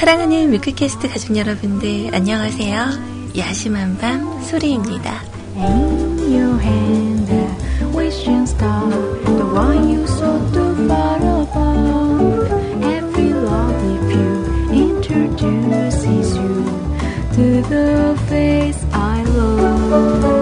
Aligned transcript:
사랑하는 0.00 0.50
뮤크캐스트 0.52 1.10
가족 1.10 1.36
여러분들 1.36 2.14
안녕하세요. 2.14 3.36
야심한 3.36 3.98
밤 3.98 4.42
소리입니다. 4.42 5.20
The 17.68 18.16
face 18.26 18.86
I 18.92 19.22
love. 19.24 20.39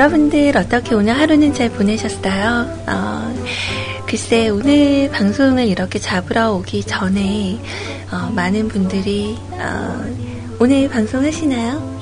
여러분들 0.00 0.56
어떻게 0.56 0.94
오늘 0.94 1.12
하루는 1.12 1.52
잘 1.52 1.68
보내셨어요? 1.68 2.84
어, 2.86 3.34
글쎄, 4.06 4.48
오늘 4.48 5.10
방송을 5.10 5.68
이렇게 5.68 5.98
잡으러 5.98 6.52
오기 6.52 6.84
전에 6.84 7.60
어, 8.10 8.32
많은 8.34 8.68
분들이 8.68 9.36
어, 9.50 10.02
오늘 10.58 10.88
방송하시나요? 10.88 12.00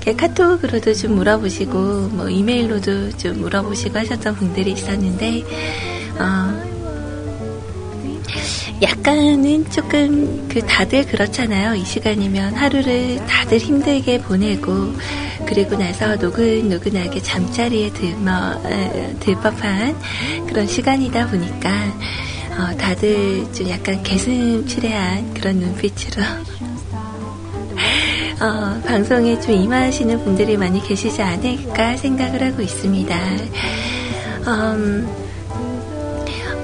카톡으로도 0.16 0.94
좀 0.94 1.16
물어보시고 1.16 1.78
뭐 2.12 2.30
이메일로도 2.30 3.18
좀 3.18 3.42
물어보시고 3.42 3.98
하셨던 3.98 4.36
분들이 4.36 4.72
있었는데 4.72 5.44
어, 6.18 6.70
약간은 8.80 9.70
조금 9.70 10.48
그 10.48 10.60
다들 10.66 11.04
그렇잖아요. 11.04 11.74
이 11.74 11.84
시간이면 11.84 12.54
하루를 12.54 13.16
다들 13.26 13.58
힘들게 13.58 14.22
보내고 14.22 14.94
그리고 15.50 15.76
나서 15.76 16.16
노근노근하게 16.16 17.20
잠자리에 17.20 17.92
들머 17.92 18.54
에, 18.64 19.14
들 19.18 19.34
법한 19.34 19.96
그런 20.46 20.66
시간이다 20.66 21.26
보니까 21.26 21.68
어, 22.56 22.76
다들 22.76 23.52
좀 23.52 23.68
약간 23.68 24.00
개슴츠레한 24.02 25.34
그런 25.34 25.56
눈빛으로 25.56 26.22
어, 28.40 28.80
방송에 28.86 29.38
좀 29.40 29.54
임하시는 29.56 30.24
분들이 30.24 30.56
많이 30.56 30.80
계시지 30.80 31.20
않을까 31.20 31.96
생각을 31.96 32.42
하고 32.42 32.62
있습니다. 32.62 33.18
음, 34.46 35.08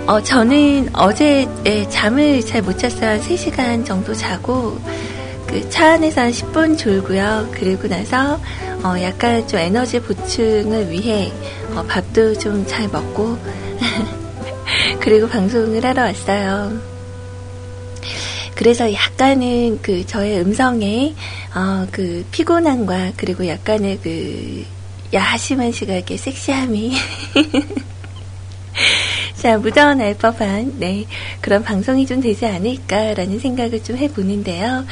어, 0.06 0.22
저는 0.22 0.91
어제 0.94 1.47
예, 1.66 1.86
잠을 1.88 2.41
잘 2.47 2.62
못 2.62 2.78
잤어요. 2.78 3.10
한 3.10 3.20
3시간 3.20 3.84
정도 3.84 4.14
자고, 4.14 4.78
그 5.47 5.68
차 5.68 5.92
안에서 5.92 6.22
한 6.22 6.30
10분 6.30 6.78
졸고요. 6.78 7.48
그리고 7.53 7.88
나서, 7.88 8.41
어, 8.84 8.94
약간 9.00 9.47
좀 9.48 9.59
에너지 9.59 10.00
보충을 10.00 10.91
위해, 10.91 11.32
어, 11.75 11.82
밥도 11.82 12.38
좀 12.38 12.66
잘 12.66 12.88
먹고, 12.88 13.37
그리고 15.00 15.28
방송을 15.28 15.84
하러 15.84 16.03
왔어요. 16.03 16.81
그래서 18.54 18.92
약간은 18.92 19.81
그 19.82 20.06
저의 20.06 20.41
음성에, 20.41 21.15
어, 21.54 21.86
그 21.91 22.25
피곤함과 22.31 23.12
그리고 23.16 23.47
약간의 23.47 23.98
그 24.03 24.65
야심한 25.12 25.72
시각의 25.72 26.16
섹시함이 26.16 26.97
자, 29.36 29.59
묻어날 29.59 30.16
법한, 30.16 30.78
네, 30.78 31.04
그런 31.41 31.62
방송이 31.62 32.06
좀 32.06 32.20
되지 32.20 32.47
않을까라는 32.47 33.38
생각을 33.38 33.82
좀 33.82 33.97
해보는데요. 33.97 34.84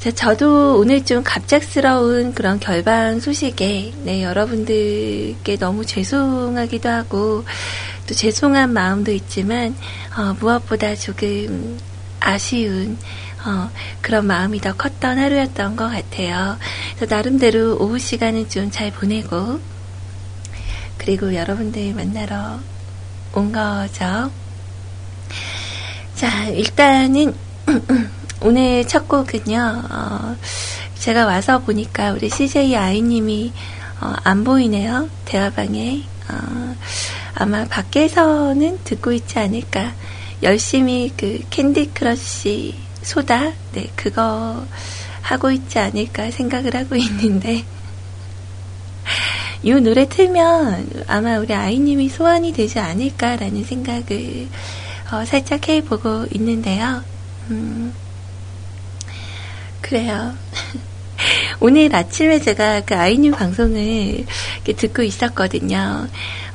자, 0.00 0.10
저도 0.10 0.78
오늘 0.78 1.04
좀 1.04 1.22
갑작스러운 1.22 2.32
그런 2.32 2.58
결방 2.58 3.20
소식에, 3.20 3.92
네, 4.02 4.22
여러분들께 4.22 5.58
너무 5.58 5.84
죄송하기도 5.84 6.88
하고, 6.88 7.44
또 8.06 8.14
죄송한 8.14 8.72
마음도 8.72 9.12
있지만, 9.12 9.76
어, 10.16 10.34
무엇보다 10.40 10.94
조금 10.94 11.78
아쉬운, 12.18 12.96
어, 13.44 13.70
그런 14.00 14.26
마음이 14.26 14.62
더 14.62 14.74
컸던 14.74 15.18
하루였던 15.18 15.76
것 15.76 15.90
같아요. 15.90 16.56
그래서 16.96 17.14
나름대로 17.14 17.76
오후 17.76 17.98
시간은 17.98 18.48
좀 18.48 18.70
잘 18.70 18.90
보내고, 18.90 19.60
그리고 20.96 21.34
여러분들 21.34 21.92
만나러 21.92 22.58
온 23.34 23.52
거죠. 23.52 24.30
자, 26.14 26.46
일단은 26.48 27.34
오늘 28.42 28.86
첫 28.86 29.06
곡은요. 29.06 29.82
어, 29.90 30.36
제가 30.98 31.26
와서 31.26 31.58
보니까 31.58 32.12
우리 32.12 32.30
CJ 32.30 32.74
아이님이 32.74 33.52
어, 34.00 34.14
안 34.24 34.44
보이네요. 34.44 35.10
대화방에. 35.26 36.02
어, 36.30 36.76
아마 37.34 37.66
밖에서는 37.66 38.78
듣고 38.84 39.12
있지 39.12 39.38
않을까. 39.38 39.92
열심히 40.42 41.12
그 41.14 41.40
캔디 41.50 41.90
크러쉬 41.92 42.76
소다, 43.02 43.52
네, 43.72 43.90
그거 43.94 44.64
하고 45.20 45.50
있지 45.50 45.78
않을까 45.78 46.30
생각을 46.30 46.74
하고 46.74 46.96
있는데. 46.96 47.64
이 49.62 49.70
노래 49.72 50.08
틀면 50.08 51.04
아마 51.08 51.38
우리 51.38 51.52
아이님이 51.52 52.08
소환이 52.08 52.54
되지 52.54 52.78
않을까라는 52.78 53.64
생각을 53.64 54.48
어, 55.12 55.24
살짝 55.26 55.68
해보고 55.68 56.26
있는데요. 56.32 57.02
음, 57.50 57.92
그래요. 59.80 60.34
오늘 61.60 61.94
아침에 61.94 62.40
제가 62.40 62.82
그 62.82 62.94
아이님 62.96 63.32
방송을 63.32 64.24
듣고 64.76 65.02
있었거든요. 65.02 66.08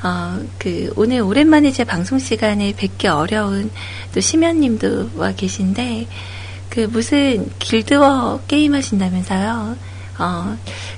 어, 0.04 0.40
그, 0.58 0.92
오늘 0.96 1.22
오랜만에 1.22 1.72
제 1.72 1.84
방송 1.84 2.20
시간에 2.20 2.74
뵙기 2.76 3.08
어려운 3.08 3.72
또 4.14 4.20
심연님도 4.20 5.12
와 5.16 5.34
계신데, 5.34 6.08
그 6.70 6.82
무슨 6.82 7.50
길드워 7.60 8.42
게임 8.48 8.74
하신다면서요. 8.74 9.78
어, 10.18 10.58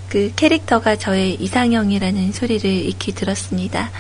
그 0.09 0.31
캐릭터가 0.35 0.95
저의 0.95 1.35
이상형이라는 1.35 2.31
소리를 2.31 2.69
익히 2.69 3.13
들었습니다. 3.13 3.91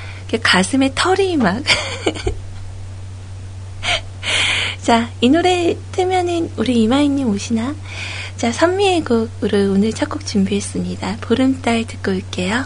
가슴에 0.41 0.91
털이 0.95 1.37
막. 1.37 1.61
자, 4.87 5.09
이 5.19 5.27
노래 5.27 5.75
틀면은 5.91 6.49
우리 6.55 6.83
이마희님 6.83 7.27
오시나? 7.27 7.75
자, 8.37 8.53
선미의 8.53 9.03
곡으로 9.03 9.73
오늘 9.73 9.91
첫 9.91 10.07
곡 10.07 10.25
준비했습니다. 10.25 11.17
보름달 11.19 11.85
듣고 11.85 12.11
올게요. 12.11 12.63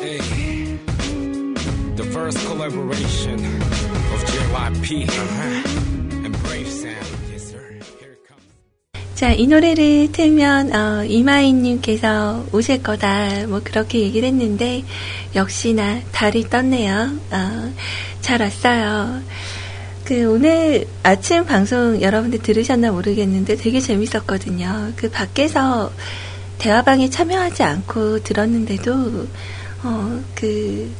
Hey, 0.00 0.78
the 1.96 2.08
first 2.08 2.38
collaboration 2.46 3.38
of 4.14 4.24
JYP 4.24 5.06
and 6.24 6.38
Brave 6.44 6.66
Sound. 6.70 7.04
Comes. 8.26 9.14
자, 9.16 9.32
이 9.34 9.46
노래를 9.46 10.12
틀면, 10.12 10.72
어, 10.74 11.04
이마희님께서 11.04 12.46
오실 12.54 12.82
거다, 12.82 13.46
뭐, 13.48 13.60
그렇게 13.62 14.00
얘기를 14.00 14.26
했는데, 14.28 14.82
역시나 15.36 16.00
달이 16.12 16.48
떴네요. 16.48 17.10
어, 17.32 17.72
잘 18.22 18.40
왔어요. 18.40 19.20
그, 20.08 20.24
오늘 20.24 20.88
아침 21.02 21.44
방송 21.44 22.00
여러분들 22.00 22.38
들으셨나 22.38 22.92
모르겠는데 22.92 23.56
되게 23.56 23.78
재밌었거든요. 23.78 24.92
그 24.96 25.10
밖에서 25.10 25.92
대화방에 26.56 27.10
참여하지 27.10 27.62
않고 27.62 28.22
들었는데도, 28.22 29.26
어, 29.82 30.20
그, 30.34 30.90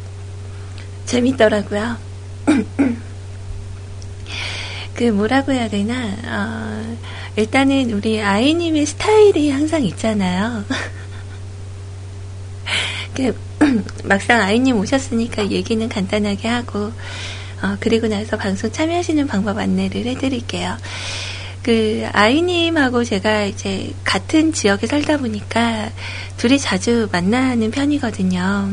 재밌더라고요. 1.07 1.97
그 4.93 5.05
뭐라고 5.05 5.53
해야 5.53 5.71
되나, 5.71 5.95
어, 6.27 6.97
일단은 7.37 7.91
우리 7.93 8.21
아이님의 8.21 8.85
스타일이 8.85 9.51
항상 9.51 9.85
있잖아요. 9.85 10.65
그 13.17 13.35
막상 14.05 14.43
아이님 14.43 14.77
오셨으니까 14.77 15.51
얘기는 15.51 15.89
간단하게 15.89 16.47
하고, 16.47 16.93
어, 17.63 17.77
그리고 17.81 18.07
나서 18.07 18.37
방송 18.37 18.71
참여하시는 18.71 19.27
방법 19.27 19.59
안내를 19.59 20.07
해드릴게요. 20.07 20.77
그, 21.63 22.09
아이님하고 22.13 23.05
제가 23.05 23.45
이제 23.45 23.93
같은 24.05 24.53
지역에 24.53 24.87
살다 24.87 25.19
보니까 25.19 25.91
둘이 26.37 26.59
자주 26.59 27.09
만나는 27.11 27.71
편이거든요. 27.71 28.71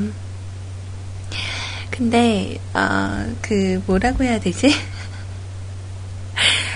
근데, 1.89 2.59
어, 2.73 3.33
그, 3.41 3.81
뭐라고 3.85 4.23
해야 4.23 4.39
되지? 4.39 4.73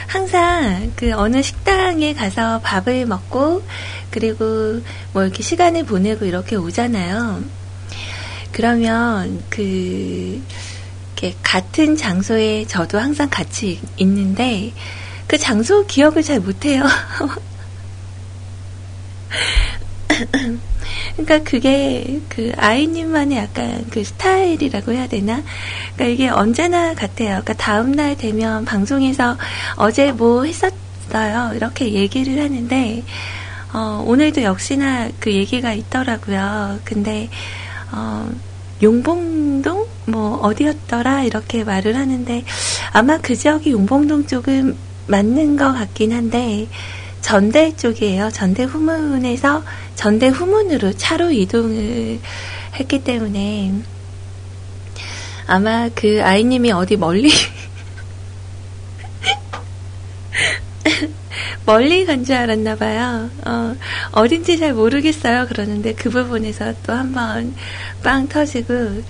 항상 0.07 0.91
그 0.95 1.11
어느 1.13 1.41
식당에 1.41 2.13
가서 2.13 2.59
밥을 2.61 3.05
먹고, 3.05 3.63
그리고 4.09 4.81
뭐 5.13 5.23
이렇게 5.23 5.43
시간을 5.43 5.85
보내고 5.85 6.25
이렇게 6.25 6.55
오잖아요. 6.55 7.43
그러면 8.51 9.43
그, 9.49 10.41
이렇게 11.19 11.35
같은 11.43 11.97
장소에 11.97 12.65
저도 12.65 12.97
항상 12.97 13.29
같이 13.29 13.81
있는데, 13.97 14.71
그 15.27 15.37
장소 15.37 15.85
기억을 15.85 16.23
잘 16.23 16.39
못해요. 16.39 16.85
그러니까 21.17 21.39
그게 21.43 22.21
그 22.29 22.53
아이님만의 22.55 23.37
약간 23.37 23.85
그 23.91 24.03
스타일이라고 24.03 24.93
해야 24.93 25.07
되나? 25.07 25.43
그러니까 25.95 26.05
이게 26.05 26.29
언제나 26.29 26.93
같아요. 26.93 27.41
그러니까 27.41 27.53
다음 27.53 27.91
날 27.91 28.15
되면 28.17 28.63
방송에서 28.63 29.37
어제 29.75 30.13
뭐 30.13 30.45
했었어요. 30.45 31.51
이렇게 31.53 31.91
얘기를 31.93 32.41
하는데, 32.41 33.03
어, 33.73 34.03
오늘도 34.07 34.43
역시나 34.43 35.09
그 35.19 35.33
얘기가 35.33 35.73
있더라고요. 35.73 36.79
근데, 36.85 37.29
어, 37.91 38.29
용봉동? 38.81 39.87
뭐, 40.05 40.37
어디였더라? 40.37 41.23
이렇게 41.23 41.63
말을 41.63 41.95
하는데, 41.95 42.43
아마 42.91 43.17
그 43.17 43.35
지역이 43.35 43.71
용봉동 43.71 44.27
쪽은 44.27 44.75
맞는 45.07 45.57
것 45.57 45.73
같긴 45.73 46.13
한데, 46.13 46.67
전대 47.21 47.75
쪽이에요. 47.75 48.31
전대 48.31 48.63
후문에서 48.63 49.63
전대 49.95 50.27
후문으로 50.27 50.93
차로 50.93 51.31
이동을 51.31 52.19
했기 52.75 53.03
때문에 53.03 53.73
아마 55.45 55.89
그 55.93 56.21
아이님이 56.23 56.71
어디 56.71 56.95
멀리 56.95 57.29
멀리 61.69 62.03
간 62.03 62.25
줄 62.25 62.35
알았나 62.35 62.77
봐요. 62.77 63.29
어, 63.45 63.75
어딘지 64.13 64.57
잘 64.57 64.73
모르겠어요. 64.73 65.45
그러는데 65.45 65.93
그 65.93 66.09
부분에서 66.09 66.73
또 66.81 66.93
한번 66.93 67.53
빵 68.01 68.27
터지고 68.27 69.03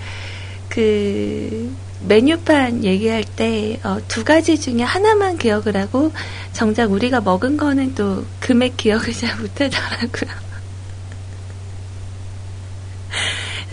그 0.68 1.74
메뉴판 2.06 2.84
얘기할 2.84 3.24
때, 3.24 3.80
어, 3.82 3.96
두 4.08 4.24
가지 4.24 4.60
중에 4.60 4.82
하나만 4.82 5.38
기억을 5.38 5.74
하고, 5.74 6.12
정작 6.52 6.92
우리가 6.92 7.22
먹은 7.22 7.56
거는 7.56 7.94
또 7.94 8.26
금액 8.40 8.76
기억을 8.76 9.14
잘 9.14 9.38
못하더라고요. 9.38 10.30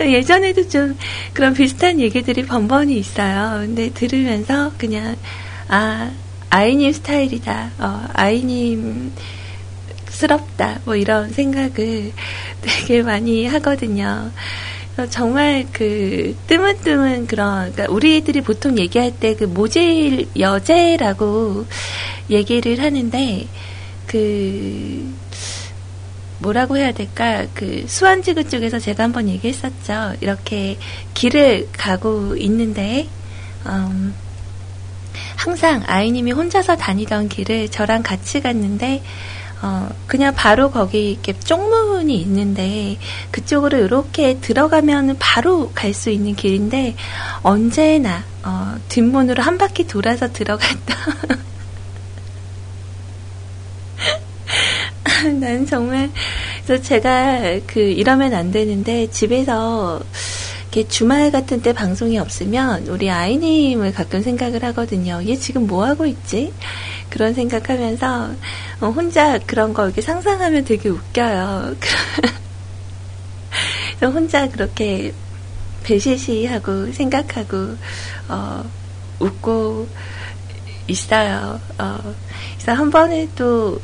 예전에도 0.00 0.66
좀 0.66 0.96
그런 1.34 1.52
비슷한 1.52 2.00
얘기들이 2.00 2.46
번번이 2.46 2.96
있어요. 2.96 3.66
근데 3.66 3.90
들으면서 3.90 4.72
그냥, 4.78 5.16
아, 5.68 6.10
아이님 6.50 6.92
스타일이다. 6.92 7.70
어, 7.78 8.08
아이님 8.12 9.12
스럽다. 10.08 10.80
뭐 10.84 10.96
이런 10.96 11.30
생각을 11.30 12.12
되게 12.62 13.02
많이 13.02 13.46
하거든요. 13.46 14.30
정말 15.10 15.64
그 15.72 16.34
뜨문뜨문 16.48 17.28
그런 17.28 17.70
그러니까 17.72 17.92
우리들이 17.92 18.40
보통 18.40 18.76
얘기할 18.78 19.12
때 19.12 19.36
그 19.36 19.44
모질 19.44 20.26
여제라고 20.36 21.66
얘기를 22.30 22.80
하는데 22.82 23.46
그 24.08 25.14
뭐라고 26.40 26.76
해야 26.76 26.90
될까 26.92 27.46
그 27.54 27.84
수완지구 27.86 28.48
쪽에서 28.48 28.78
제가 28.80 29.04
한번 29.04 29.28
얘기했었죠 29.28 30.14
이렇게 30.20 30.78
길을 31.14 31.68
가고 31.72 32.34
있는데 32.36 33.08
음, 33.66 34.14
항상 35.38 35.84
아이님이 35.86 36.32
혼자서 36.32 36.76
다니던 36.76 37.28
길을 37.28 37.68
저랑 37.68 38.02
같이 38.02 38.40
갔는데 38.40 39.02
어, 39.62 39.88
그냥 40.08 40.34
바로 40.34 40.70
거기 40.72 41.12
이렇게 41.12 41.32
쪽문이 41.32 42.12
있는데 42.22 42.98
그쪽으로 43.30 43.78
이렇게 43.78 44.40
들어가면 44.40 45.16
바로 45.20 45.70
갈 45.74 45.94
수 45.94 46.10
있는 46.10 46.34
길인데 46.34 46.96
언제나 47.42 48.24
어, 48.42 48.74
뒷문으로 48.88 49.42
한 49.42 49.58
바퀴 49.58 49.86
돌아서 49.86 50.32
들어갔다. 50.32 50.96
난 55.40 55.66
정말 55.66 56.10
그래서 56.64 56.82
제가 56.82 57.60
그 57.66 57.80
이러면 57.80 58.34
안 58.34 58.50
되는데 58.50 59.08
집에서 59.10 60.00
이렇게 60.70 60.86
주말 60.86 61.30
같은 61.30 61.62
때 61.62 61.72
방송이 61.72 62.18
없으면 62.18 62.88
우리 62.88 63.10
아이님을 63.10 63.92
가끔 63.92 64.22
생각을 64.22 64.62
하거든요. 64.64 65.22
얘 65.26 65.34
지금 65.36 65.66
뭐 65.66 65.86
하고 65.86 66.04
있지? 66.04 66.52
그런 67.08 67.32
생각하면서 67.32 68.30
어, 68.80 68.86
혼자 68.90 69.38
그런 69.38 69.72
거 69.72 69.86
이렇게 69.86 70.02
상상하면 70.02 70.64
되게 70.64 70.90
웃겨요. 70.90 71.74
혼자 74.02 74.48
그렇게 74.48 75.14
배시시하고 75.84 76.92
생각하고 76.92 77.76
어, 78.28 78.64
웃고 79.18 79.88
있어요. 80.86 81.58
어, 81.78 82.14
그래서 82.58 82.72
한 82.72 82.90
번에 82.90 83.26
또 83.34 83.80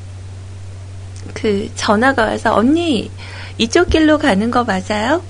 그 1.32 1.70
전화가 1.74 2.24
와서 2.24 2.54
언니 2.54 3.10
이쪽 3.56 3.88
길로 3.88 4.18
가는 4.18 4.50
거 4.50 4.64
맞아요? 4.64 5.22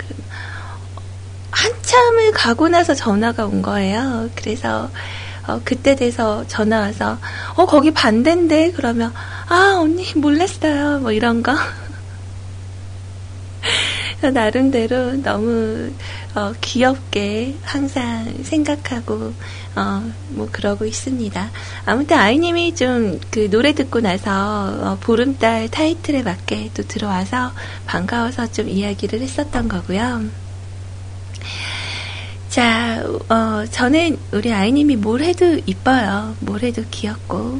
한참을 1.55 2.31
가고 2.33 2.67
나서 2.67 2.93
전화가 2.93 3.45
온 3.45 3.61
거예요. 3.61 4.29
그래서 4.35 4.89
어, 5.47 5.61
그때 5.63 5.95
돼서 5.95 6.43
전화 6.47 6.79
와서 6.79 7.17
어 7.55 7.65
거기 7.65 7.91
반대인데 7.91 8.71
그러면 8.71 9.13
아 9.47 9.75
언니 9.79 10.11
몰랐어요 10.15 10.99
뭐 10.99 11.11
이런 11.11 11.43
거 11.43 11.53
나름대로 14.33 15.21
너무 15.21 15.91
어, 16.33 16.51
귀엽게 16.59 17.55
항상 17.63 18.33
생각하고 18.43 19.33
어, 19.75 20.11
뭐 20.29 20.49
그러고 20.51 20.85
있습니다. 20.85 21.49
아무튼 21.85 22.17
아이님이 22.17 22.75
좀 22.75 23.19
그 23.31 23.49
노래 23.49 23.73
듣고 23.73 23.99
나서 24.01 24.31
어, 24.81 24.97
보름달 24.99 25.69
타이틀에 25.69 26.23
맞게 26.23 26.71
또 26.73 26.83
들어와서 26.83 27.51
반가워서 27.85 28.51
좀 28.51 28.67
이야기를 28.69 29.21
했었던 29.21 29.67
거고요. 29.67 30.44
자, 32.49 33.03
어, 33.29 33.65
저는 33.69 34.17
우리 34.31 34.53
아이님이 34.53 34.95
뭘 34.95 35.21
해도 35.21 35.59
이뻐요. 35.65 36.35
뭘 36.39 36.61
해도 36.63 36.83
귀엽고. 36.89 37.59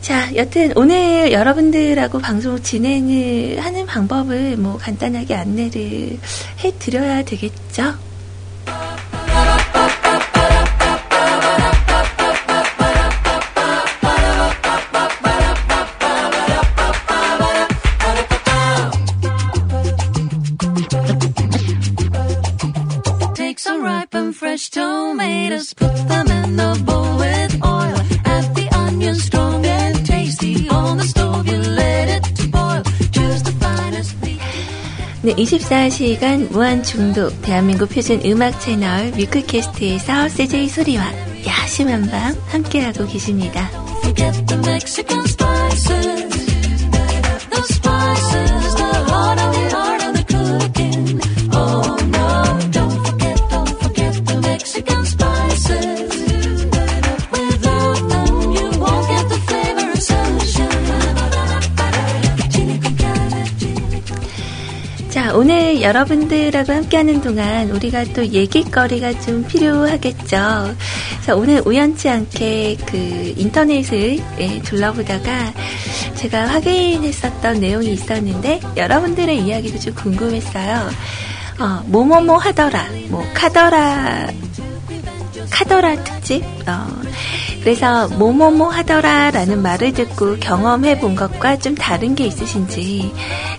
자, 0.00 0.34
여튼 0.34 0.72
오늘 0.74 1.32
여러분들하고 1.32 2.18
방송 2.18 2.60
진행을 2.60 3.60
하는 3.60 3.86
방법을 3.86 4.56
뭐 4.56 4.76
간단하게 4.78 5.34
안내를 5.34 6.18
해 6.64 6.78
드려야 6.78 7.22
되겠죠? 7.24 7.94
Ripe 24.12 24.14
and 24.14 24.36
fresh 24.36 24.70
tomatoes, 24.70 25.74
put 25.74 25.94
them 26.08 26.26
in 26.28 26.56
the 26.56 26.82
bowl 26.84 27.18
with 27.18 27.64
oil. 27.64 27.96
Add 28.24 28.54
the 28.54 28.68
onion 28.74 29.14
strong 29.14 29.64
and 29.64 30.06
tasty 30.06 30.68
on 30.68 30.98
the 30.98 31.04
stove. 31.04 31.46
You 31.46 31.58
let 31.58 32.08
it 32.08 32.50
boil. 32.50 32.82
Choose 33.10 33.42
the 33.42 33.52
finest 33.60 34.16
meat. 34.22 34.40
네, 35.22 35.34
24시간 35.34 36.50
무한 36.50 36.82
중독 36.82 37.40
대한민국 37.42 37.88
표준 37.88 38.20
음악 38.24 38.60
채널 38.60 39.10
뮤크캐스트에서 39.12 40.28
CJ 40.28 40.68
소리와 40.68 41.04
야심한 41.46 42.08
밤 42.08 42.34
함께하고 42.48 43.06
계십니다. 43.06 43.68
Forget 44.02 44.46
the 44.46 44.58
Mexican 44.66 45.24
spices. 45.24 46.21
여러분들하고 65.82 66.72
함께하는 66.72 67.20
동안 67.20 67.70
우리가 67.70 68.04
또 68.14 68.24
얘기거리가 68.24 69.20
좀 69.20 69.44
필요하겠죠. 69.44 70.74
그래서 71.16 71.36
오늘 71.36 71.60
우연치 71.64 72.08
않게 72.08 72.78
그 72.86 73.34
인터넷을 73.36 74.18
예, 74.38 74.62
둘러보다가 74.62 75.52
제가 76.14 76.46
확인했었던 76.46 77.60
내용이 77.60 77.92
있었는데 77.92 78.60
여러분들의 78.76 79.38
이야기도 79.38 79.78
좀 79.80 79.94
궁금했어요. 79.94 80.88
어, 81.58 81.82
뭐뭐뭐 81.86 82.38
하더라, 82.38 82.86
뭐 83.08 83.24
카더라, 83.34 84.28
카더라 85.50 86.02
특집. 86.04 86.44
어, 86.66 86.86
그래서 87.60 88.08
뭐뭐뭐 88.08 88.68
하더라라는 88.68 89.62
말을 89.62 89.92
듣고 89.92 90.36
경험해 90.38 90.98
본 90.98 91.14
것과 91.14 91.58
좀 91.58 91.74
다른 91.74 92.14
게 92.14 92.26
있으신지. 92.26 93.12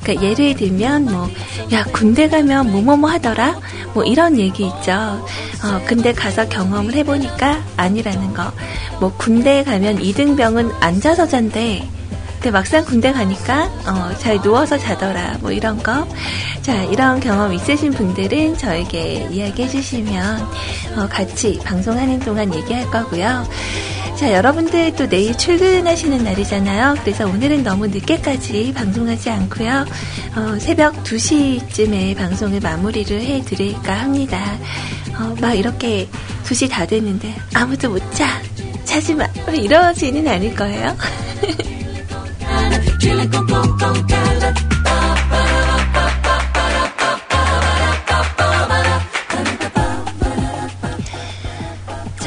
그러니까 0.03 0.25
예를 0.25 0.55
들면 0.55 1.05
뭐, 1.05 1.29
야 1.71 1.83
군대 1.85 2.27
가면 2.27 2.71
뭐뭐뭐 2.71 3.09
하더라, 3.09 3.59
뭐 3.93 4.03
이런 4.03 4.37
얘기 4.37 4.65
있죠. 4.65 4.91
어, 4.91 5.81
근데 5.85 6.13
가서 6.13 6.47
경험을 6.49 6.93
해보니까 6.93 7.63
아니라는 7.77 8.33
거. 8.33 8.51
뭐 8.99 9.13
군대 9.17 9.63
가면 9.63 10.01
이등병은 10.01 10.71
앉아서 10.81 11.27
잔대. 11.27 11.87
근데 12.33 12.51
막상 12.51 12.83
군대 12.83 13.13
가니까 13.13 13.71
어, 13.87 14.13
잘 14.19 14.41
누워서 14.41 14.77
자더라 14.77 15.37
뭐 15.39 15.51
이런 15.51 15.81
거. 15.81 16.05
자 16.61 16.83
이런 16.83 17.21
경험 17.21 17.53
있으신 17.53 17.91
분들은 17.93 18.57
저에게 18.57 19.29
이야기해 19.31 19.69
주시면 19.69 20.47
어, 20.97 21.07
같이 21.09 21.57
방송하는 21.63 22.19
동안 22.19 22.53
얘기할 22.53 22.91
거고요. 22.91 23.47
자 24.17 24.31
여러분들 24.31 24.95
또 24.95 25.07
내일 25.09 25.35
출근하시는 25.37 26.23
날이잖아요. 26.23 26.95
그래서 27.01 27.25
오늘은 27.25 27.63
너무 27.63 27.87
늦게까지 27.87 28.73
방송하지 28.73 29.29
않고요. 29.29 29.85
어, 30.35 30.59
새벽 30.59 31.03
2시쯤에 31.03 32.15
방송을 32.15 32.59
마무리를 32.59 33.19
해드릴까 33.19 33.93
합니다. 33.93 34.39
어, 35.19 35.35
막 35.41 35.53
이렇게 35.53 36.07
2시 36.45 36.69
다 36.69 36.85
됐는데 36.85 37.33
아무도 37.53 37.89
못 37.89 38.01
자. 38.13 38.41
자지 38.85 39.15
마. 39.15 39.25
이러지는 39.51 40.27
않을 40.27 40.55
거예요. 40.55 40.95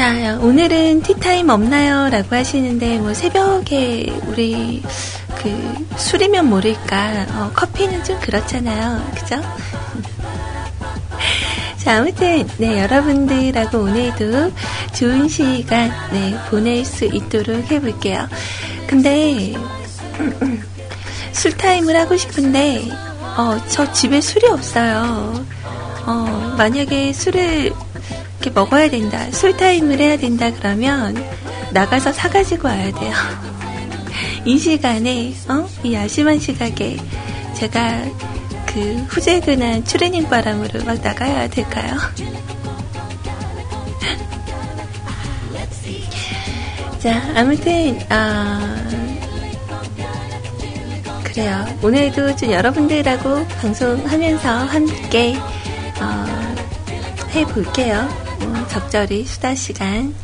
자, 0.07 0.39
오늘은 0.41 1.03
티타임 1.03 1.49
없나요? 1.49 2.09
라고 2.11 2.37
하시는데, 2.37 3.01
뭐, 3.01 3.13
새벽에 3.13 4.07
우리, 4.29 4.81
그, 5.35 5.87
술이면 5.97 6.49
모를까, 6.49 7.27
어, 7.33 7.51
커피는 7.53 8.05
좀 8.05 8.17
그렇잖아요. 8.21 9.05
그죠? 9.17 9.43
자, 11.83 11.97
아무튼, 11.99 12.49
네, 12.59 12.83
여러분들하고 12.83 13.79
오늘도 13.79 14.53
좋은 14.95 15.29
시간, 15.29 15.91
네, 16.13 16.39
보낼 16.51 16.85
수 16.85 17.07
있도록 17.07 17.69
해볼게요. 17.69 18.29
근데, 18.87 19.55
술타임을 21.33 21.99
하고 21.99 22.17
싶은데, 22.17 22.89
어, 23.37 23.61
저 23.67 23.93
집에 23.93 24.21
술이 24.21 24.47
없어요. 24.47 25.45
어, 26.07 26.55
만약에 26.57 27.13
술을 27.13 27.73
이렇게 28.47 28.61
먹어야 28.61 28.89
된다, 28.89 29.29
술타임을 29.33 29.99
해야 29.99 30.17
된다 30.17 30.53
그러면 30.53 31.17
나가서 31.73 32.13
사가지고 32.13 32.69
와야 32.69 32.93
돼요. 32.93 33.13
이 34.47 34.57
시간에, 34.57 35.35
어? 35.49 35.69
이 35.83 35.95
야심한 35.95 36.39
시각에 36.39 36.97
제가 37.55 38.05
그 38.67 39.05
후재근한 39.09 39.83
트레닝 39.83 40.29
바람으로 40.29 40.85
막 40.85 41.03
나가야 41.03 41.49
될까요? 41.49 41.97
자, 47.03 47.21
아무튼, 47.35 47.99
아, 48.09 48.77
그래요. 51.25 51.67
오늘도 51.83 52.37
좀 52.37 52.53
여러분들하고 52.53 53.45
방송하면서 53.61 54.49
함께, 54.67 55.37
어, 56.01 56.25
해볼게요. 57.35 58.26
어, 58.47 58.67
적절히 58.69 59.25
수다 59.25 59.55
시간. 59.55 60.15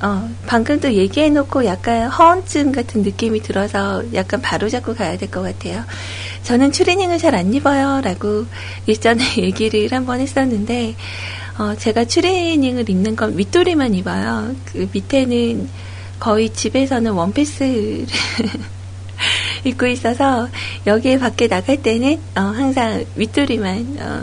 어, 0.00 0.30
방금 0.46 0.80
또 0.80 0.90
얘기해놓고 0.90 1.66
약간 1.66 2.08
허언증 2.08 2.72
같은 2.72 3.02
느낌이 3.02 3.40
들어서 3.42 4.02
약간 4.14 4.40
바로잡고 4.40 4.94
가야 4.94 5.18
될 5.18 5.28
것 5.30 5.42
같아요. 5.42 5.84
저는 6.44 6.72
추리닝을 6.72 7.18
잘 7.18 7.34
안 7.34 7.52
입어요. 7.52 8.00
라고 8.02 8.46
일전에 8.86 9.22
얘기를 9.38 9.92
한번 9.92 10.20
했었는데, 10.20 10.94
어, 11.58 11.74
제가 11.76 12.06
추리닝을 12.06 12.88
입는 12.88 13.16
건 13.16 13.36
윗도리만 13.36 13.94
입어요. 13.94 14.54
그 14.64 14.88
밑에는 14.92 15.68
거의 16.20 16.50
집에서는 16.50 17.12
원피스를 17.12 18.06
입고 19.64 19.86
있어서 19.88 20.48
여기에 20.86 21.18
밖에 21.18 21.48
나갈 21.48 21.82
때는 21.82 22.14
어, 22.36 22.40
항상 22.40 23.04
윗도리만 23.16 23.96
어, 24.00 24.22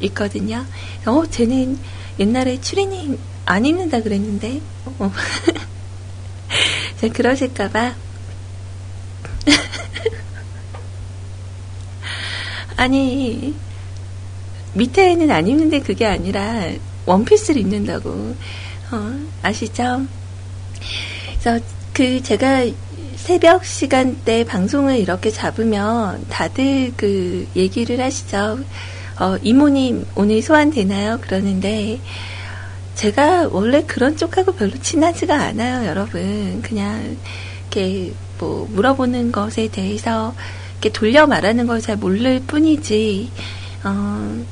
있거든요. 0.00 0.64
어, 1.06 1.24
쟤는 1.30 1.78
옛날에 2.18 2.60
추리닝 2.60 3.18
안 3.46 3.64
입는다 3.64 4.02
그랬는데, 4.02 4.60
어. 4.98 5.10
자, 7.00 7.08
그러실까봐. 7.08 7.94
아니, 12.76 13.54
밑에는 14.74 15.30
안 15.30 15.46
입는데 15.46 15.80
그게 15.80 16.06
아니라 16.06 16.70
원피스를 17.06 17.60
입는다고. 17.60 18.34
어, 18.92 19.26
아시죠? 19.42 20.06
그래서 21.40 21.64
그 21.92 22.22
제가 22.22 22.66
새벽 23.16 23.64
시간대 23.64 24.44
방송을 24.44 24.98
이렇게 24.98 25.30
잡으면 25.30 26.24
다들 26.28 26.92
그 26.96 27.46
얘기를 27.54 28.00
하시죠. 28.00 28.58
어, 29.18 29.36
이모님 29.42 30.06
오늘 30.14 30.42
소환되나요? 30.42 31.18
그러는데 31.20 32.00
제가 32.94 33.48
원래 33.50 33.82
그런 33.84 34.16
쪽하고 34.16 34.52
별로 34.52 34.72
친하지가 34.80 35.34
않아요, 35.34 35.86
여러분. 35.86 36.60
그냥 36.62 37.16
이렇게 37.62 38.12
뭐 38.38 38.66
물어보는 38.70 39.32
것에 39.32 39.68
대해서 39.68 40.34
이렇게 40.72 40.90
돌려 40.90 41.26
말하는 41.26 41.66
걸 41.66 41.80
잘 41.80 41.96
모를 41.96 42.40
뿐이지. 42.46 43.30
어, 43.84 44.44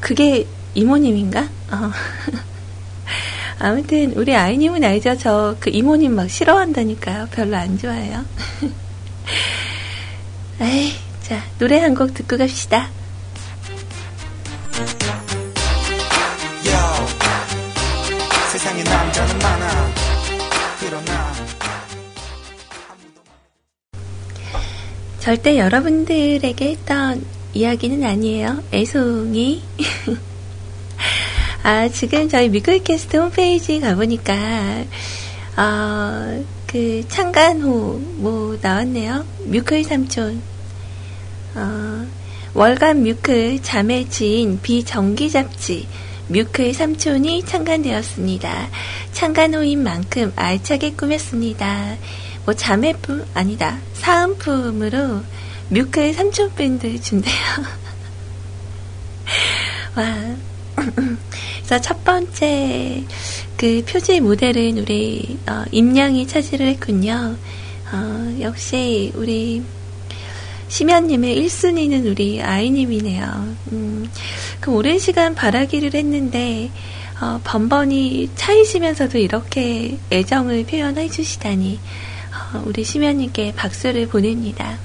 그게 0.00 0.46
이모님인가? 0.74 1.48
어. 1.72 1.90
아무튼 3.60 4.12
우리 4.14 4.34
아이님은 4.36 4.84
알죠? 4.84 5.16
저 5.18 5.56
그 5.60 5.70
이모님 5.70 6.14
막 6.14 6.28
싫어한다니까요. 6.30 7.28
별로 7.32 7.56
안 7.56 7.76
좋아해요. 7.78 8.24
에이, 10.60 10.92
자 11.28 11.42
노래 11.58 11.78
한 11.80 11.94
곡 11.94 12.14
듣고 12.14 12.38
갑시다. 12.38 12.88
절대 25.20 25.58
여러분들에게 25.58 26.70
했던 26.70 27.22
이야기는 27.52 28.02
아니에요. 28.02 28.62
애송이. 28.72 29.62
아, 31.62 31.88
지금 31.88 32.28
저희 32.30 32.48
미끌캐스트 32.48 33.16
홈페이지 33.18 33.78
가보니까, 33.80 34.34
어, 35.58 36.44
그, 36.66 37.04
창간호, 37.08 38.00
뭐, 38.16 38.58
나왔네요. 38.62 39.26
뮤클 39.44 39.84
삼촌. 39.84 40.40
어, 41.58 42.06
월간 42.54 43.02
뮤클 43.02 43.62
자매 43.62 44.08
지인 44.08 44.60
비정기 44.62 45.30
잡지, 45.30 45.88
뮤클 46.28 46.72
삼촌이 46.72 47.44
창간되었습니다. 47.44 48.68
창간호인 49.12 49.82
만큼 49.82 50.32
알차게 50.36 50.92
꾸몄습니다. 50.92 51.96
뭐, 52.44 52.54
자매품, 52.54 53.26
아니다. 53.34 53.78
사은품으로 53.94 55.22
뮤클 55.70 56.14
삼촌 56.14 56.54
밴드 56.54 57.00
준대요. 57.00 57.34
와. 59.96 60.36
그래서 61.58 61.80
첫 61.80 62.04
번째 62.04 63.02
그 63.56 63.84
표지 63.84 64.20
모델은 64.20 64.78
우리 64.78 65.38
어, 65.48 65.64
임양이 65.72 66.26
차지를 66.26 66.68
했군요. 66.68 67.36
어, 67.92 68.36
역시 68.40 69.12
우리 69.16 69.62
심연님의 70.68 71.42
1순위는 71.44 72.06
우리 72.10 72.42
아이님이네요. 72.42 73.56
음, 73.72 74.08
그 74.60 74.70
오랜 74.72 74.98
시간 74.98 75.34
바라기를 75.34 75.94
했는데 75.94 76.70
어, 77.20 77.40
번번이 77.42 78.30
차이시면서도 78.36 79.18
이렇게 79.18 79.98
애정을 80.12 80.66
표현해 80.66 81.08
주시다니 81.08 81.80
어, 82.54 82.62
우리 82.66 82.84
심연님께 82.84 83.54
박수를 83.56 84.08
보냅니다. 84.08 84.78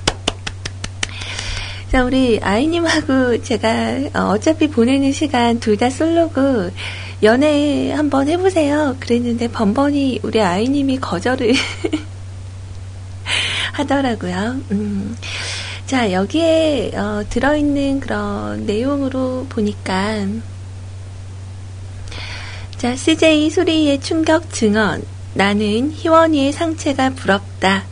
자, 1.91 2.03
우리 2.03 2.39
아이님하고 2.41 3.43
제가 3.43 3.99
어, 4.15 4.19
어차피 4.31 4.67
보내는 4.67 5.11
시간 5.11 5.59
둘 5.59 5.77
다 5.77 5.89
솔로고 5.89 6.71
연애 7.21 7.91
한번 7.91 8.27
해보세요. 8.29 8.95
그랬는데 8.99 9.49
번번이 9.49 10.21
우리 10.23 10.41
아이님이 10.41 10.99
거절을 10.99 11.53
하더라고요. 13.73 14.59
음. 14.71 15.15
자, 15.93 16.11
여기에 16.11 16.93
어, 16.95 17.23
들어있는 17.29 17.99
그런 17.99 18.65
내용으로 18.65 19.45
보니까 19.47 20.25
자, 22.77 22.95
CJ 22.95 23.51
소리의 23.51 24.01
충격 24.01 24.51
증언. 24.51 25.03
나는 25.35 25.91
희원이의 25.91 26.51
상체가 26.51 27.11
부럽다. 27.11 27.83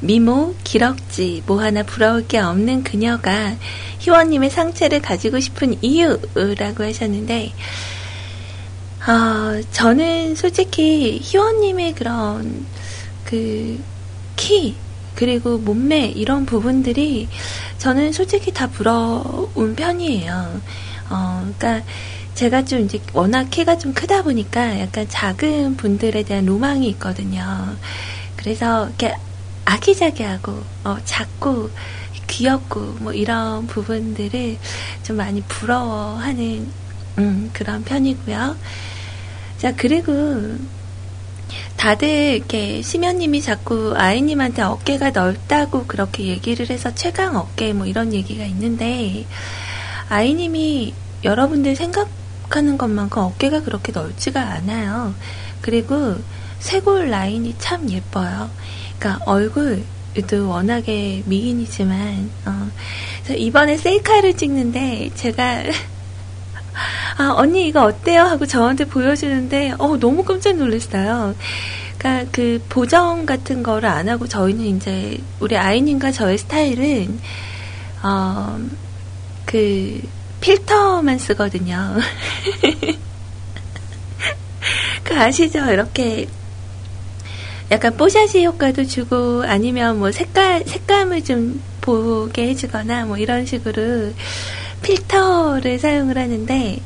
미모, 0.00 0.54
기럭지, 0.64 1.42
뭐 1.44 1.60
하나 1.60 1.82
부러울 1.82 2.26
게 2.26 2.38
없는 2.38 2.84
그녀가 2.84 3.54
희원님의 3.98 4.48
상체를 4.48 5.02
가지고 5.02 5.38
싶은 5.38 5.76
이유라고 5.82 6.84
하셨는데, 6.84 7.52
어, 9.06 9.60
저는 9.72 10.36
솔직히 10.36 11.20
희원님의 11.22 11.96
그런 11.96 12.64
그 13.26 13.78
키, 14.36 14.74
그리고 15.14 15.58
몸매 15.58 16.06
이런 16.08 16.46
부분들이 16.46 17.28
저는 17.78 18.12
솔직히 18.12 18.52
다 18.52 18.68
부러운 18.68 19.74
편이에요. 19.76 20.60
어, 21.10 21.52
그러니까 21.58 21.86
제가 22.34 22.64
좀 22.64 22.80
이제 22.80 23.00
워낙 23.12 23.50
키가 23.50 23.78
좀 23.78 23.92
크다 23.92 24.22
보니까 24.22 24.80
약간 24.80 25.06
작은 25.08 25.76
분들에 25.76 26.22
대한 26.22 26.46
로망이 26.46 26.88
있거든요. 26.90 27.76
그래서 28.36 28.86
이렇게 28.86 29.14
아기자기하고 29.64 30.62
어, 30.84 30.96
작고 31.04 31.70
귀엽고 32.26 32.80
뭐 33.00 33.12
이런 33.12 33.66
부분들을 33.66 34.56
좀 35.02 35.16
많이 35.16 35.42
부러워하는 35.42 36.66
음, 37.18 37.50
그런 37.52 37.84
편이고요. 37.84 38.56
자 39.58 39.74
그리고 39.76 40.12
다들 41.76 42.08
이렇게 42.08 42.82
심연님이 42.82 43.42
자꾸 43.42 43.94
아이님한테 43.96 44.62
어깨가 44.62 45.10
넓다고 45.10 45.86
그렇게 45.86 46.26
얘기를 46.26 46.70
해서 46.70 46.94
최강 46.94 47.36
어깨 47.36 47.72
뭐 47.72 47.86
이런 47.86 48.12
얘기가 48.12 48.44
있는데 48.44 49.26
아이님이 50.08 50.94
여러분들 51.24 51.74
생각하는 51.76 52.78
것만큼 52.78 53.22
어깨가 53.22 53.62
그렇게 53.62 53.92
넓지가 53.92 54.40
않아요. 54.40 55.14
그리고 55.60 56.16
쇄골 56.60 57.10
라인이 57.10 57.56
참 57.58 57.90
예뻐요. 57.90 58.50
그러니까 58.98 59.24
얼굴도 59.24 60.48
워낙에 60.48 61.22
미인이지만 61.26 62.30
어, 62.46 62.70
이번에 63.30 63.76
셀카를 63.76 64.36
찍는데 64.36 65.10
제가 65.14 65.62
아, 67.18 67.34
언니 67.36 67.68
이거 67.68 67.84
어때요? 67.84 68.22
하고 68.22 68.46
저한테 68.46 68.84
보여주는데, 68.86 69.74
어, 69.78 69.98
너무 69.98 70.24
깜짝 70.24 70.56
놀랐어요. 70.56 71.34
그니까 71.98 72.24
그 72.32 72.62
보정 72.68 73.26
같은 73.26 73.62
거를 73.62 73.88
안 73.88 74.08
하고 74.08 74.26
저희는 74.26 74.76
이제, 74.76 75.18
우리 75.40 75.56
아이님과 75.56 76.12
저의 76.12 76.38
스타일은, 76.38 77.20
어, 78.02 78.58
그, 79.44 80.00
필터만 80.40 81.18
쓰거든요. 81.18 81.96
그 85.04 85.14
아시죠? 85.14 85.70
이렇게 85.70 86.26
약간 87.70 87.96
뽀샤시 87.96 88.44
효과도 88.44 88.84
주고 88.84 89.42
아니면 89.46 89.98
뭐 89.98 90.12
색깔 90.12 90.62
색감을 90.66 91.24
좀 91.24 91.62
보게 91.80 92.48
해주거나 92.48 93.06
뭐 93.06 93.16
이런 93.16 93.46
식으로 93.46 94.12
필터를 94.82 95.78
사용을 95.78 96.18
하는데 96.18 96.78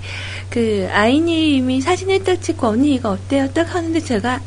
그 0.51 0.89
아이님이 0.93 1.81
사진을 1.81 2.25
딱 2.25 2.41
찍고 2.41 2.67
언니 2.69 2.95
이거 2.95 3.11
어때요? 3.11 3.49
딱 3.53 3.75
하는데 3.75 3.99
제가 4.01 4.41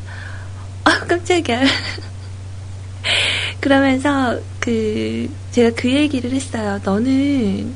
아 0.86 1.00
깜짝이야. 1.08 1.62
그러면서 3.60 4.40
그 4.60 5.30
제가 5.52 5.72
그 5.76 5.92
얘기를 5.92 6.32
했어요. 6.32 6.80
너는 6.84 7.74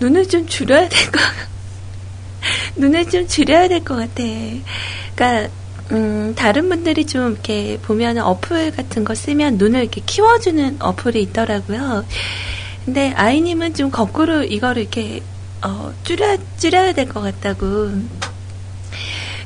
눈을 0.00 0.28
좀 0.28 0.46
줄여야 0.46 0.88
될 0.88 1.10
것. 1.10 1.20
눈을 2.76 3.08
좀 3.10 3.26
줄여야 3.26 3.68
될 3.68 3.84
것 3.84 3.96
같아. 3.96 4.22
그러니까 5.14 5.50
음, 5.92 6.34
다른 6.36 6.68
분들이 6.68 7.04
좀 7.04 7.32
이렇게 7.32 7.78
보면 7.82 8.18
어플 8.18 8.70
같은 8.72 9.04
거 9.04 9.14
쓰면 9.14 9.58
눈을 9.58 9.80
이렇게 9.80 10.00
키워주는 10.06 10.76
어플이 10.80 11.20
있더라고요. 11.22 12.04
근데 12.84 13.12
아이님은 13.14 13.74
좀 13.74 13.90
거꾸로 13.90 14.42
이거를 14.42 14.82
이렇게 14.82 15.22
어, 15.62 15.92
줄여 16.04 16.38
줄여야 16.58 16.92
될 16.94 17.06
것 17.08 17.20
같다고 17.20 17.90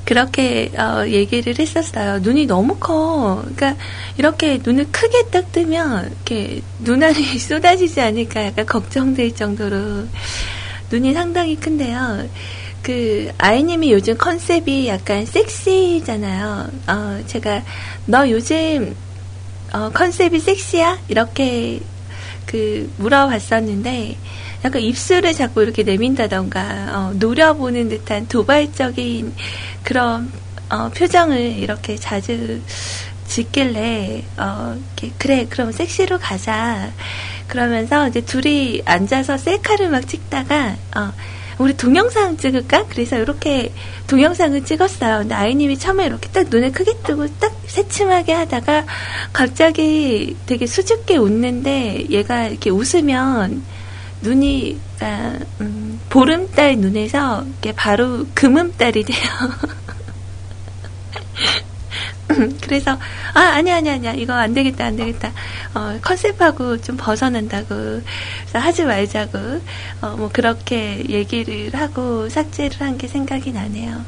그렇게 0.04 0.70
어, 0.76 1.06
얘기를 1.06 1.58
했었어요. 1.58 2.18
눈이 2.20 2.46
너무 2.46 2.76
커. 2.76 3.42
그러니까 3.54 3.76
이렇게 4.18 4.60
눈을 4.62 4.86
크게 4.92 5.30
딱 5.30 5.50
뜨면 5.50 6.06
이렇게 6.06 6.60
눈알이 6.80 7.38
쏟아지지 7.40 8.00
않을까 8.00 8.44
약간 8.46 8.66
걱정될 8.66 9.34
정도로 9.34 10.06
눈이 10.90 11.14
상당히 11.14 11.56
큰데요. 11.56 12.28
그 12.82 13.32
아이님이 13.38 13.92
요즘 13.92 14.16
컨셉이 14.18 14.88
약간 14.88 15.24
섹시잖아요. 15.24 16.68
어, 16.86 17.20
제가 17.26 17.62
너 18.04 18.28
요즘 18.28 18.94
어, 19.72 19.90
컨셉이 19.90 20.38
섹시야? 20.38 20.98
이렇게 21.08 21.80
그 22.46 22.92
물어봤었는데 22.98 24.16
약간 24.64 24.80
입술을 24.80 25.34
자꾸 25.34 25.62
이렇게 25.62 25.82
내민다던가 25.82 26.60
어, 26.92 27.12
노려보는 27.14 27.88
듯한 27.88 28.28
도발적인 28.28 29.34
그런 29.82 30.32
어, 30.70 30.88
표정을 30.88 31.38
이렇게 31.38 31.96
자주 31.96 32.60
짓길래 33.26 34.24
어, 34.38 34.76
그래 35.18 35.46
그럼 35.48 35.72
섹시로 35.72 36.18
가자. 36.18 36.92
그러면서 37.46 38.08
이제 38.08 38.20
둘이 38.22 38.82
앉아서 38.84 39.36
셀카를 39.36 39.90
막 39.90 40.08
찍다가 40.08 40.76
어, 40.96 41.12
우리 41.58 41.76
동영상 41.76 42.36
찍을까? 42.36 42.86
그래서 42.88 43.18
이렇게 43.18 43.72
동영상을 44.06 44.64
찍었어요. 44.64 45.18
근데 45.18 45.34
아이님이 45.34 45.78
처음에 45.78 46.06
이렇게 46.06 46.28
딱 46.30 46.46
눈을 46.48 46.72
크게 46.72 46.98
뜨고 47.02 47.26
딱 47.38 47.52
새침하게 47.66 48.32
하다가 48.32 48.84
갑자기 49.32 50.36
되게 50.46 50.66
수줍게 50.66 51.16
웃는데 51.16 52.06
얘가 52.10 52.46
이렇게 52.46 52.70
웃으면 52.70 53.62
눈이 54.22 54.80
아, 55.00 55.38
음, 55.60 56.00
보름달 56.08 56.76
눈에서 56.76 57.44
이게 57.58 57.72
바로 57.72 58.26
금음달이 58.34 59.04
돼요. 59.04 59.18
그래서 62.62 62.98
아 63.34 63.40
아니야 63.40 63.76
아니야 63.76 63.94
아니야 63.94 64.12
이거 64.14 64.32
안 64.32 64.54
되겠다 64.54 64.86
안 64.86 64.96
되겠다 64.96 65.30
어, 65.74 65.98
컨셉하고 66.00 66.80
좀 66.80 66.96
벗어난다고 66.96 68.02
하지 68.52 68.84
말자고 68.84 69.38
어, 70.00 70.14
뭐 70.16 70.30
그렇게 70.32 71.04
얘기를 71.08 71.74
하고 71.74 72.28
삭제를 72.28 72.80
한 72.80 72.94
게 72.98 73.08
생각이 73.08 73.52
나네요. 73.52 74.04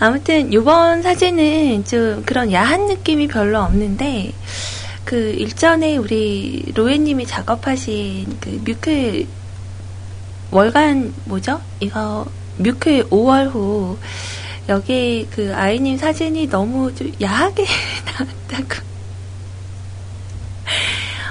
아무튼 0.00 0.52
이번 0.52 1.02
사진은 1.02 1.84
좀 1.84 2.22
그런 2.24 2.52
야한 2.52 2.86
느낌이 2.86 3.26
별로 3.28 3.60
없는데 3.60 4.32
그 5.04 5.16
일전에 5.16 5.96
우리 5.96 6.64
로에님이 6.74 7.26
작업하신 7.26 8.38
그 8.40 8.60
뮤클 8.64 9.26
월간 10.50 11.14
뭐죠? 11.24 11.60
이거 11.80 12.26
뮤클 12.58 13.10
5월 13.10 13.50
후 13.50 13.98
여기 14.68 15.26
그 15.30 15.54
아이님 15.54 15.96
사진이 15.96 16.48
너무 16.48 16.94
좀 16.94 17.10
야하게 17.20 17.64
나왔다고. 18.04 18.88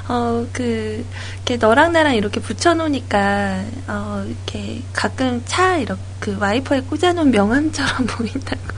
어, 0.10 0.48
그, 0.54 1.06
이렇게 1.36 1.58
너랑 1.58 1.92
나랑 1.92 2.16
이렇게 2.16 2.40
붙여놓으니까, 2.40 3.64
어, 3.88 4.26
이렇게 4.26 4.82
가끔 4.94 5.44
차, 5.46 5.78
이렇게 5.78 6.02
그 6.20 6.38
와이퍼에 6.40 6.82
꽂아놓은 6.82 7.30
명함처럼 7.32 8.08
보인다고. 8.08 8.78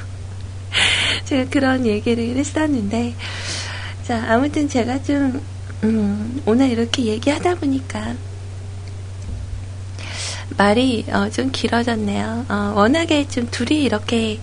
제가 1.26 1.50
그런 1.52 1.86
얘기를 1.86 2.36
했었는데, 2.36 3.14
자, 4.04 4.26
아무튼 4.28 4.68
제가 4.68 5.04
좀, 5.04 5.40
음, 5.84 6.42
오늘 6.48 6.70
이렇게 6.70 7.04
얘기하다 7.04 7.56
보니까, 7.56 8.16
말이 10.58 11.06
어, 11.10 11.30
좀 11.30 11.52
길어졌네요. 11.52 12.46
어, 12.50 12.74
워낙에 12.76 13.28
좀 13.28 13.48
둘이 13.50 13.84
이렇게 13.84 14.40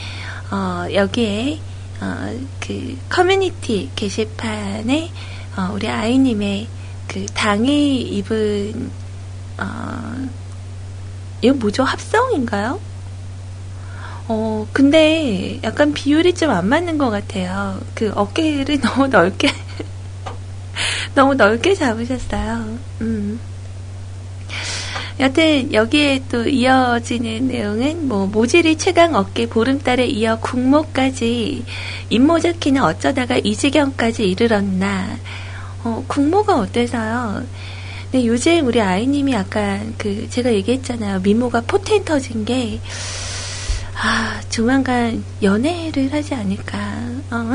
어, 0.51 0.87
여기에 0.93 1.61
어, 2.01 2.37
그 2.59 2.99
커뮤니티 3.09 3.89
게시판에 3.95 5.13
어, 5.57 5.71
우리 5.75 5.89
아이님의 5.89 6.67
그 7.11 7.27
당이 7.35 8.03
입은 8.03 8.89
어, 9.59 10.29
이거 11.43 11.55
뭐죠? 11.55 11.83
합성인가요? 11.83 12.79
어, 14.29 14.69
근데 14.73 15.59
약간 15.65 15.93
비율이 15.93 16.35
좀 16.35 16.51
안 16.51 16.69
맞는 16.69 16.99
것 16.99 17.11
같아요. 17.11 17.81
그 17.97 18.13
어깨를 18.15 18.79
너무 18.81 19.09
넓게, 19.09 19.51
너무 21.17 21.35
넓게 21.35 21.75
잡으셨어요. 21.75 22.79
음. 23.01 23.41
여튼 25.19 25.73
여기에 25.73 26.23
또 26.31 26.49
이어지는 26.49 27.49
내용은 27.49 28.07
뭐 28.07 28.27
모질이 28.27 28.79
최강 28.79 29.17
어깨 29.17 29.47
보름달에 29.47 30.07
이어 30.07 30.39
국모까지 30.39 31.65
임모자 32.09 32.53
키는 32.53 32.83
어쩌다가 32.83 33.37
이 33.43 33.55
지경까지 33.57 34.25
이르렀나 34.31 35.19
어, 35.85 36.05
국모가 36.07 36.59
어때서요? 36.59 37.45
근데 38.11 38.27
요즘 38.27 38.67
우리 38.67 38.81
아이님이 38.81 39.33
약간 39.33 39.95
그 39.97 40.29
제가 40.29 40.53
얘기했잖아요 40.53 41.21
미모가 41.21 41.63
포텐 41.63 42.05
터진 42.05 42.45
게 42.45 42.81
아, 44.03 44.41
조만간 44.49 45.23
연애를 45.43 46.11
하지 46.13 46.35
않을까. 46.35 46.79
어. 47.31 47.55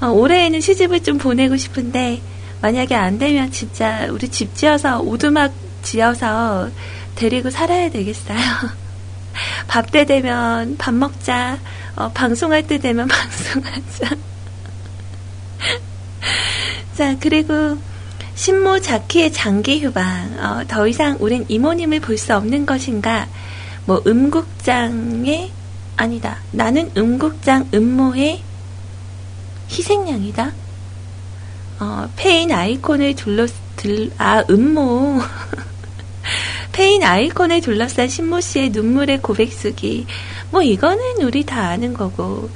어, 0.00 0.10
올해에는 0.12 0.60
시집을 0.60 1.02
좀 1.02 1.18
보내고 1.18 1.56
싶은데, 1.56 2.22
만약에 2.62 2.94
안 2.94 3.18
되면 3.18 3.50
진짜 3.50 4.06
우리 4.10 4.28
집 4.28 4.54
지어서, 4.54 5.00
오두막 5.00 5.52
지어서 5.82 6.70
데리고 7.16 7.50
살아야 7.50 7.90
되겠어요. 7.90 8.38
밥 9.66 9.90
때 9.90 10.04
되면 10.06 10.76
밥 10.78 10.94
먹자. 10.94 11.58
어, 11.96 12.10
방송할 12.12 12.66
때 12.66 12.78
되면 12.78 13.08
방송하자. 13.10 14.16
자, 16.96 17.16
그리고 17.20 17.78
신모 18.34 18.80
자키의 18.80 19.32
장기 19.32 19.80
휴방. 19.84 20.38
어, 20.38 20.64
더 20.66 20.86
이상 20.86 21.16
우린 21.20 21.44
이모님을 21.48 22.00
볼 22.00 22.16
수 22.16 22.34
없는 22.34 22.66
것인가? 22.66 23.28
뭐 23.84 24.02
음국장의 24.06 25.50
아니다. 25.96 26.38
나는 26.52 26.90
음국장 26.96 27.68
음모의 27.74 28.42
희생양이다. 29.70 30.52
어, 31.80 32.10
페인 32.16 32.52
아이콘을 32.52 33.14
둘러 33.14 33.46
들, 33.76 34.10
아 34.18 34.42
음모 34.50 35.20
페인 36.72 37.02
아이콘을 37.02 37.60
둘러싼 37.60 38.08
신모 38.08 38.40
씨의 38.40 38.70
눈물의 38.70 39.20
고백 39.22 39.52
쓰기. 39.52 40.06
뭐 40.50 40.62
이거는 40.62 41.22
우리 41.22 41.44
다 41.44 41.68
아는 41.68 41.92
거고. 41.94 42.50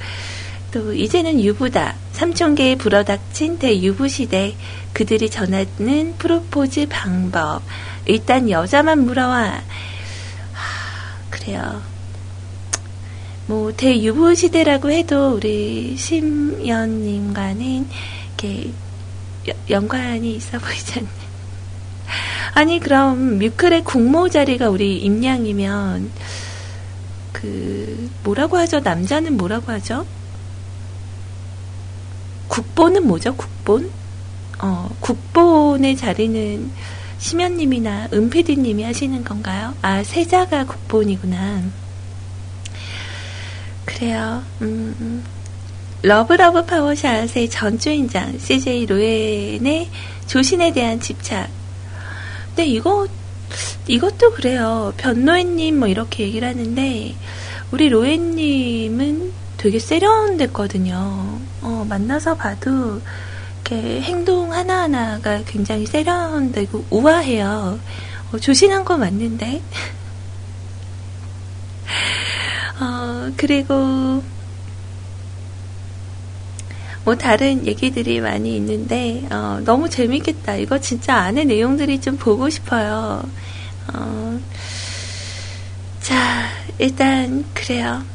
또 0.75 0.93
이제는 0.93 1.41
유부다. 1.41 1.95
삼촌계에 2.15 2.75
불어닥친 2.75 3.61
대유부 3.61 4.09
시대. 4.09 4.57
그들이 4.93 5.31
전하는 5.31 6.15
프로포즈 6.19 6.89
방법. 6.91 7.63
일단 8.07 8.51
여자만 8.51 9.05
물어와. 9.05 9.63
그래요. 11.31 11.81
뭐 13.47 13.73
대유부 13.73 14.35
시대라고 14.35 14.91
해도 14.91 15.35
우리 15.37 15.97
심연님과는 15.97 17.87
이렇게 18.27 18.73
연관이 19.71 20.35
있어 20.35 20.59
보이지 20.59 20.99
않네. 20.99 21.09
아니 22.55 22.81
그럼 22.81 23.39
뮤클의 23.39 23.85
국모 23.85 24.29
자리가 24.29 24.71
우리 24.71 24.97
임양이면 24.99 26.11
그 27.31 28.11
뭐라고 28.25 28.57
하죠? 28.57 28.81
남자는 28.81 29.37
뭐라고 29.37 29.71
하죠? 29.71 30.05
국보는 32.55 33.05
뭐죠? 33.09 33.35
국본? 33.35 33.91
어, 34.61 34.89
국본의 35.01 35.97
자리는 35.97 36.71
심연님이나 37.19 38.11
은피디님이 38.13 38.85
하시는 38.85 39.25
건가요? 39.25 39.75
아, 39.83 40.05
세자가 40.05 40.67
국본이구나. 40.67 41.63
그래요. 43.85 44.45
음, 44.63 44.95
음. 45.01 45.25
러브러브 46.03 46.65
파워샷의 46.67 47.51
전주인장 47.51 48.39
CJ 48.39 48.87
로엔의 48.87 49.91
조신에 50.29 50.73
대한 50.73 51.01
집착. 51.01 51.51
근데 52.49 52.67
이거 52.67 53.09
이것도 53.89 54.31
그래요. 54.33 54.93
변노예님 54.97 55.81
뭐 55.81 55.89
이렇게 55.89 56.23
얘기를 56.25 56.47
하는데 56.47 57.15
우리 57.73 57.89
로엔님은 57.89 59.44
되게 59.65 59.79
세련됐거든요. 59.79 61.41
어, 61.63 61.87
만나서 61.89 62.37
봐도 62.37 63.01
이렇게 63.63 64.03
행동 64.03 64.53
하나하나가 64.53 65.43
굉장히 65.47 65.87
세련되고 65.87 66.85
우아해요. 66.91 67.81
어, 68.31 68.39
조신한 68.39 68.85
거 68.85 68.99
맞는데. 68.99 69.63
어, 72.79 73.33
그리고 73.39 74.23
뭐 77.07 77.17
다른 77.17 77.67
얘기들이 77.67 78.21
많이 78.21 78.55
있는데 78.57 79.27
어, 79.31 79.63
너무 79.65 79.89
재밌겠다. 79.89 80.57
이거 80.57 80.79
진짜 80.79 81.15
안에 81.15 81.45
내용들이 81.45 82.03
좀 82.03 82.19
보고 82.19 82.51
싶어요. 82.51 83.23
어, 83.95 84.41
자, 86.03 86.51
일단 86.77 87.47
그래요. 87.55 88.14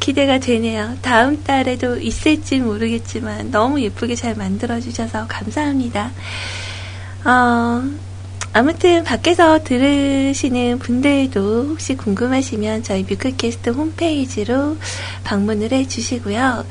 기대가 0.00 0.38
되네요. 0.38 0.96
다음 1.02 1.42
달에도 1.44 1.98
있을지 1.98 2.58
모르겠지만 2.58 3.50
너무 3.50 3.80
예쁘게 3.80 4.14
잘 4.14 4.34
만들어주셔서 4.34 5.26
감사합니다. 5.28 6.10
어, 7.24 7.82
아무튼 8.52 9.04
밖에서 9.04 9.62
들으시는 9.62 10.78
분들도 10.78 11.68
혹시 11.68 11.96
궁금하시면 11.96 12.82
저희 12.82 13.02
뮤클캐스트 13.02 13.70
홈페이지로 13.70 14.76
방문을 15.24 15.72
해주시고요. 15.72 16.64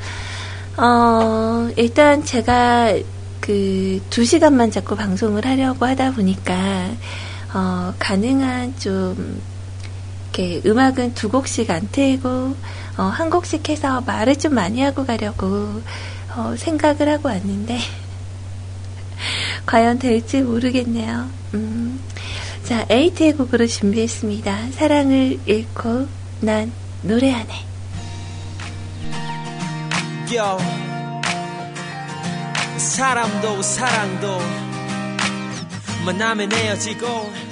어, 0.78 1.70
일단 1.76 2.24
제가 2.24 2.94
그두 3.40 4.24
시간만 4.24 4.70
자꾸 4.70 4.96
방송을 4.96 5.46
하려고 5.46 5.86
하다 5.86 6.12
보니까 6.12 6.90
어, 7.54 7.94
가능한 7.98 8.74
좀 8.78 9.40
이렇게 10.38 10.62
음악은 10.64 11.14
두 11.14 11.28
곡씩 11.28 11.68
안 11.70 11.88
틀고 11.90 12.56
어, 12.96 13.02
한 13.02 13.28
곡씩 13.28 13.68
해서 13.68 14.00
말을 14.02 14.36
좀 14.36 14.54
많이 14.54 14.80
하고 14.80 15.04
가려고 15.04 15.82
어, 16.36 16.54
생각을 16.56 17.08
하고 17.08 17.28
왔는데 17.28 17.78
과연 19.66 19.98
될지 19.98 20.40
모르겠네요. 20.42 21.28
음. 21.54 22.00
자, 22.62 22.86
에이트의 22.88 23.32
곡으로 23.32 23.66
준비했습니다. 23.66 24.70
사랑을 24.72 25.40
잃고 25.44 26.06
난 26.40 26.70
노래하네. 27.02 27.66
Yo. 30.30 30.58
사람도 32.76 33.62
사랑도 33.62 34.38
만나면 36.04 36.52
헤어지고 36.52 37.47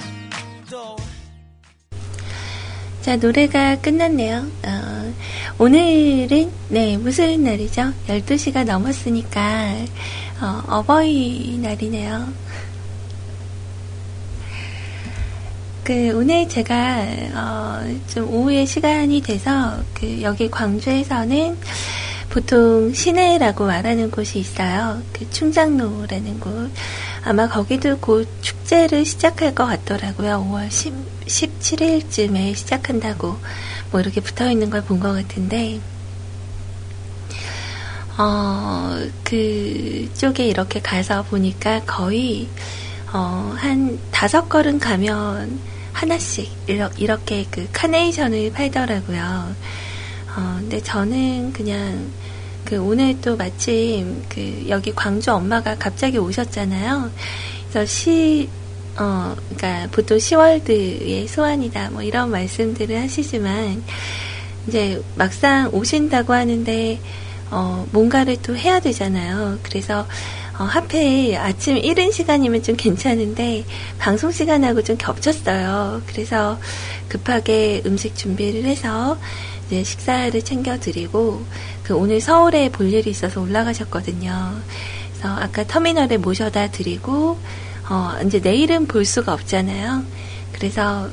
자, 3.07 3.15
노래가 3.15 3.77
끝났네요. 3.77 4.45
어, 4.65 5.13
오늘은, 5.59 6.51
네, 6.67 6.97
무슨 6.97 7.41
날이죠? 7.41 7.93
12시가 8.05 8.65
넘었으니까, 8.65 9.75
어, 10.41 10.63
어버이날이네요. 10.67 12.27
그, 15.85 16.17
오늘 16.17 16.49
제가, 16.49 17.05
어, 17.33 17.97
좀 18.13 18.27
오후에 18.29 18.65
시간이 18.65 19.21
돼서, 19.21 19.79
그, 19.93 20.21
여기 20.21 20.51
광주에서는 20.51 21.57
보통 22.27 22.91
시내라고 22.93 23.67
말하는 23.67 24.11
곳이 24.11 24.39
있어요. 24.39 25.01
그 25.13 25.29
충장로라는 25.29 26.41
곳. 26.41 26.69
아마 27.23 27.47
거기도 27.47 27.97
곧 27.99 28.27
축제를 28.41 29.05
시작할 29.05 29.55
것 29.55 29.65
같더라고요. 29.65 30.45
5월 30.51 30.69
10, 30.69 31.16
17일쯤에 31.27 32.55
시작한다고 32.55 33.37
뭐 33.91 33.99
이렇게 34.01 34.21
붙어 34.21 34.49
있는 34.51 34.69
걸 34.69 34.81
본 34.83 34.99
것 34.99 35.13
같은데, 35.13 35.79
어, 38.17 38.97
그쪽에 39.23 40.45
이렇게 40.47 40.81
가서 40.81 41.23
보니까 41.23 41.81
거의, 41.85 42.47
어, 43.13 43.53
한 43.57 43.99
다섯 44.11 44.49
걸음 44.49 44.79
가면 44.79 45.59
하나씩 45.93 46.51
이렇게 46.97 47.45
그 47.51 47.67
카네이션을 47.71 48.51
팔더라고요. 48.53 49.55
어, 50.35 50.55
근데 50.59 50.81
저는 50.81 51.53
그냥 51.53 52.11
그 52.65 52.77
오늘 52.81 53.19
또 53.21 53.37
마침 53.37 54.23
그 54.29 54.65
여기 54.69 54.93
광주 54.93 55.31
엄마가 55.31 55.75
갑자기 55.77 56.17
오셨잖아요. 56.17 57.11
그래서 57.69 57.85
시, 57.91 58.49
어, 58.99 59.35
그러니까 59.55 59.87
보통 59.91 60.17
시월드의 60.17 61.27
소환이다 61.27 61.91
뭐 61.91 62.01
이런 62.01 62.31
말씀들을 62.31 62.99
하시지만 63.01 63.83
이제 64.67 65.01
막상 65.15 65.69
오신다고 65.73 66.33
하는데 66.33 66.99
어, 67.49 67.87
뭔가를 67.91 68.37
또 68.41 68.57
해야 68.57 68.79
되잖아요. 68.79 69.59
그래서 69.63 70.05
어, 70.59 70.63
하필 70.63 71.37
아침 71.37 71.77
이른 71.77 72.11
시간이면 72.11 72.63
좀 72.63 72.75
괜찮은데 72.75 73.63
방송 73.99 74.31
시간하고 74.31 74.81
좀 74.83 74.97
겹쳤어요. 74.97 76.01
그래서 76.07 76.59
급하게 77.07 77.83
음식 77.85 78.15
준비를 78.15 78.63
해서 78.63 79.17
이제 79.67 79.83
식사를 79.83 80.41
챙겨드리고 80.41 81.45
그 81.83 81.95
오늘 81.95 82.19
서울에 82.19 82.69
볼 82.69 82.91
일이 82.91 83.11
있어서 83.11 83.41
올라가셨거든요. 83.41 84.53
그래서 85.11 85.35
아까 85.35 85.63
터미널에 85.65 86.17
모셔다 86.17 86.71
드리고 86.71 87.37
어, 87.89 88.13
이제 88.25 88.39
내일은 88.39 88.85
볼 88.85 89.05
수가 89.05 89.33
없잖아요. 89.33 90.03
그래서 90.51 91.09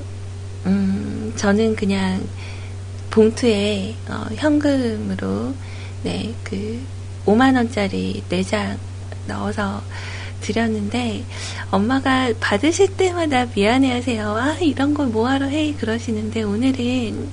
음, 0.66 1.32
저는 1.36 1.76
그냥 1.76 2.26
봉투에 3.10 3.94
어, 4.08 4.26
현금으로 4.34 5.54
네, 6.02 6.34
그 6.42 6.80
5만 7.26 7.54
원짜리 7.54 8.22
4장 8.28 8.76
넣어서 9.26 9.82
드렸는데 10.40 11.24
엄마가 11.70 12.32
받으실 12.40 12.96
때마다 12.96 13.46
미안해 13.54 13.92
하세요. 13.92 14.36
아, 14.36 14.56
이런 14.60 14.94
걸 14.94 15.06
뭐하러 15.06 15.46
해? 15.46 15.72
그러시는데 15.74 16.42
오늘은 16.42 17.30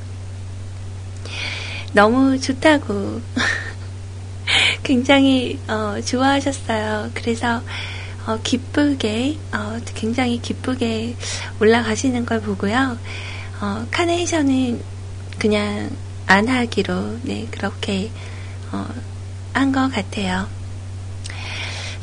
너무 1.93 2.39
좋다고 2.39 3.21
굉장히 4.83 5.59
어, 5.67 5.99
좋아하셨어요. 5.99 7.11
그래서 7.13 7.61
어, 8.27 8.39
기쁘게 8.43 9.37
어, 9.53 9.79
굉장히 9.95 10.41
기쁘게 10.41 11.15
올라가시는 11.59 12.25
걸 12.25 12.41
보고요. 12.41 12.97
어, 13.61 13.85
카네이션은 13.91 14.81
그냥 15.39 15.89
안 16.27 16.47
하기로 16.47 17.19
네 17.23 17.47
그렇게 17.51 18.09
어, 18.71 18.87
한것 19.53 19.91
같아요. 19.91 20.47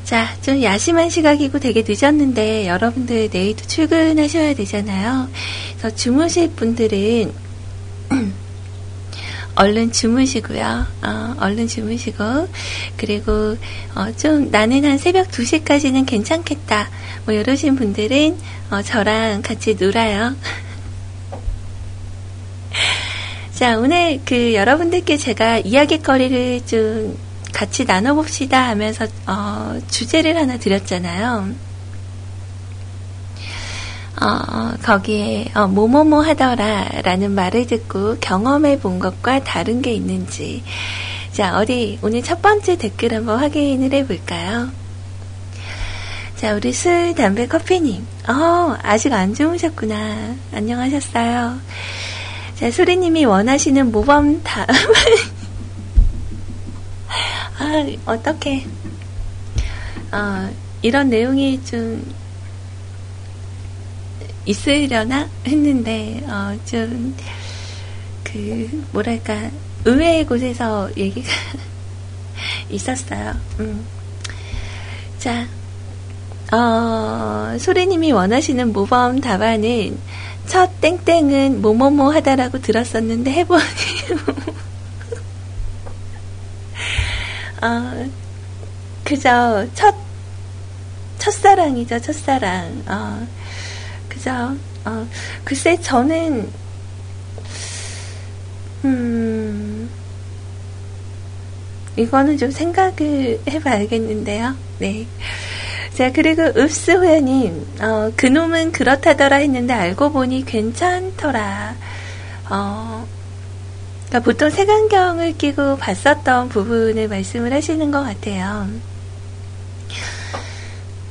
자, 0.04 0.34
좀 0.40 0.62
야심한 0.62 1.10
시각이고 1.10 1.58
되게 1.58 1.84
늦었는데 1.86 2.66
여러분들 2.66 3.28
내일도 3.30 3.66
출근하셔야 3.66 4.54
되잖아요. 4.54 5.28
그래서 5.76 5.94
주무실 5.94 6.50
분들은 6.52 7.30
얼른 9.58 9.90
주무시고요. 9.90 10.86
어, 11.02 11.34
얼른 11.40 11.66
주무시고 11.66 12.48
그리고 12.96 13.56
어, 13.96 14.12
좀 14.16 14.52
나는 14.52 14.84
한 14.84 14.98
새벽 14.98 15.28
2시까지는 15.28 16.06
괜찮겠다. 16.06 16.88
뭐 17.24 17.34
이러신 17.34 17.74
분들은 17.74 18.38
어, 18.70 18.82
저랑 18.82 19.42
같이 19.42 19.74
놀아요. 19.74 20.36
자, 23.52 23.76
오늘 23.78 24.20
그 24.24 24.54
여러분들께 24.54 25.16
제가 25.16 25.58
이야기거리를 25.58 26.64
좀 26.64 27.18
같이 27.52 27.84
나눠봅시다 27.84 28.68
하면서 28.68 29.08
어, 29.26 29.76
주제를 29.90 30.36
하나 30.36 30.56
드렸잖아요. 30.56 31.67
어, 34.20 34.74
거기에 34.82 35.46
어, 35.54 35.66
뭐뭐뭐 35.66 36.22
하더라 36.22 36.88
라는 37.02 37.32
말을 37.32 37.66
듣고 37.66 38.16
경험해 38.20 38.80
본 38.80 38.98
것과 38.98 39.44
다른 39.44 39.82
게 39.82 39.92
있는지. 39.92 40.62
자 41.32 41.56
어디 41.56 41.98
오늘 42.02 42.22
첫 42.22 42.42
번째 42.42 42.76
댓글 42.76 43.14
한번 43.14 43.38
확인을 43.38 43.92
해볼까요? 43.92 44.70
자 46.36 46.54
우리 46.54 46.72
술 46.72 47.14
담배 47.14 47.46
커피님. 47.46 48.06
어 48.28 48.76
아직 48.82 49.12
안 49.12 49.34
주무셨구나. 49.34 50.34
안녕하셨어요. 50.52 51.58
자 52.56 52.70
소리님이 52.70 53.24
원하시는 53.24 53.92
모범 53.92 54.42
다음 54.42 54.66
아 57.58 57.86
어떻게 58.06 58.64
어, 60.12 60.48
이런 60.82 61.10
내용이 61.10 61.62
좀 61.64 62.02
있으려나 64.48 65.28
했는데 65.46 66.22
어, 66.26 66.58
좀 66.64 67.14
그 68.32 68.84
뭐랄까 68.92 69.50
의외의 69.84 70.26
곳에서 70.26 70.90
얘기가 70.96 71.28
있었어요. 72.68 73.34
음. 73.60 73.86
자, 75.18 75.46
어, 76.52 77.56
소리님이 77.58 78.12
원하시는 78.12 78.72
모범 78.72 79.20
답안은 79.20 79.98
첫 80.46 80.80
땡땡은 80.80 81.62
뭐뭐뭐 81.62 82.12
하다라고 82.12 82.60
들었었는데 82.60 83.30
해보니 83.32 83.62
어, 87.62 88.08
그저 89.04 89.66
첫 89.74 89.94
첫사랑이죠 91.18 92.00
첫사랑. 92.00 92.84
어, 92.86 93.26
그죠? 94.08 94.56
어, 94.84 95.06
글쎄, 95.44 95.78
저는, 95.80 96.48
음, 98.84 99.90
이거는 101.96 102.38
좀 102.38 102.50
생각을 102.50 103.40
해봐야겠는데요. 103.48 104.54
네. 104.78 105.06
자, 105.94 106.12
그리고 106.12 106.42
읍스회님, 106.56 107.66
어, 107.80 108.12
그놈은 108.16 108.70
그렇다더라 108.70 109.38
했는데 109.38 109.74
알고 109.74 110.12
보니 110.12 110.44
괜찮더라. 110.44 111.74
어, 112.50 113.06
그러니까 114.06 114.20
보통 114.24 114.48
색안경을 114.48 115.36
끼고 115.36 115.76
봤었던 115.76 116.50
부분을 116.50 117.08
말씀을 117.08 117.52
하시는 117.52 117.90
것 117.90 118.02
같아요. 118.02 118.68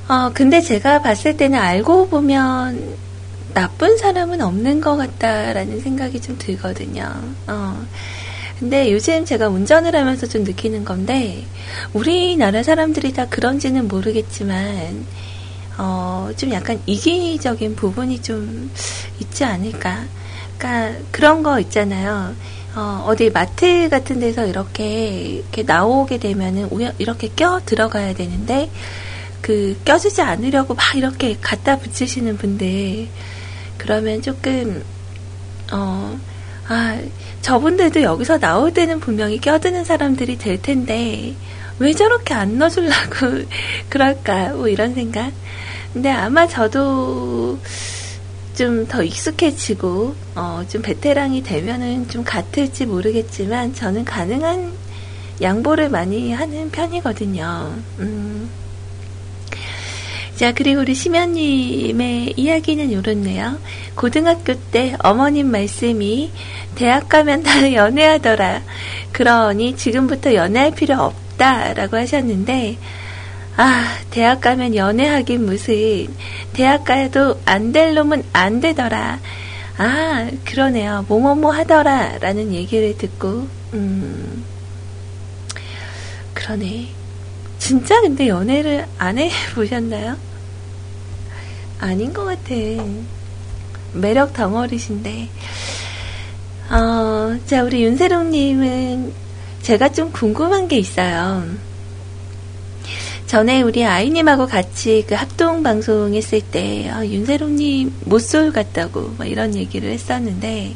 어, 0.07 0.31
근데 0.33 0.61
제가 0.61 1.01
봤을 1.01 1.35
때는 1.35 1.59
알고 1.59 2.07
보면 2.07 2.95
나쁜 3.53 3.97
사람은 3.97 4.41
없는 4.41 4.79
것 4.79 4.95
같다라는 4.95 5.81
생각이 5.81 6.21
좀 6.21 6.37
들거든요. 6.37 7.13
어. 7.47 7.85
근데 8.57 8.91
요즘 8.91 9.25
제가 9.25 9.49
운전을 9.49 9.95
하면서 9.95 10.25
좀 10.25 10.43
느끼는 10.43 10.85
건데, 10.85 11.45
우리나라 11.93 12.63
사람들이 12.63 13.13
다 13.13 13.27
그런지는 13.29 13.87
모르겠지만, 13.87 15.05
어, 15.77 16.29
좀 16.37 16.51
약간 16.53 16.79
이기적인 16.85 17.75
부분이 17.75 18.21
좀 18.21 18.71
있지 19.19 19.43
않을까. 19.43 20.05
그러니까 20.57 20.99
그런 21.11 21.43
거 21.43 21.59
있잖아요. 21.59 22.33
어, 22.75 23.03
어디 23.05 23.29
마트 23.29 23.89
같은 23.89 24.21
데서 24.21 24.47
이렇게, 24.47 25.09
이렇게 25.09 25.63
나오게 25.63 26.17
되면은 26.17 26.69
이렇게 26.97 27.29
껴 27.35 27.59
들어가야 27.65 28.15
되는데, 28.15 28.69
그 29.47 29.79
껴주지 29.85 30.21
않으려고 30.21 30.73
막 30.73 30.93
이렇게 30.95 31.37
갖다 31.39 31.79
붙이시는 31.79 32.37
분들 32.37 33.07
그러면 33.77 34.21
조금 34.21 34.83
어 35.71 36.19
아, 36.69 36.99
저분들도 37.41 38.01
여기서 38.01 38.39
나올 38.39 38.73
때는 38.73 38.99
분명히 38.99 39.39
껴드는 39.39 39.85
사람들이 39.85 40.37
될 40.37 40.61
텐데, 40.61 41.33
왜 41.79 41.93
저렇게 41.93 42.33
안 42.33 42.57
넣어주려고 42.57 43.45
그럴까, 43.89 44.49
뭐 44.49 44.67
이런 44.67 44.93
생각. 44.93 45.31
근데 45.93 46.09
아마 46.09 46.45
저도 46.47 47.57
좀 48.55 48.87
더 48.87 49.01
익숙해지고, 49.03 50.15
어, 50.35 50.63
좀 50.67 50.81
베테랑이 50.81 51.43
되면은 51.43 52.09
좀 52.09 52.23
같을지 52.25 52.85
모르겠지만, 52.85 53.73
저는 53.73 54.03
가능한 54.03 54.73
양보를 55.41 55.89
많이 55.89 56.33
하는 56.33 56.69
편이거든요. 56.71 57.75
음. 57.99 58.49
자, 60.37 60.51
그리고 60.53 60.81
우리 60.81 60.93
심연님의 60.93 62.33
이야기는 62.37 62.93
요렇네요. 62.93 63.57
고등학교 63.95 64.53
때 64.53 64.95
어머님 64.99 65.49
말씀이 65.49 66.31
대학 66.75 67.09
가면 67.09 67.41
다 67.41 67.73
연애하더라. 67.73 68.61
그러니 69.11 69.75
지금부터 69.75 70.35
연애할 70.35 70.75
필요 70.75 71.01
없다 71.01 71.73
라고 71.73 71.97
하셨는데, 71.97 72.77
아, 73.55 73.97
대학 74.11 74.39
가면 74.41 74.75
연애하긴 74.75 75.43
무슨, 75.43 76.07
대학 76.53 76.85
가도 76.85 77.39
안 77.45 77.71
될 77.71 77.95
놈은 77.95 78.21
안 78.31 78.59
되더라. 78.61 79.19
아, 79.79 80.29
그러네요. 80.45 81.03
뭐뭐뭐 81.07 81.51
하더라. 81.51 82.19
라는 82.19 82.53
얘기를 82.53 82.95
듣고, 82.95 83.47
음, 83.73 84.43
그러네. 86.35 86.89
진짜 87.57 87.99
근데 88.01 88.27
연애를 88.27 88.85
안 88.99 89.17
해보셨나요? 89.17 90.26
아닌 91.79 92.13
것 92.13 92.25
같아. 92.25 92.55
매력 93.93 94.33
덩어리신데. 94.33 95.29
어, 96.69 97.37
자, 97.45 97.63
우리 97.63 97.83
윤세롱님은 97.83 99.13
제가 99.61 99.91
좀 99.91 100.11
궁금한 100.11 100.67
게 100.67 100.77
있어요. 100.77 101.43
전에 103.25 103.61
우리 103.61 103.83
아이님하고 103.85 104.47
같이 104.47 105.03
그 105.07 105.15
합동 105.15 105.63
방송 105.63 106.13
했을 106.13 106.41
때, 106.41 106.89
어, 106.91 107.05
윤세롱님 107.05 107.93
모쏠 108.05 108.51
같다고, 108.53 109.15
막 109.17 109.25
이런 109.25 109.55
얘기를 109.55 109.91
했었는데, 109.91 110.75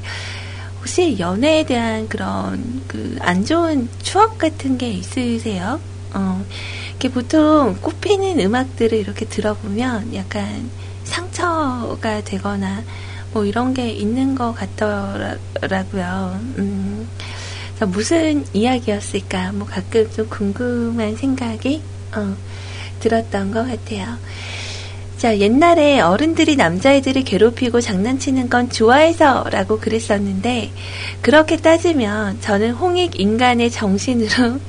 혹시 0.79 1.17
연애에 1.19 1.63
대한 1.65 2.07
그런 2.09 2.81
그 2.87 3.17
안 3.21 3.45
좋은 3.45 3.87
추억 4.01 4.37
같은 4.37 4.77
게 4.77 4.89
있으세요? 4.89 5.79
어, 6.13 6.43
이렇게 6.89 7.09
보통 7.09 7.77
꼽히는 7.81 8.39
음악들을 8.39 8.97
이렇게 8.97 9.25
들어보면 9.25 10.13
약간 10.15 10.69
상처가 11.11 12.23
되거나 12.23 12.83
뭐 13.33 13.45
이런 13.45 13.73
게 13.73 13.89
있는 13.89 14.33
것 14.35 14.53
같더라고요. 14.53 16.39
음, 16.57 17.07
무슨 17.87 18.45
이야기였을까? 18.53 19.51
뭐 19.53 19.67
가끔 19.67 20.09
좀 20.11 20.27
궁금한 20.29 21.15
생각이 21.15 21.81
어, 22.15 22.35
들었던 22.99 23.51
것 23.51 23.67
같아요. 23.67 24.17
자, 25.17 25.37
옛날에 25.37 25.99
어른들이 25.99 26.55
남자애들을 26.55 27.23
괴롭히고 27.23 27.79
장난치는 27.79 28.49
건 28.49 28.69
좋아해서 28.69 29.45
라고 29.51 29.79
그랬었는데, 29.79 30.71
그렇게 31.21 31.57
따지면 31.57 32.41
저는 32.41 32.71
홍익 32.71 33.19
인간의 33.19 33.69
정신으로 33.69 34.59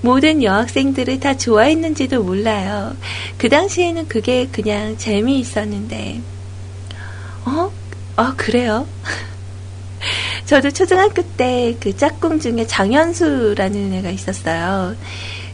모든 0.00 0.42
여학생들을 0.42 1.20
다 1.20 1.36
좋아했는지도 1.36 2.22
몰라요. 2.22 2.96
그 3.38 3.48
당시에는 3.48 4.08
그게 4.08 4.48
그냥 4.50 4.96
재미있었는데, 4.96 6.20
어? 7.46 7.70
아, 8.16 8.34
그래요? 8.36 8.86
저도 10.46 10.70
초등학교 10.70 11.22
때 11.22 11.76
그 11.80 11.96
짝꿍 11.96 12.40
중에 12.40 12.66
장현수라는 12.66 13.94
애가 13.94 14.10
있었어요. 14.10 14.94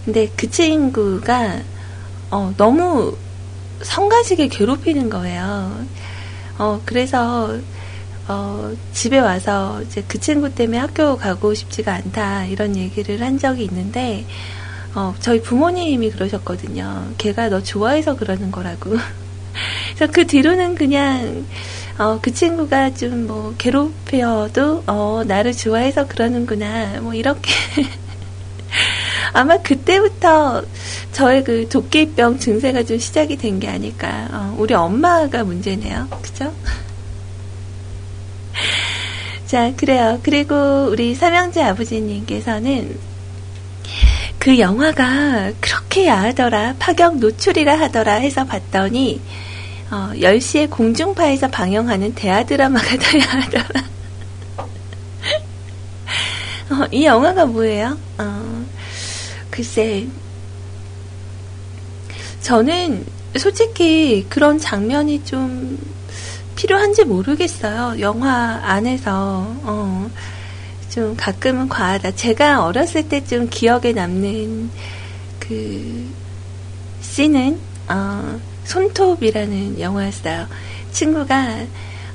근데 0.05 0.31
그 0.37 0.51
친구가, 0.51 1.61
어, 2.31 2.53
너무 2.57 3.16
성가시게 3.83 4.49
괴롭히는 4.49 5.11
거예요. 5.11 5.85
어, 6.59 6.81
그래서, 6.85 7.59
어, 8.28 8.72
집에 8.92 9.18
와서 9.18 9.80
이제 9.82 10.04
그 10.06 10.18
친구 10.20 10.54
때문에 10.54 10.78
학교 10.78 11.16
가고 11.16 11.54
싶지가 11.54 11.94
않다, 11.94 12.44
이런 12.46 12.76
얘기를 12.76 13.22
한 13.22 13.38
적이 13.38 13.64
있는데, 13.64 14.26
어, 14.94 15.14
저희 15.20 15.40
부모님이 15.42 16.10
그러셨거든요. 16.10 17.12
걔가 17.18 17.48
너 17.48 17.62
좋아해서 17.62 18.16
그러는 18.16 18.50
거라고. 18.50 18.96
그래서 19.96 20.12
그 20.12 20.26
뒤로는 20.26 20.74
그냥, 20.74 21.46
어, 21.98 22.18
그 22.20 22.32
친구가 22.32 22.94
좀 22.94 23.26
뭐 23.26 23.54
괴롭혀도, 23.58 24.84
어, 24.86 25.22
나를 25.26 25.52
좋아해서 25.54 26.06
그러는구나, 26.06 27.00
뭐 27.00 27.14
이렇게. 27.14 27.50
아마 29.32 29.58
그때부터 29.58 30.62
저의 31.12 31.44
그 31.44 31.68
도끼병 31.68 32.38
증세가 32.38 32.82
좀 32.82 32.98
시작이 32.98 33.36
된 33.36 33.58
게 33.60 33.68
아닐까. 33.68 34.28
어, 34.32 34.54
우리 34.58 34.74
엄마가 34.74 35.44
문제네요. 35.44 36.08
그죠? 36.22 36.52
자, 39.48 39.72
그래요. 39.78 40.20
그리고 40.22 40.88
우리 40.90 41.14
삼형제 41.14 41.62
아버지님께서는 41.62 42.98
그 44.38 44.58
영화가 44.58 45.52
그렇게 45.58 46.06
야하더라, 46.06 46.74
파격 46.78 47.16
노출이라 47.16 47.80
하더라 47.80 48.16
해서 48.16 48.44
봤더니, 48.44 49.22
어, 49.90 50.11
10시에 50.16 50.68
공중파에서 50.68 51.48
방영하는 51.48 52.14
대하 52.14 52.44
드라마가 52.44 52.88
더 53.00 53.18
야하더라. 53.18 53.80
어, 56.70 56.87
이 56.90 57.06
영화가 57.06 57.46
뭐예요? 57.46 57.96
어, 58.18 58.66
글쎄, 59.50 60.06
저는 62.42 63.06
솔직히 63.38 64.26
그런 64.28 64.58
장면이 64.58 65.24
좀 65.24 65.78
필요한지 66.62 67.05
모르겠어요. 67.05 68.01
영화 68.01 68.59
안에서, 68.64 69.47
어, 69.62 70.11
좀 70.90 71.14
가끔은 71.16 71.68
과하다. 71.68 72.12
제가 72.16 72.64
어렸을 72.64 73.09
때 73.09 73.25
좀 73.25 73.47
기억에 73.49 73.92
남는 73.92 74.71
그 75.38 76.11
씬은, 77.01 77.61
어, 77.88 78.40
손톱이라는 78.64 79.79
영화였어요. 79.79 80.49
친구가 80.90 81.59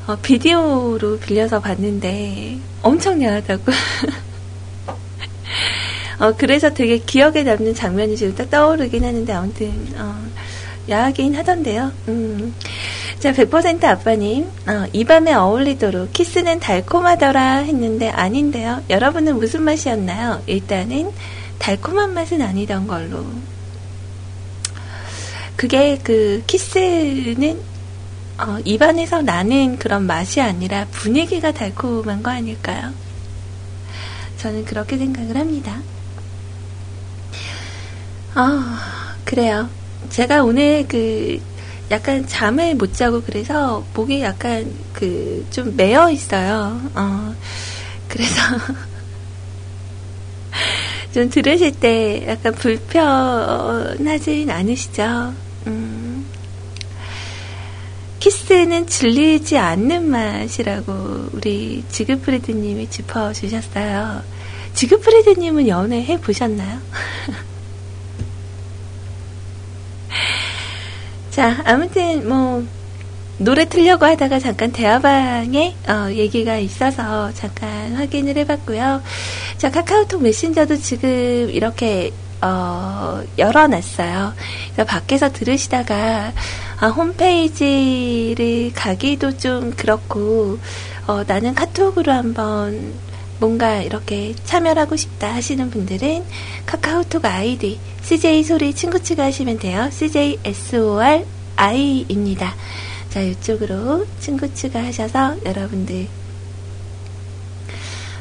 어, 0.08 0.18
비디오로 0.18 1.20
빌려서 1.20 1.62
봤는데 1.62 2.58
엄청 2.82 3.24
야하다고. 3.24 3.72
어, 6.20 6.34
그래서 6.38 6.74
되게 6.74 6.98
기억에 7.00 7.44
남는 7.44 7.74
장면이 7.76 8.18
지금 8.18 8.36
딱 8.36 8.50
떠오르긴 8.50 9.06
하는데 9.06 9.32
아무튼 9.32 9.72
어, 9.98 10.22
야하긴 10.90 11.36
하던데요. 11.36 11.94
음. 12.10 12.54
자, 13.20 13.32
100% 13.32 13.84
아빠님, 13.86 14.50
어, 14.68 14.86
이 14.92 15.06
밤에 15.06 15.34
어울리도록 15.34 16.12
키스는 16.12 16.60
달콤하더라 16.60 17.60
했는데 17.60 18.10
아닌데요. 18.10 18.84
여러분은 18.90 19.38
무슨 19.38 19.64
맛이었나요? 19.64 20.44
일단은 20.46 21.12
달콤한 21.60 22.14
맛은 22.14 22.42
아니던 22.42 22.88
걸로. 22.88 23.26
그게 25.56 25.98
그 26.04 26.44
키스는 26.48 27.62
어, 28.40 28.58
입안에서 28.66 29.22
나는 29.22 29.78
그런 29.78 30.04
맛이 30.04 30.42
아니라 30.42 30.86
분위기가 30.92 31.52
달콤한 31.52 32.24
거 32.24 32.32
아닐까요? 32.32 32.92
저는 34.38 34.66
그렇게 34.66 34.98
생각을 34.98 35.38
합니다. 35.38 35.80
아, 38.34 39.16
그래요. 39.24 39.70
제가 40.10 40.44
오늘 40.44 40.86
그 40.88 41.40
약간 41.92 42.26
잠을 42.28 42.76
못 42.76 42.94
자고 42.94 43.22
그래서 43.22 43.84
목이 43.94 44.22
약간 44.22 44.72
그 44.94 45.34
좀 45.54 45.76
메어 45.78 46.10
있어요. 46.10 46.82
어, 46.96 47.36
그래서 48.08 48.42
좀 51.14 51.30
들으실 51.30 51.80
때 51.80 52.26
약간 52.28 52.54
불편하진 52.56 54.50
않으시죠? 54.50 55.34
음. 55.68 56.26
키스는 58.20 58.88
질리지 58.88 59.58
않는 59.58 60.10
맛이라고 60.10 61.30
우리 61.34 61.84
지그프리드님이 61.90 62.90
짚어주셨어요. 62.90 64.24
지그프리드님은 64.74 65.68
연애 65.68 66.04
해 66.04 66.20
보셨나요? 66.20 66.80
자, 71.34 71.64
아무튼 71.66 72.30
뭐 72.30 72.64
노래 73.40 73.66
틀려고 73.66 74.06
하다가 74.06 74.38
잠깐 74.38 74.72
대화방에 74.72 75.76
어, 75.90 76.12
얘기가 76.12 76.58
있어서 76.58 77.34
잠깐 77.34 77.96
확인을 77.96 78.38
해봤고요. 78.38 79.02
자, 79.58 79.72
카카오톡 79.72 80.22
메신저도 80.22 80.78
지금 80.78 81.50
이렇게 81.50 82.14
어, 82.40 83.24
열어놨어요. 83.40 84.34
그래서 84.76 84.86
밖에서 84.88 85.32
들으시다가 85.32 86.34
아, 86.80 86.88
홈페이지를 86.90 88.72
가기도 88.76 89.36
좀 89.36 89.72
그렇고 89.72 90.60
어, 91.08 91.24
나는 91.26 91.56
카톡으로 91.56 92.12
한번 92.12 92.94
뭔가 93.44 93.82
이렇게 93.82 94.34
참여하고 94.46 94.96
싶다 94.96 95.34
하시는 95.34 95.70
분들은 95.70 96.24
카카오톡 96.66 97.26
아이디 97.26 97.78
CJ 98.02 98.42
소리 98.42 98.74
친구 98.74 99.04
추가하시면 99.04 99.60
돼요. 99.60 99.90
CJ 99.92 100.40
SOR 100.46 101.26
I입니다. 101.58 102.56
자, 103.10 103.20
이쪽으로 103.20 104.08
친구 104.22 104.54
추가하셔서 104.54 105.44
여러분들 105.46 106.08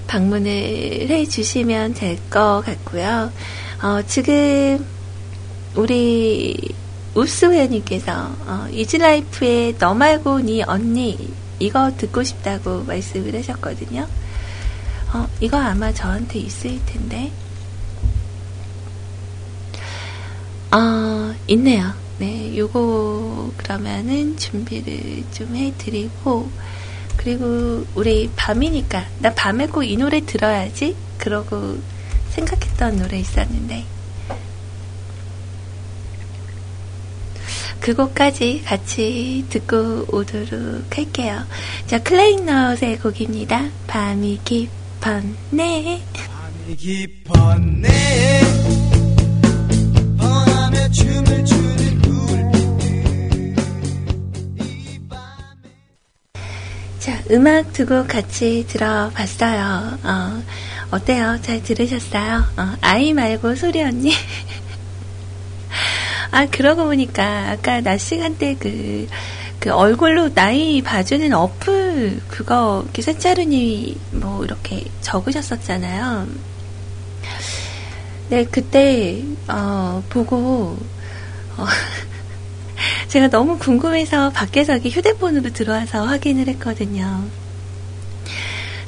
방문을 0.09 0.51
해 1.09 1.25
주시면 1.25 1.95
될 1.95 2.19
것 2.29 2.65
같고요. 2.67 3.31
어, 3.81 4.03
지금 4.05 4.85
우리 5.77 6.57
우스회님께서 7.15 8.13
어, 8.45 8.67
이즈라이프의 8.73 9.77
너 9.79 9.95
말고 9.95 10.41
니 10.41 10.65
언니 10.65 11.33
이거 11.61 11.93
듣고 11.97 12.25
싶다고 12.25 12.83
말씀을 12.83 13.37
하셨거든요. 13.37 14.09
어, 15.15 15.29
이거 15.41 15.59
아마 15.59 15.93
저한테 15.93 16.39
있을 16.39 16.81
텐데. 16.87 17.31
어, 20.71 21.35
있네요. 21.49 21.93
네, 22.19 22.57
요거 22.57 23.53
그러면은 23.57 24.37
준비를 24.37 25.25
좀 25.33 25.55
해드리고 25.57 26.49
그리고 27.17 27.85
우리 27.95 28.31
밤이니까 28.37 29.07
나 29.19 29.35
밤에 29.35 29.67
꼭 29.67 29.83
이 29.85 29.97
노래 29.97 30.25
들어야지 30.25 30.97
그러고 31.19 31.79
생각했던 32.31 32.97
노래 32.99 33.19
있었는데 33.19 33.85
그곡까지 37.81 38.63
같이 38.65 39.45
듣고 39.51 40.07
오도록 40.17 40.97
할게요. 40.97 41.43
자, 41.87 41.99
클레이넛의 42.01 42.99
곡입니다. 43.01 43.69
밤이 43.89 44.39
깊 44.45 44.71
었네. 45.05 46.01
밤이 46.15 46.77
깊었네 46.77 48.41
밤에 50.17 50.89
춤을 50.91 51.45
추는 51.45 52.03
자, 57.01 57.21
음악 57.33 57.73
두고 57.73 58.07
같이 58.07 58.65
들어봤어요. 58.69 59.99
어, 60.05 60.43
어때요? 60.93 61.37
잘 61.43 61.61
들으셨어요? 61.61 62.45
어, 62.57 62.77
아이 62.81 63.13
말고 63.13 63.57
소리 63.57 63.83
언니. 63.83 64.13
아, 66.31 66.47
그러고 66.47 66.85
보니까 66.85 67.51
아까 67.51 67.81
낮 67.81 67.99
시간대 67.99 68.55
그, 68.57 69.09
그 69.63 69.71
얼굴로 69.71 70.35
나이 70.35 70.83
봐주는 70.83 71.33
어플 71.33 72.21
그거 72.27 72.85
기사차루님이 72.93 73.97
뭐 74.11 74.45
이렇게 74.45 74.85
적으셨었잖아요. 75.03 76.27
네, 78.29 78.45
그때 78.51 79.23
어, 79.47 80.03
보고 80.09 80.77
어, 81.57 81.65
제가 83.07 83.29
너무 83.29 83.57
궁금해서 83.57 84.31
밖에서 84.31 84.73
이렇게 84.73 84.89
휴대폰으로 84.89 85.51
들어와서 85.51 86.07
확인을 86.07 86.49
했거든요. 86.49 87.23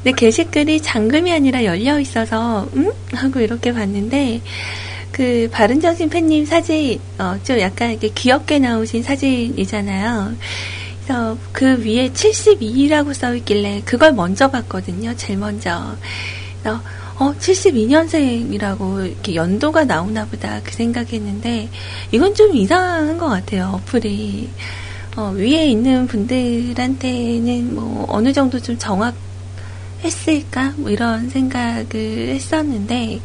근데 0.02 0.10
게시글이 0.16 0.82
잠금이 0.82 1.32
아니라 1.32 1.62
열려 1.62 2.00
있어서 2.00 2.68
음 2.74 2.90
하고 3.12 3.38
이렇게 3.38 3.72
봤는데 3.72 4.40
그 5.14 5.48
바른정신 5.52 6.08
팬님 6.08 6.44
사진 6.44 6.98
어, 7.20 7.38
좀 7.44 7.60
약간 7.60 7.92
이렇게 7.92 8.08
귀엽게 8.08 8.58
나오신 8.58 9.04
사진이잖아요. 9.04 10.34
그래서 11.04 11.38
그 11.52 11.78
위에 11.84 12.10
72라고 12.10 13.14
써 13.14 13.32
있길래 13.36 13.82
그걸 13.84 14.12
먼저 14.12 14.50
봤거든요. 14.50 15.14
제일 15.14 15.38
먼저. 15.38 15.96
그래서 16.60 16.80
어 17.16 17.32
72년생이라고 17.38 19.06
이렇게 19.06 19.36
연도가 19.36 19.84
나오나 19.84 20.24
보다 20.24 20.60
그 20.64 20.72
생각했는데 20.72 21.68
이건 22.10 22.34
좀 22.34 22.56
이상한 22.56 23.16
것 23.16 23.28
같아요. 23.28 23.80
어플이 23.86 24.50
어, 25.16 25.32
위에 25.36 25.68
있는 25.68 26.08
분들한테는 26.08 27.72
뭐 27.72 28.04
어느 28.08 28.32
정도 28.32 28.58
좀 28.58 28.76
정확했을까 28.76 30.74
뭐 30.78 30.90
이런 30.90 31.30
생각을 31.30 32.30
했었는데 32.30 33.20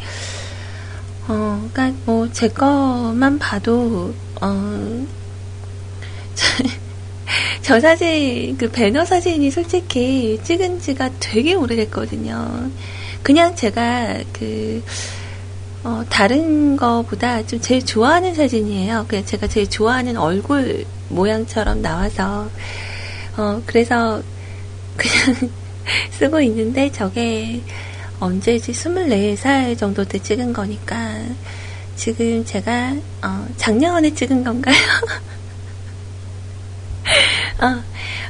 어, 1.30 1.60
그니까, 1.72 1.96
뭐, 2.06 2.28
제 2.32 2.48
것만 2.48 3.38
봐도, 3.38 4.12
어, 4.42 5.06
저, 6.34 6.64
저 7.62 7.80
사진, 7.80 8.58
그 8.58 8.72
배너 8.72 9.06
사진이 9.06 9.52
솔직히 9.52 10.40
찍은 10.44 10.80
지가 10.80 11.12
되게 11.20 11.54
오래됐거든요. 11.54 12.72
그냥 13.22 13.56
제가 13.56 14.18
그, 14.34 14.84
어, 15.84 16.04
다른 16.10 16.76
거보다 16.76 17.46
좀 17.46 17.62
제일 17.62 17.86
좋아하는 17.86 18.34
사진이에요. 18.34 19.06
그냥 19.08 19.24
제가 19.24 19.46
제일 19.46 19.70
좋아하는 19.70 20.18
얼굴 20.18 20.84
모양처럼 21.10 21.84
나와서, 21.84 22.50
어, 23.38 23.62
그래서 23.68 24.24
그냥 24.98 25.52
쓰고 26.10 26.42
있는데 26.42 26.92
저게 26.92 27.62
언제지 28.20 28.72
24살 28.72 29.78
정도 29.78 30.04
때 30.04 30.20
찍은 30.20 30.54
거니까 30.54 30.98
지금 31.96 32.44
제가 32.46 32.96
어, 33.24 33.48
작년에 33.58 34.14
찍은 34.14 34.44
건가요? 34.44 34.76
어. 37.62 37.84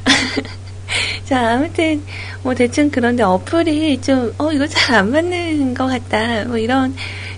자, 1.24 1.52
아무튼, 1.54 2.02
뭐, 2.42 2.54
대충 2.54 2.90
그런데 2.90 3.22
어플이 3.22 4.00
좀, 4.00 4.34
어, 4.38 4.50
이거 4.52 4.66
잘 4.66 4.96
안 4.96 5.10
맞는 5.12 5.74
것 5.74 5.86
같다. 5.86 6.44
뭐, 6.46 6.58
이런 6.58 6.94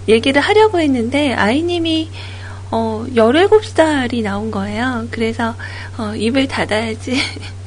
얘기를 0.08 0.40
하려고 0.40 0.80
했는데, 0.80 1.34
아이님이, 1.34 2.10
어, 2.70 3.04
17살이 3.14 4.22
나온 4.22 4.50
거예요. 4.50 5.06
그래서, 5.10 5.54
어, 5.98 6.14
입을 6.16 6.48
닫아야지. 6.48 7.18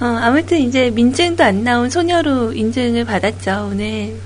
어, 0.00 0.04
아무튼 0.04 0.58
이제 0.58 0.90
민증도 0.90 1.42
안 1.42 1.64
나온 1.64 1.90
소녀로 1.90 2.52
인증을 2.52 3.04
받았죠, 3.04 3.68
오늘. 3.70 4.20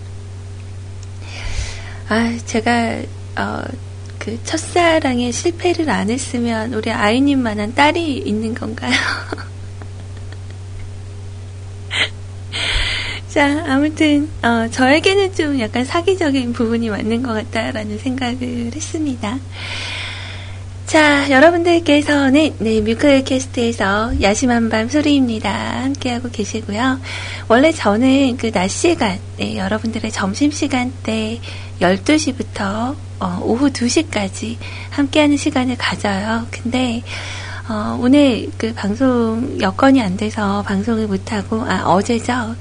아, 2.09 2.37
제가, 2.45 3.01
어, 3.37 3.63
그 4.19 4.39
첫사랑에 4.45 5.33
실패를 5.33 5.89
안 5.91 6.11
했으면 6.11 6.75
우리 6.75 6.91
아이님만한 6.91 7.75
딸이 7.75 8.19
있는 8.19 8.55
건가요? 8.55 8.93
자, 13.29 13.65
아무튼, 13.67 14.29
어, 14.43 14.69
저에게는 14.71 15.35
좀 15.35 15.59
약간 15.59 15.85
사기적인 15.85 16.53
부분이 16.53 16.91
맞는 16.91 17.23
것 17.23 17.33
같다라는 17.33 17.99
생각을 17.99 18.71
했습니다. 18.75 19.39
자, 20.87 21.31
여러분들께서는 21.31 22.55
네, 22.59 22.81
뮤클캐스트에서 22.83 24.21
야심한 24.21 24.69
밤 24.69 24.89
소리입니다. 24.89 25.83
함께하고 25.83 26.29
계시고요. 26.31 27.01
원래 27.49 27.73
저는 27.73 28.37
그 28.37 28.51
낮 28.53 28.69
시간, 28.69 29.19
네, 29.39 29.57
여러분들의 29.57 30.11
점심 30.13 30.51
시간 30.51 30.93
때 31.03 31.41
12시부터 31.81 32.95
어, 33.19 33.41
오후 33.43 33.71
2시까지 33.71 34.57
함께하는 34.91 35.37
시간을 35.37 35.77
가져요. 35.79 36.47
근데 36.51 37.03
어, 37.69 37.99
오늘 38.01 38.51
그 38.59 38.73
방송 38.75 39.57
여건이 39.61 40.01
안 40.03 40.17
돼서 40.19 40.63
방송을 40.67 41.07
못하고, 41.07 41.63
아, 41.67 41.83
어제죠. 41.87 42.55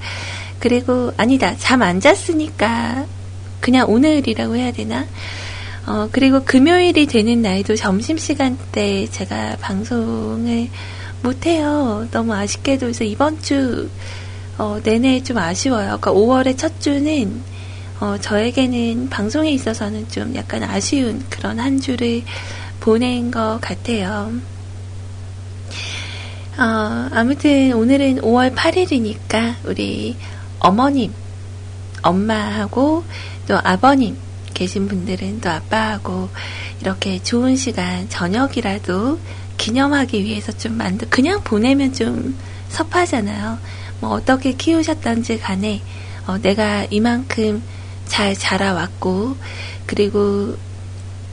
그리고, 0.59 1.11
아니다. 1.17 1.53
잠 1.57 1.81
안 1.81 1.99
잤으니까, 1.99 3.05
그냥 3.59 3.89
오늘이라고 3.89 4.55
해야 4.55 4.71
되나? 4.71 5.05
어, 5.85 6.07
그리고 6.11 6.43
금요일이 6.43 7.07
되는 7.07 7.41
날도 7.41 7.75
점심시간 7.75 8.57
때 8.71 9.05
제가 9.07 9.57
방송을 9.59 10.69
못해요. 11.21 12.07
너무 12.11 12.33
아쉽게도. 12.33 12.87
그래서 12.87 13.03
이번 13.03 13.41
주, 13.41 13.89
어, 14.57 14.79
내내 14.81 15.23
좀 15.23 15.37
아쉬워요. 15.37 15.97
그러니까 15.99 16.11
5월의 16.13 16.57
첫 16.57 16.79
주는, 16.79 17.41
어, 17.99 18.17
저에게는 18.19 19.09
방송에 19.09 19.51
있어서는 19.51 20.07
좀 20.09 20.33
약간 20.35 20.63
아쉬운 20.63 21.23
그런 21.29 21.59
한 21.59 21.79
주를 21.81 22.23
보낸 22.79 23.29
것 23.29 23.59
같아요. 23.59 24.31
어, 26.57 27.09
아무튼 27.11 27.73
오늘은 27.73 28.21
5월 28.21 28.55
8일이니까 28.55 29.55
우리 29.65 30.15
어머님, 30.59 31.11
엄마하고 32.03 33.03
또 33.47 33.59
아버님 33.63 34.15
계신 34.53 34.87
분들은 34.87 35.41
또 35.41 35.49
아빠하고 35.49 36.29
이렇게 36.81 37.21
좋은 37.21 37.55
시간, 37.55 38.07
저녁이라도 38.09 39.19
기념하기 39.57 40.23
위해서 40.23 40.51
좀 40.51 40.77
만들, 40.77 41.09
그냥 41.09 41.41
보내면 41.43 41.93
좀 41.93 42.37
섭하잖아요. 42.69 43.57
뭐 43.99 44.11
어떻게 44.11 44.53
키우셨던지 44.53 45.39
간에 45.39 45.81
어, 46.25 46.37
내가 46.37 46.85
이만큼 46.89 47.61
잘 48.05 48.35
자라왔고, 48.35 49.35
그리고, 49.85 50.55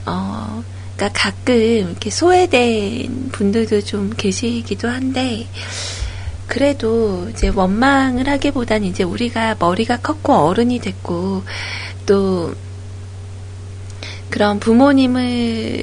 어, 0.05 0.63
그러니까 0.95 1.21
가끔 1.21 1.55
이렇게 1.55 2.09
소외된 2.09 3.29
분들도 3.31 3.81
좀 3.81 4.11
계시기도 4.15 4.89
한데, 4.89 5.47
그래도 6.47 7.29
이제 7.29 7.47
원망을 7.47 8.27
하기보단 8.27 8.83
이제 8.83 9.03
우리가 9.03 9.55
머리가 9.59 9.97
컸고 9.97 10.33
어른이 10.33 10.79
됐고, 10.79 11.43
또, 12.05 12.53
그런 14.31 14.59
부모님을 14.59 15.21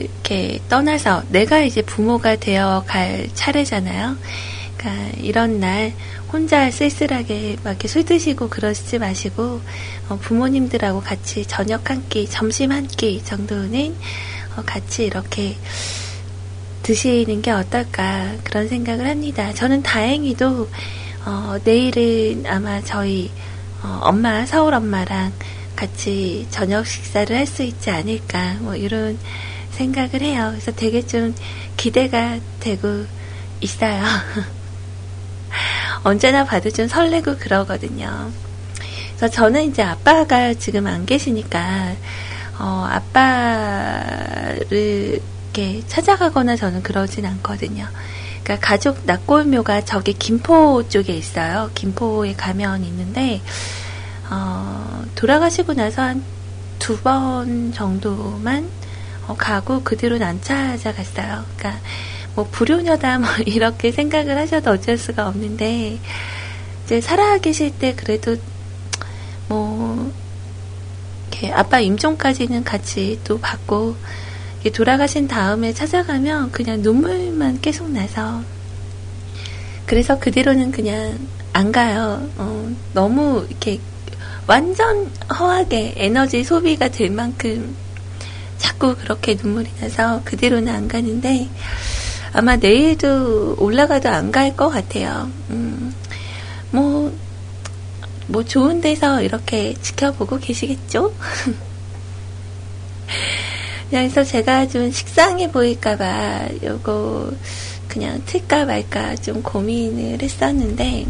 이렇게 0.05 0.59
떠나서 0.69 1.23
내가 1.31 1.61
이제 1.61 1.83
부모가 1.83 2.37
되어 2.37 2.83
갈 2.87 3.29
차례잖아요. 3.35 4.17
그러니까 4.77 5.11
이런 5.21 5.61
날 5.61 5.93
혼자 6.33 6.71
쓸쓸하게 6.71 7.57
막 7.63 7.71
이렇게 7.71 7.89
술 7.89 8.05
드시고 8.05 8.49
그러시지 8.49 8.99
마시고 8.99 9.61
어, 10.09 10.19
부모님들하고 10.21 11.01
같이 11.01 11.45
저녁 11.47 11.91
한 11.91 12.09
끼, 12.09 12.27
점심 12.29 12.73
한 12.73 12.87
끼 12.87 13.23
정도는 13.25 13.95
어, 14.57 14.63
같이 14.65 15.05
이렇게 15.05 15.57
드시는 16.83 17.43
게 17.43 17.51
어떨까 17.51 18.33
그런 18.45 18.69
생각을 18.69 19.09
합니다. 19.09 19.53
저는 19.53 19.83
다행히도 19.83 20.69
어, 21.27 21.59
내일은 21.65 22.45
아마 22.47 22.81
저희 22.83 23.31
어, 23.83 24.01
엄마 24.03 24.47
서울 24.47 24.75
엄마랑 24.75 25.33
같이 25.79 26.45
저녁 26.51 26.89
식사를 26.89 27.37
할 27.37 27.47
수 27.47 27.63
있지 27.63 27.89
않을까 27.91 28.57
뭐 28.61 28.75
이런 28.75 29.17
생각을 29.71 30.23
해요. 30.23 30.49
그래서 30.51 30.73
되게 30.73 31.07
좀 31.07 31.33
기대가 31.77 32.41
되고 32.59 33.07
있어요. 33.61 34.03
언제나 36.03 36.45
봐도 36.45 36.71
좀 36.71 36.89
설레고 36.89 37.37
그러거든요. 37.37 38.33
그래서 39.17 39.33
저는 39.33 39.71
이제 39.71 39.83
아빠가 39.83 40.53
지금 40.55 40.89
안 40.89 41.07
계시니까 41.07 41.95
어, 42.59 42.89
아빠를 42.91 44.67
이렇게 45.53 45.87
찾아가거나 45.87 46.57
저는 46.57 46.83
그러진 46.83 47.25
않거든요. 47.25 47.87
그러니까 48.43 48.67
가족 48.67 48.99
낙골묘가 49.07 49.85
저기 49.85 50.13
김포 50.13 50.89
쪽에 50.89 51.13
있어요. 51.13 51.71
김포에 51.75 52.35
가면 52.35 52.83
있는데 52.85 53.41
어, 54.31 55.05
돌아가시고 55.15 55.75
나서 55.75 56.03
한 56.03 56.39
두 56.79 56.97
번 57.03 57.73
정도만 57.73 58.69
어, 59.27 59.35
가고 59.37 59.83
그 59.83 59.97
뒤로는 59.97 60.27
안 60.27 60.41
찾아갔어요. 60.41 61.45
그러니까 61.57 61.81
뭐 62.35 62.49
불효녀다 62.51 63.19
뭐 63.19 63.29
이렇게 63.47 63.93
생각을 63.93 64.39
하셔도 64.39 64.71
어쩔 64.71 64.97
수가 64.97 65.29
없는데 65.29 65.99
이제 66.85 67.01
살아 67.01 67.37
계실 67.39 67.71
때 67.79 67.95
그래도 67.95 68.37
뭐 69.49 70.11
이렇게 71.31 71.53
아빠 71.53 71.81
임종까지는 71.81 72.65
같이 72.65 73.21
또 73.25 73.39
받고 73.39 73.97
돌아가신 74.75 75.29
다음에 75.29 75.73
찾아가면 75.73 76.53
그냥 76.53 76.83
눈물만 76.83 77.61
계속 77.61 77.91
나서 77.91 78.43
그래서 79.87 80.19
그 80.19 80.31
뒤로는 80.31 80.73
그냥 80.73 81.19
안 81.53 81.73
가요. 81.73 82.29
어, 82.37 82.71
너무 82.93 83.47
이렇게 83.49 83.81
완전 84.49 85.11
허하게 85.39 85.93
에너지 85.97 86.43
소비가 86.43 86.89
될 86.89 87.11
만큼 87.11 87.77
자꾸 88.57 88.97
그렇게 88.97 89.35
눈물이 89.35 89.69
나서 89.81 90.23
그 90.25 90.37
뒤로는 90.39 90.73
안 90.75 90.89
가는데 90.89 91.49
아마 92.33 92.57
내일도 92.57 93.57
올라가도 93.59 94.09
안 94.09 94.33
갈 94.33 94.57
것 94.57 94.71
같아요. 94.71 95.31
음, 95.51 95.95
뭐, 96.71 97.13
뭐 98.27 98.43
좋은 98.43 98.81
데서 98.81 99.21
이렇게 99.23 99.75
지켜보고 99.75 100.39
계시겠죠? 100.39 101.13
그래서 103.91 104.25
제가 104.25 104.69
좀 104.69 104.91
식상해 104.91 105.51
보일까봐 105.51 106.49
요거 106.63 107.33
그냥 107.89 108.23
틀까 108.27 108.65
말까 108.67 109.17
좀 109.17 109.43
고민을 109.43 110.21
했었는데, 110.23 111.07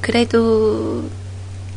그래도 0.00 1.08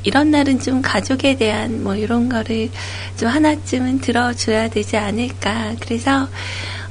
이런 0.03 0.31
날은 0.31 0.59
좀 0.59 0.81
가족에 0.81 1.37
대한 1.37 1.83
뭐 1.83 1.95
이런 1.95 2.29
거를 2.29 2.69
좀 3.17 3.29
하나쯤은 3.29 3.99
들어줘야 3.99 4.69
되지 4.69 4.97
않을까. 4.97 5.75
그래서 5.79 6.27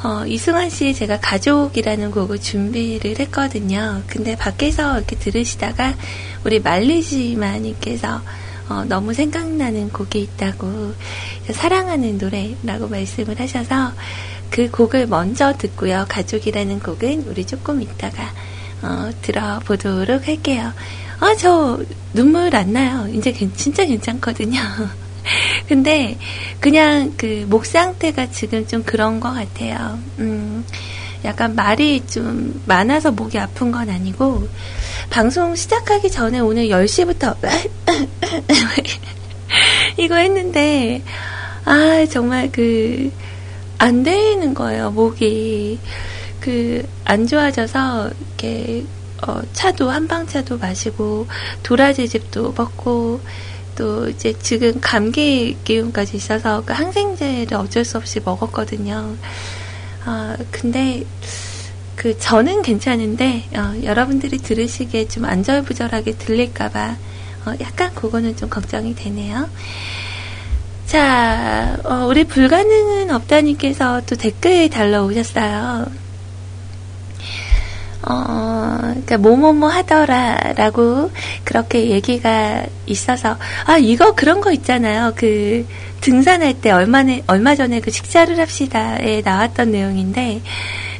어, 0.04 0.26
이승환 0.26 0.70
씨의 0.70 0.94
제가 0.94 1.18
가족이라는 1.20 2.10
곡을 2.10 2.38
준비를 2.38 3.18
했거든요. 3.20 4.02
근데 4.06 4.36
밖에서 4.36 4.98
이렇게 4.98 5.16
들으시다가 5.16 5.94
우리 6.44 6.60
말리지마님께서 6.60 8.20
어, 8.68 8.84
너무 8.84 9.14
생각나는 9.14 9.90
곡이 9.90 10.20
있다고 10.20 10.94
사랑하는 11.52 12.18
노래라고 12.18 12.88
말씀을 12.88 13.38
하셔서 13.38 13.92
그 14.50 14.70
곡을 14.70 15.06
먼저 15.06 15.52
듣고요. 15.56 16.06
가족이라는 16.08 16.80
곡은 16.80 17.26
우리 17.28 17.44
조금 17.44 17.80
있다가 17.80 18.32
어, 18.82 19.10
들어보도록 19.22 20.28
할게요. 20.28 20.72
아, 21.20 21.34
저 21.38 21.78
눈물 22.12 22.54
안 22.54 22.72
나요. 22.72 23.08
이제 23.12 23.32
진짜 23.56 23.84
괜찮거든요. 23.84 24.60
근데 25.68 26.16
그냥 26.60 27.12
그 27.16 27.46
목 27.48 27.66
상태가 27.66 28.30
지금 28.30 28.66
좀 28.66 28.82
그런 28.82 29.18
것 29.20 29.32
같아요. 29.32 29.98
음, 30.18 30.64
약간 31.24 31.54
말이 31.54 32.04
좀 32.06 32.60
많아서 32.66 33.10
목이 33.10 33.38
아픈 33.38 33.72
건 33.72 33.88
아니고 33.90 34.46
방송 35.10 35.54
시작하기 35.56 36.10
전에 36.10 36.38
오늘 36.40 36.68
10시부터 36.68 37.36
이거 39.98 40.16
했는데 40.16 41.02
아 41.64 42.04
정말 42.10 42.50
그 42.52 43.10
안 43.78 44.02
되는 44.02 44.54
거예요 44.54 44.90
목이 44.90 45.78
그 46.40 46.82
안 47.04 47.26
좋아져서 47.26 48.10
이렇게 48.38 48.84
어, 49.26 49.40
차도 49.52 49.90
한방차도 49.90 50.58
마시고 50.58 51.26
도라지즙도 51.62 52.54
먹고 52.56 53.20
또 53.76 54.08
이제 54.08 54.32
지금 54.40 54.80
감기 54.80 55.56
기운까지 55.64 56.16
있어서 56.16 56.62
그 56.64 56.72
항생제를 56.72 57.56
어쩔 57.56 57.84
수 57.84 57.98
없이 57.98 58.20
먹었거든요. 58.24 59.16
어, 60.06 60.34
근데 60.50 61.04
그 61.94 62.18
저는 62.18 62.62
괜찮은데 62.62 63.44
어, 63.56 63.74
여러분들이 63.82 64.38
들으시기에 64.38 65.08
좀 65.08 65.24
안절부절하게 65.24 66.12
들릴까봐 66.12 66.96
어, 67.46 67.52
약간 67.60 67.94
그거는 67.94 68.36
좀 68.36 68.48
걱정이 68.48 68.94
되네요. 68.94 69.48
자, 70.86 71.76
어, 71.84 72.06
우리 72.06 72.24
불가능은 72.24 73.10
없다님께서 73.10 74.02
또 74.06 74.14
댓글 74.14 74.70
달러 74.70 75.04
오셨어요. 75.04 75.86
어, 78.02 78.78
그니까, 78.92 79.18
뭐뭐뭐 79.18 79.68
하더라, 79.68 80.52
라고, 80.56 81.10
그렇게 81.44 81.90
얘기가 81.90 82.64
있어서, 82.86 83.36
아, 83.64 83.78
이거 83.78 84.14
그런 84.14 84.40
거 84.40 84.52
있잖아요. 84.52 85.12
그, 85.16 85.66
등산할 86.00 86.60
때 86.60 86.70
얼마, 86.70 87.04
얼마 87.26 87.54
전에 87.54 87.80
그 87.80 87.90
식사를 87.90 88.38
합시다에 88.38 89.22
나왔던 89.24 89.72
내용인데, 89.72 90.42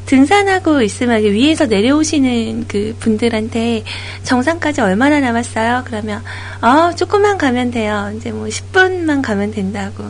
등산하고 0.07 0.83
있으면 0.83 1.23
위에서 1.23 1.67
내려오시는 1.67 2.67
그 2.69 2.97
분들한테 3.01 3.83
정상까지 4.23 4.81
얼마나 4.81 5.21
남았어요? 5.21 5.83
그러면, 5.85 6.23
어, 6.63 6.95
조금만 6.95 7.39
가면 7.39 7.73
돼요. 7.73 8.13
이제 8.17 8.31
뭐 8.31 8.47
10분만 8.47 9.21
가면 9.23 9.51
된다고. 9.51 10.05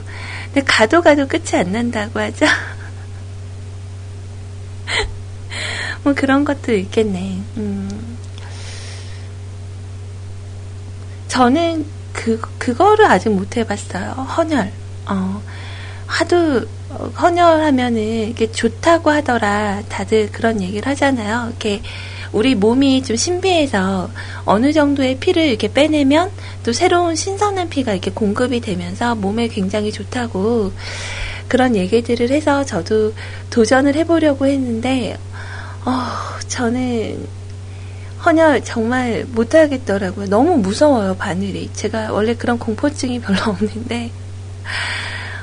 근데 0.53 0.63
가도 0.67 1.03
가도 1.03 1.27
끝이 1.27 1.55
안 1.55 1.73
난다고 1.73 2.21
하죠. 2.21 2.47
뭐 6.07 6.15
그런 6.15 6.45
것도 6.45 6.73
있겠네. 6.73 7.37
음. 7.57 8.17
저는 11.27 11.85
그, 12.13 12.41
그거를 12.59 13.07
아직 13.07 13.31
못 13.31 13.57
해봤어요. 13.57 14.13
헌혈. 14.13 14.71
어, 15.07 15.43
하도 16.07 16.65
어, 16.91 17.13
헌혈하면은 17.21 18.29
이게 18.29 18.53
좋다고 18.53 19.11
하더라. 19.11 19.83
다들 19.89 20.31
그런 20.31 20.63
얘기를 20.63 20.87
하잖아요. 20.87 21.49
이렇게 21.49 21.83
우리 22.31 22.55
몸이 22.55 23.03
좀 23.03 23.17
신비해서 23.17 24.09
어느 24.45 24.73
정도의 24.73 25.19
피를 25.19 25.43
이렇게 25.43 25.73
빼내면 25.73 26.31
또 26.63 26.73
새로운 26.73 27.17
신선한 27.17 27.69
피가 27.69 27.95
이렇게 27.95 28.13
공급이 28.13 28.61
되면서 28.61 29.17
몸에 29.17 29.49
굉장히 29.49 29.91
좋다고 29.91 30.71
그런 31.49 31.75
얘기들을 31.75 32.31
해서 32.31 32.65
저도 32.65 33.13
도전을 33.51 33.97
해보려고 33.97 34.47
했는데 34.47 35.17
어, 35.87 35.93
저는 36.49 37.29
헌혈 38.25 38.65
정말 38.65 39.25
못하겠더라고요. 39.29 40.27
너무 40.27 40.57
무서워요, 40.57 41.17
바늘이. 41.17 41.71
제가 41.75 42.13
원래 42.13 42.35
그런 42.35 42.59
공포증이 42.59 43.21
별로 43.21 43.39
없는데, 43.47 44.11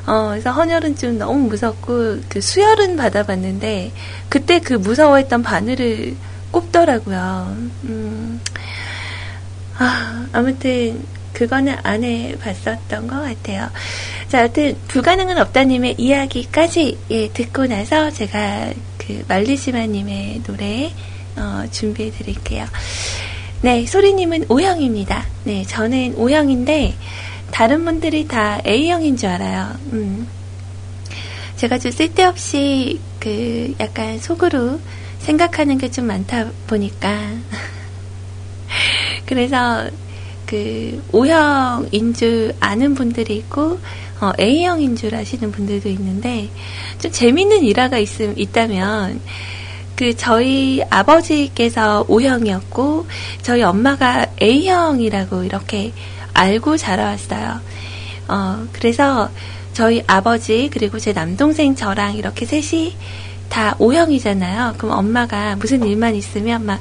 어, 0.06 0.30
그래서 0.32 0.52
헌혈은 0.52 0.98
좀 0.98 1.18
너무 1.18 1.48
무섭고, 1.48 2.20
그 2.28 2.42
수혈은 2.42 2.98
받아봤는데, 2.98 3.94
그때 4.28 4.60
그 4.60 4.74
무서워했던 4.74 5.44
바늘을 5.44 6.18
꼽더라고요. 6.52 7.56
음, 7.86 8.42
아, 9.78 10.26
아무튼, 10.34 11.06
그거는 11.32 11.78
안 11.84 12.04
해봤었던 12.04 13.08
것 13.08 13.22
같아요. 13.22 13.70
자, 14.28 14.44
여튼, 14.44 14.76
불가능은 14.90 15.38
없다님의 15.38 15.96
이야기까지, 15.98 16.98
예, 17.12 17.30
듣고 17.30 17.66
나서 17.66 18.12
제가 18.12 18.74
그 19.08 19.24
말리시마님의 19.28 20.44
노래 20.44 20.92
어, 21.36 21.66
준비해 21.72 22.12
드릴게요. 22.12 22.66
네, 23.62 23.86
소리님은 23.86 24.46
O형입니다. 24.50 25.26
네, 25.46 25.64
저는 25.64 26.16
O형인데 26.18 26.94
다른 27.52 27.86
분들이 27.86 28.28
다 28.28 28.60
A형인 28.66 29.18
줄 29.18 29.30
알아요. 29.30 29.76
음. 29.94 30.28
제가 31.56 31.78
좀 31.80 31.92
쓸데없이 31.92 33.00
그 33.20 33.74
약간 33.80 34.20
속으로 34.20 34.80
생각하는 35.20 35.78
게 35.78 35.90
좀 35.90 36.08
많다 36.08 36.50
보니까 36.68 37.30
그래서 39.26 39.90
그 40.54 41.04
O형인 41.12 42.14
줄 42.14 42.54
아는 42.60 42.94
분들이 42.94 43.38
있고 43.38 43.80
어, 44.22 44.32
A형인 44.40 44.96
줄 44.96 45.16
아시는 45.16 45.52
분들도 45.52 45.90
있는데 45.90 46.48
좀 47.00 47.12
재밌는 47.12 47.64
일화가 47.64 47.98
있, 47.98 48.08
있다면 48.22 49.20
그 49.96 50.16
저희 50.16 50.84
아버지께서 50.92 52.06
O형이었고 52.08 53.08
저희 53.42 53.64
엄마가 53.64 54.28
A형이라고 54.40 55.44
이렇게 55.44 55.92
알고 56.36 56.78
자라왔어요. 56.78 57.60
어, 58.28 58.68
그래서 58.74 59.32
저희 59.74 60.04
아버지 60.06 60.70
그리고 60.72 61.00
제 61.00 61.14
남동생 61.14 61.74
저랑 61.74 62.16
이렇게 62.16 62.46
셋이 62.46 62.96
다 63.50 63.76
O형이잖아요. 63.80 64.76
그럼 64.78 65.00
엄마가 65.00 65.56
무슨 65.56 65.84
일만 65.84 66.14
있으면 66.14 66.64
막 66.64 66.80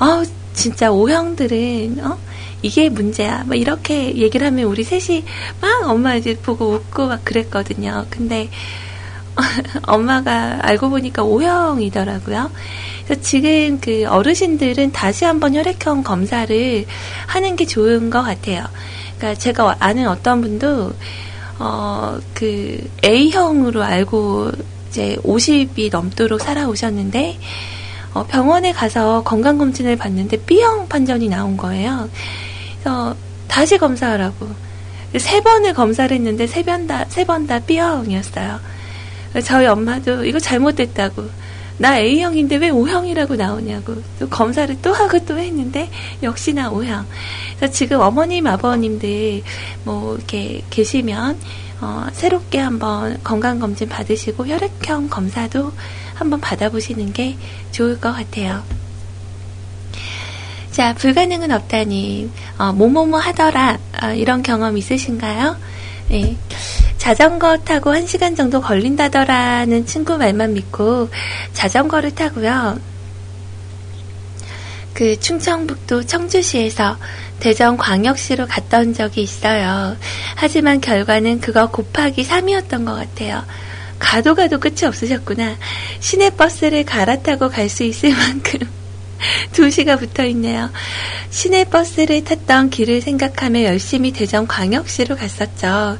어, 0.00 0.24
진짜 0.54 0.90
O형들은 0.90 1.98
어? 2.02 2.18
이게 2.64 2.88
문제야. 2.88 3.44
뭐 3.44 3.54
이렇게 3.54 4.16
얘기를 4.16 4.46
하면 4.46 4.64
우리 4.64 4.84
셋이 4.84 5.22
막 5.60 5.86
엄마 5.86 6.14
이제 6.14 6.34
보고 6.34 6.72
웃고 6.72 7.08
막 7.08 7.22
그랬거든요. 7.22 8.06
근데 8.08 8.48
엄마가 9.86 10.60
알고 10.62 10.88
보니까 10.88 11.24
O형이더라고요. 11.24 12.50
그래서 13.04 13.20
지금 13.20 13.78
그 13.80 14.06
어르신들은 14.08 14.92
다시 14.92 15.26
한번 15.26 15.54
혈액형 15.54 16.04
검사를 16.04 16.86
하는 17.26 17.56
게 17.56 17.66
좋은 17.66 18.08
것 18.08 18.22
같아요. 18.22 18.64
그러니까 19.18 19.38
제가 19.38 19.76
아는 19.78 20.08
어떤 20.08 20.40
분도 20.40 20.94
어, 21.58 22.18
그 22.32 22.78
A형으로 23.04 23.82
알고 23.82 24.52
이제 24.88 25.18
50이 25.22 25.90
넘도록 25.92 26.40
살아오셨는데 26.40 27.38
어, 28.14 28.24
병원에 28.26 28.72
가서 28.72 29.22
건강검진을 29.22 29.96
받는데 29.96 30.38
B형 30.46 30.88
판정이 30.88 31.28
나온 31.28 31.58
거예요. 31.58 32.08
그래서 32.84 33.16
다시 33.48 33.78
검사하라고. 33.78 34.46
세 35.16 35.40
번을 35.40 35.72
검사를 35.72 36.14
했는데 36.14 36.46
세 36.46 36.62
번 36.62 36.86
다, 36.86 37.06
세 37.08 37.24
번 37.24 37.46
다 37.46 37.58
B형이었어요. 37.60 38.60
저희 39.42 39.66
엄마도 39.66 40.22
이거 40.24 40.38
잘못됐다고. 40.38 41.24
나 41.78 41.98
A형인데 41.98 42.56
왜 42.56 42.68
O형이라고 42.68 43.36
나오냐고. 43.36 43.96
또 44.18 44.28
검사를 44.28 44.76
또 44.82 44.92
하고 44.92 45.18
또 45.24 45.38
했는데 45.38 45.88
역시나 46.22 46.70
O형. 46.70 47.06
그래서 47.56 47.72
지금 47.72 48.00
어머님, 48.00 48.46
아버님들 48.46 49.42
뭐 49.84 50.16
이렇게 50.16 50.62
계시면 50.68 51.38
어, 51.80 52.06
새롭게 52.12 52.58
한번 52.58 53.18
건강검진 53.24 53.88
받으시고 53.88 54.46
혈액형 54.46 55.08
검사도 55.08 55.72
한번 56.14 56.38
받아보시는 56.40 57.14
게 57.14 57.36
좋을 57.72 57.98
것 57.98 58.12
같아요. 58.12 58.62
자, 60.74 60.92
불가능은 60.92 61.52
없다니, 61.52 62.28
어, 62.58 62.72
뭐뭐뭐 62.72 63.20
하더라, 63.20 63.78
어, 64.02 64.08
이런 64.08 64.42
경험 64.42 64.76
있으신가요? 64.76 65.56
네. 66.08 66.36
자전거 66.98 67.58
타고 67.58 67.92
한 67.92 68.04
시간 68.08 68.34
정도 68.34 68.60
걸린다더라는 68.60 69.86
친구 69.86 70.18
말만 70.18 70.54
믿고 70.54 71.10
자전거를 71.52 72.16
타고요. 72.16 72.80
그 74.94 75.20
충청북도 75.20 76.06
청주시에서 76.06 76.96
대전광역시로 77.38 78.48
갔던 78.48 78.94
적이 78.94 79.22
있어요. 79.22 79.96
하지만 80.34 80.80
결과는 80.80 81.40
그거 81.40 81.68
곱하기 81.68 82.24
3이었던 82.24 82.84
것 82.84 82.94
같아요. 82.94 83.44
가도 84.00 84.34
가도 84.34 84.58
끝이 84.58 84.82
없으셨구나. 84.84 85.54
시내 86.00 86.30
버스를 86.30 86.84
갈아타고 86.84 87.48
갈 87.48 87.68
수 87.68 87.84
있을 87.84 88.10
만큼 88.10 88.58
두 89.52 89.70
시가 89.70 89.96
붙어 89.96 90.24
있네요. 90.26 90.70
시내버스를 91.30 92.24
탔던 92.24 92.70
길을 92.70 93.00
생각하며 93.00 93.64
열심히 93.64 94.12
대전 94.12 94.46
광역시로 94.46 95.16
갔었죠. 95.16 95.98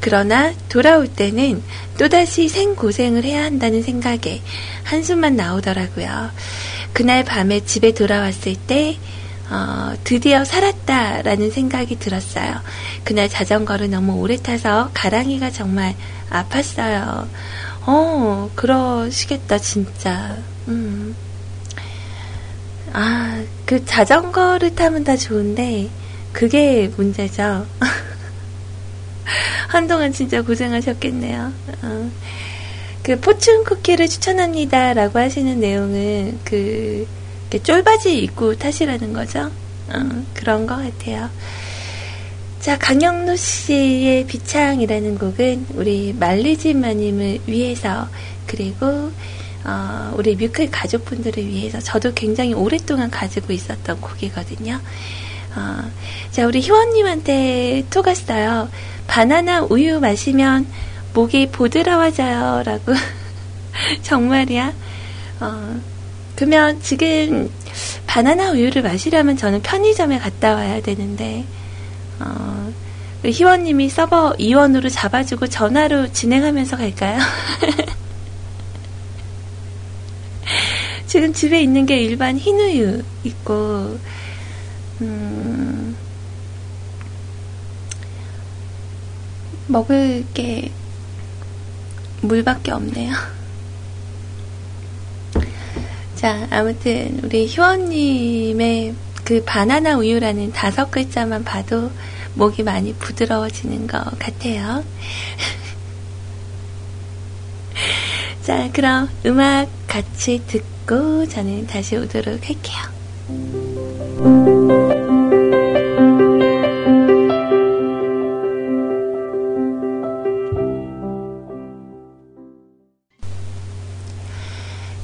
그러나 0.00 0.52
돌아올 0.68 1.08
때는 1.08 1.62
또다시 1.98 2.48
생고생을 2.48 3.24
해야 3.24 3.44
한다는 3.44 3.82
생각에 3.82 4.42
한숨만 4.84 5.36
나오더라고요. 5.36 6.30
그날 6.92 7.24
밤에 7.24 7.64
집에 7.64 7.92
돌아왔을 7.92 8.56
때 8.66 8.96
어, 9.50 9.94
드디어 10.04 10.44
살았다라는 10.44 11.50
생각이 11.50 11.98
들었어요. 11.98 12.60
그날 13.04 13.28
자전거를 13.28 13.90
너무 13.90 14.14
오래 14.14 14.36
타서 14.36 14.90
가랑이가 14.94 15.50
정말 15.50 15.94
아팠어요. 16.30 17.28
어, 17.84 18.50
그러시겠다, 18.54 19.58
진짜. 19.58 20.36
음. 20.68 21.14
아, 22.92 23.42
그 23.64 23.84
자전거를 23.84 24.74
타면 24.74 25.04
다 25.04 25.16
좋은데, 25.16 25.88
그게 26.32 26.90
문제죠. 26.96 27.66
한동안 29.68 30.12
진짜 30.12 30.42
고생하셨겠네요. 30.42 31.52
어. 31.82 32.10
그 33.02 33.18
포춘 33.18 33.64
쿠키를 33.64 34.08
추천합니다 34.08 34.94
라고 34.94 35.18
하시는 35.18 35.58
내용은 35.58 36.38
그 36.44 37.06
쫄바지 37.62 38.16
입고 38.18 38.56
타시라는 38.56 39.12
거죠. 39.12 39.50
어, 39.88 40.24
그런 40.34 40.66
것 40.66 40.76
같아요. 40.76 41.28
자, 42.60 42.78
강영노 42.78 43.34
씨의 43.34 44.26
비창이라는 44.26 45.18
곡은 45.18 45.66
우리 45.74 46.14
말리지 46.18 46.74
마님을 46.74 47.40
위해서 47.46 48.08
그리고 48.46 49.10
어, 49.64 50.12
우리 50.16 50.34
뮤클 50.36 50.70
가족분들을 50.70 51.46
위해서 51.46 51.78
저도 51.80 52.12
굉장히 52.14 52.52
오랫동안 52.54 53.10
가지고 53.10 53.52
있었던 53.52 54.00
곡이거든요. 54.00 54.80
어, 55.54 55.90
자, 56.30 56.46
우리 56.46 56.60
희원님한테 56.60 57.86
톡 57.90 58.06
왔어요. 58.06 58.68
바나나 59.06 59.62
우유 59.62 60.00
마시면 60.00 60.66
목이 61.14 61.48
보드라워져요. 61.50 62.62
라고. 62.64 62.92
정말이야? 64.02 64.72
어, 65.40 65.80
그러면 66.36 66.80
지금 66.80 67.50
바나나 68.06 68.52
우유를 68.52 68.82
마시려면 68.82 69.36
저는 69.36 69.62
편의점에 69.62 70.18
갔다 70.18 70.54
와야 70.54 70.80
되는데, 70.80 71.44
어, 72.20 72.72
희원님이 73.24 73.88
서버 73.88 74.34
이원으로 74.38 74.88
잡아주고 74.88 75.46
전화로 75.46 76.12
진행하면서 76.12 76.76
갈까요? 76.76 77.18
지금 81.06 81.32
집에 81.32 81.62
있는 81.62 81.86
게 81.86 82.00
일반 82.00 82.38
흰 82.38 82.58
우유 82.58 83.02
있고, 83.24 83.98
음, 85.00 85.96
먹을 89.66 90.24
게 90.34 90.70
물밖에 92.20 92.72
없네요. 92.72 93.12
자, 96.14 96.46
아무튼 96.50 97.20
우리 97.24 97.46
희원님의 97.46 98.94
그 99.24 99.42
바나나 99.44 99.96
우유라는 99.96 100.52
다섯 100.52 100.90
글자만 100.90 101.44
봐도 101.44 101.90
목이 102.34 102.62
많이 102.62 102.94
부드러워지는 102.94 103.86
것 103.86 104.02
같아요. 104.18 104.84
자, 108.42 108.70
그럼 108.72 109.08
음악 109.24 109.68
같이 109.86 110.42
듣고 110.46 110.71
저는 111.28 111.66
다시 111.66 111.96
오도록 111.96 112.48
할게요. 112.48 113.92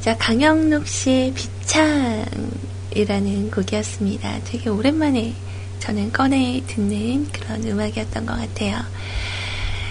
자, 0.01 0.17
강영록 0.17 0.87
씨의 0.87 1.35
비창이라는 1.35 3.51
곡이었습니다. 3.51 4.41
되게 4.45 4.71
오랜만에 4.71 5.35
저는 5.81 6.13
꺼내 6.13 6.63
듣는 6.67 7.27
그런 7.33 7.63
음악이었던 7.65 8.25
것 8.27 8.37
같아요. 8.39 8.79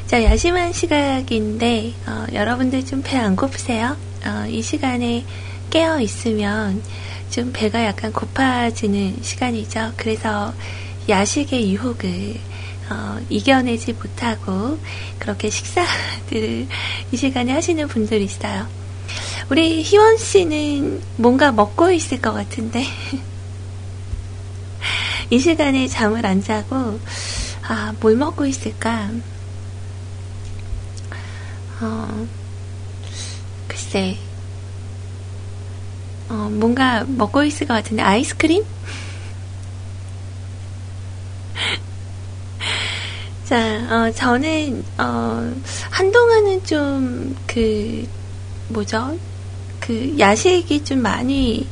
자, 0.08 0.24
야심한 0.24 0.72
시각인데, 0.74 1.94
어, 2.08 2.26
여러분들 2.34 2.86
좀 2.86 3.02
배 3.04 3.18
안 3.18 3.36
고프세요? 3.36 3.96
어, 4.26 4.46
이 4.48 4.62
시간에 4.62 5.26
깨어 5.70 6.00
있으면 6.02 6.82
좀 7.30 7.52
배가 7.54 7.84
약간 7.86 8.12
고파지는 8.14 9.18
시간이죠. 9.22 9.94
그래서 9.98 10.54
야식의 11.10 11.74
유혹을 11.74 12.36
어, 12.90 13.20
이겨내지 13.30 13.94
못하고 13.94 14.80
그렇게 15.20 15.50
식사들을 15.50 16.68
이 17.12 17.18
시간에 17.18 17.52
하시는 17.52 17.88
분들이 17.88 18.24
있어요. 18.24 18.68
우리 19.50 19.82
희원 19.84 20.18
씨는 20.18 21.02
뭔가 21.18 21.52
먹고 21.52 21.92
있을 21.92 22.22
것 22.22 22.34
같은데. 22.34 22.86
이 25.30 25.40
시간에 25.40 25.88
잠을 25.88 26.26
안 26.26 26.42
자고, 26.42 27.00
아, 27.64 27.94
뭘 28.00 28.16
먹고 28.16 28.46
있을까? 28.46 29.10
어, 31.82 32.28
글쎄, 33.68 34.18
어, 36.30 36.50
뭔가 36.52 37.06
먹고 37.08 37.44
있을 37.44 37.68
것 37.68 37.74
같은데, 37.76 38.04
아이스크림? 38.04 38.64
자, 43.46 43.58
어, 43.90 44.12
저는, 44.12 44.84
어, 44.98 45.54
한동안은 45.90 46.66
좀, 46.66 47.36
그, 47.48 48.06
뭐죠? 48.70 49.18
그 49.80 50.16
야식이 50.20 50.84
좀 50.84 51.02
많이 51.02 51.66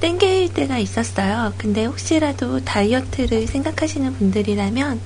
땡길 0.00 0.52
때가 0.52 0.76
있었어요. 0.78 1.54
근데 1.56 1.86
혹시라도 1.86 2.62
다이어트를 2.64 3.46
생각하시는 3.46 4.12
분들이라면 4.14 5.00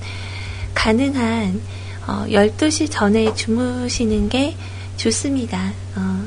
가능한 0.73 1.61
어, 2.07 2.25
12시 2.29 2.89
전에 2.91 3.33
주무시는 3.35 4.27
게 4.29 4.57
좋습니다. 4.97 5.71
어, 5.95 6.25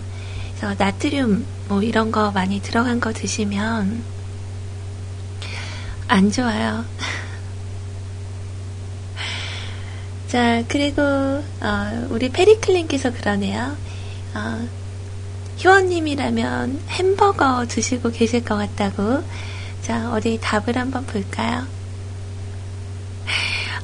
그래서 0.61 0.77
나트륨 0.79 1.45
뭐 1.69 1.83
이런 1.83 2.13
거 2.13 2.31
많이 2.33 2.61
들어간 2.61 3.01
거 3.01 3.15
드시면 3.15 4.05
안 6.07 6.31
좋아요. 6.31 6.85
자, 10.29 10.63
그리고 10.69 11.01
어, 11.01 12.07
우리 12.11 12.29
페리클린께서 12.29 13.13
그러네요. 13.13 13.75
어, 14.35 14.69
희원님이라면 15.57 16.83
햄버거 16.91 17.65
드시고 17.67 18.11
계실 18.11 18.45
것 18.45 18.57
같다고. 18.57 19.25
자, 19.81 20.13
어디 20.13 20.39
답을 20.43 20.77
한번 20.77 21.07
볼까요? 21.07 21.67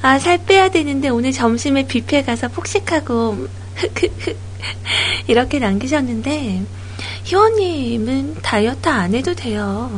아, 0.02 0.18
살 0.18 0.44
빼야 0.44 0.68
되는데 0.68 1.08
오늘 1.08 1.32
점심에 1.32 1.86
뷔페 1.86 2.24
가서 2.24 2.48
폭식하고. 2.48 3.48
이렇게 5.26 5.58
남기셨는데, 5.58 6.64
희원님은 7.24 8.36
다이어트 8.42 8.88
안 8.88 9.14
해도 9.14 9.34
돼요. 9.34 9.90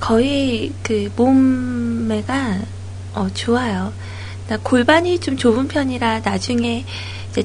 거의 0.00 0.72
그 0.82 1.10
몸매가 1.16 2.58
어, 3.14 3.28
좋아요. 3.32 3.92
나 4.48 4.58
골반이 4.58 5.18
좀 5.18 5.36
좁은 5.36 5.68
편이라 5.68 6.20
나중에 6.20 6.84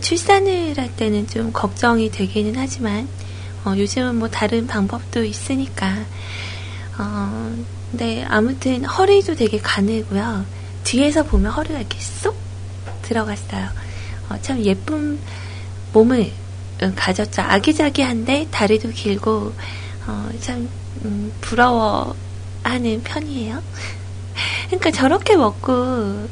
출산을 0.01 0.78
할 0.78 0.95
때는 0.95 1.28
좀 1.28 1.51
걱정이 1.53 2.12
되기는 2.12 2.55
하지만 2.57 3.07
어, 3.66 3.74
요즘은 3.78 4.18
뭐 4.18 4.30
다른 4.30 4.68
방법도 4.68 5.24
있으니까 5.24 6.05
어, 6.97 7.55
근데 7.91 8.26
아무튼 8.28 8.84
허리도 8.86 9.36
되게 9.36 9.60
가늘고요. 9.60 10.45
뒤에서 10.84 11.24
보면 11.24 11.51
허리가 11.51 11.80
이렇게 11.80 11.99
쏙 11.99 12.36
들어갔어요. 13.03 13.68
어, 14.30 14.38
참 14.41 14.64
예쁜 14.64 15.20
몸을 15.94 16.32
음, 16.82 16.94
가졌죠. 16.96 17.42
아기자기한데 17.42 18.48
다리도 18.52 18.90
길고 18.90 19.54
어, 20.08 20.30
참 20.40 20.70
음, 21.04 21.32
부러워하는 21.42 23.04
편이에요. 23.04 23.62
그러니까 24.68 24.92
저렇게 24.92 25.36
먹고 25.36 26.28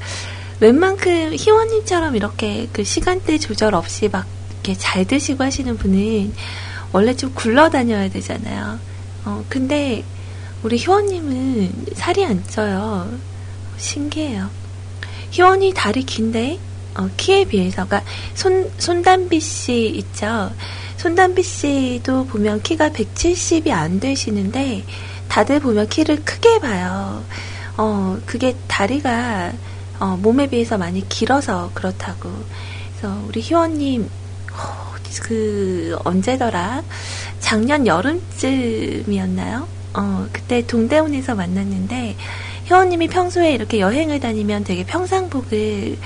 웬만큼 0.60 1.36
희원님처럼 1.36 2.16
이렇게 2.16 2.68
그 2.72 2.84
시간대 2.84 3.38
조절 3.38 3.76
없이 3.76 4.10
막 4.10 4.26
이렇게 4.52 4.76
잘 4.76 5.06
드시고 5.06 5.44
하시는 5.44 5.78
분은 5.78 6.34
원래 6.94 7.16
좀 7.16 7.34
굴러 7.34 7.70
다녀야 7.70 8.10
되잖아요. 8.10 8.80
어, 9.26 9.46
근데 9.50 10.04
우리 10.64 10.78
희원님은 10.78 11.86
살이 11.96 12.26
안 12.26 12.44
쪄요. 12.48 13.12
신기해요. 13.78 14.50
희원이 15.30 15.74
다리 15.76 16.04
긴데 16.04 16.58
어, 16.98 17.10
키에 17.18 17.46
비해서, 17.46 17.86
그러니까 17.86 18.04
손 18.34 18.70
손담비 18.78 19.40
씨 19.40 19.88
있죠. 19.88 20.52
손담비 20.98 21.44
씨도 21.44 22.26
보면 22.26 22.62
키가 22.64 22.90
170이 22.90 23.70
안 23.70 24.00
되시는데 24.00 24.84
다들 25.30 25.60
보면 25.60 25.88
키를 25.90 26.24
크게 26.26 26.60
봐요. 26.60 27.24
어, 27.78 28.18
그게 28.26 28.56
다리가 28.68 29.54
어, 30.00 30.18
몸에 30.22 30.48
비해서 30.48 30.78
많이 30.78 31.08
길어서 31.08 31.72
그렇다고. 31.74 32.32
그래서 32.90 33.22
우리 33.28 33.42
희원님 33.42 34.10
어, 34.54 34.96
그 35.22 35.96
언제더라? 36.04 36.84
작년 37.40 37.86
여름쯤이었나요? 37.86 39.68
어, 39.94 40.28
그때 40.32 40.66
동대문에서 40.66 41.36
만났는데 41.36 42.16
희원님이 42.66 43.08
평소에 43.08 43.54
이렇게 43.54 43.80
여행을 43.80 44.20
다니면 44.20 44.64
되게 44.64 44.84
평상복을 44.84 45.98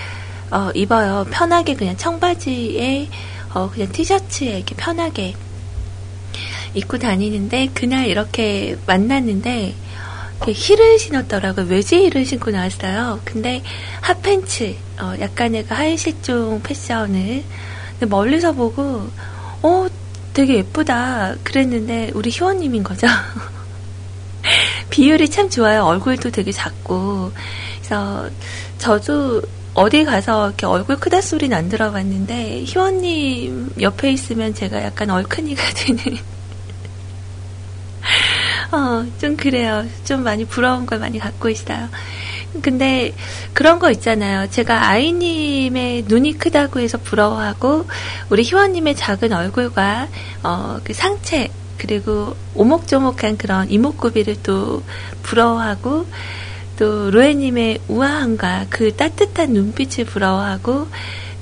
어, 0.52 0.70
입어요. 0.76 1.26
편하게 1.32 1.76
그냥 1.76 1.95
청바지에 1.95 3.08
어, 3.54 3.70
그냥 3.70 3.91
티셔츠에 3.91 4.58
이렇게 4.58 4.76
편하게 4.76 5.34
입고 6.74 6.97
다니는데 6.99 7.70
그날 7.74 8.08
이렇게 8.08 8.78
만났는데 8.86 9.76
힐을 10.47 10.99
신었더라고요. 10.99 11.68
웨지힐을 11.68 12.26
신고 12.26 12.52
나왔어요. 12.52 13.22
근데 13.24 13.62
핫팬츠, 14.02 14.76
어, 14.99 15.14
약간의 15.20 15.66
그 15.66 15.74
하의실종 15.74 16.62
패션을 16.64 17.43
멀리서 18.10 18.52
보고 18.54 19.08
어 19.62 19.88
되게 20.34 20.56
예쁘다 20.56 21.36
그랬는데 21.43 22.12
우리 22.14 22.30
희원님인 22.30 22.84
거죠. 22.84 23.08
비율이 24.89 25.30
참 25.30 25.49
좋아요. 25.49 25.84
얼굴도 25.84 26.32
되게 26.32 26.52
작고 26.52 27.32
그래서 27.78 28.30
저도 28.80 29.41
어디 29.74 30.03
가서 30.03 30.47
이렇게 30.47 30.65
얼굴 30.65 30.97
크다 30.97 31.22
소리는 31.22 31.55
안 31.55 31.69
들어봤는데 31.69 32.63
희원님 32.65 33.74
옆에 33.80 34.11
있으면 34.11 34.53
제가 34.53 34.84
약간 34.84 35.09
얼큰이가 35.09 35.63
되는 35.74 36.17
어, 38.72 39.05
좀 39.19 39.36
그래요. 39.36 39.86
좀 40.05 40.24
많이 40.24 40.45
부러운 40.45 40.86
걸 40.86 40.99
많이 40.99 41.19
갖고 41.19 41.49
있어요. 41.49 41.89
근데 42.61 43.13
그런 43.53 43.80
거 43.80 43.91
있잖아요. 43.91 44.49
제가 44.49 44.89
아이님의 44.89 46.05
눈이 46.07 46.38
크다고 46.38 46.80
해서 46.80 46.97
부러워하고 46.97 47.86
우리 48.30 48.43
희원님의 48.43 48.95
작은 48.95 49.32
얼굴과 49.32 50.07
어, 50.43 50.80
그 50.84 50.93
상체 50.93 51.49
그리고 51.78 52.36
오목조목한 52.55 53.38
그런 53.38 53.69
이목구비를 53.69 54.43
또 54.43 54.84
부러워하고 55.24 56.05
또 56.78 57.11
로에님의 57.11 57.80
우아함과 57.88 58.67
그 58.69 58.95
따뜻한 58.95 59.53
눈빛을 59.53 60.05
부러워하고 60.05 60.88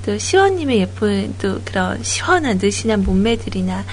또 0.04 0.18
시원님의 0.18 0.78
예쁜 0.80 1.34
또 1.38 1.60
그런 1.64 2.02
시원한 2.02 2.58
느신한 2.58 3.04
몸매들이나 3.04 3.84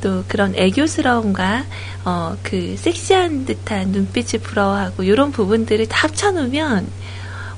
또 0.00 0.24
그런 0.28 0.54
애교스러움과 0.54 1.64
어, 2.04 2.36
그 2.42 2.76
섹시한 2.76 3.46
듯한 3.46 3.88
눈빛을 3.88 4.40
부러워하고 4.40 5.02
이런 5.02 5.32
부분들을 5.32 5.86
다 5.88 6.04
합쳐놓으면 6.04 6.86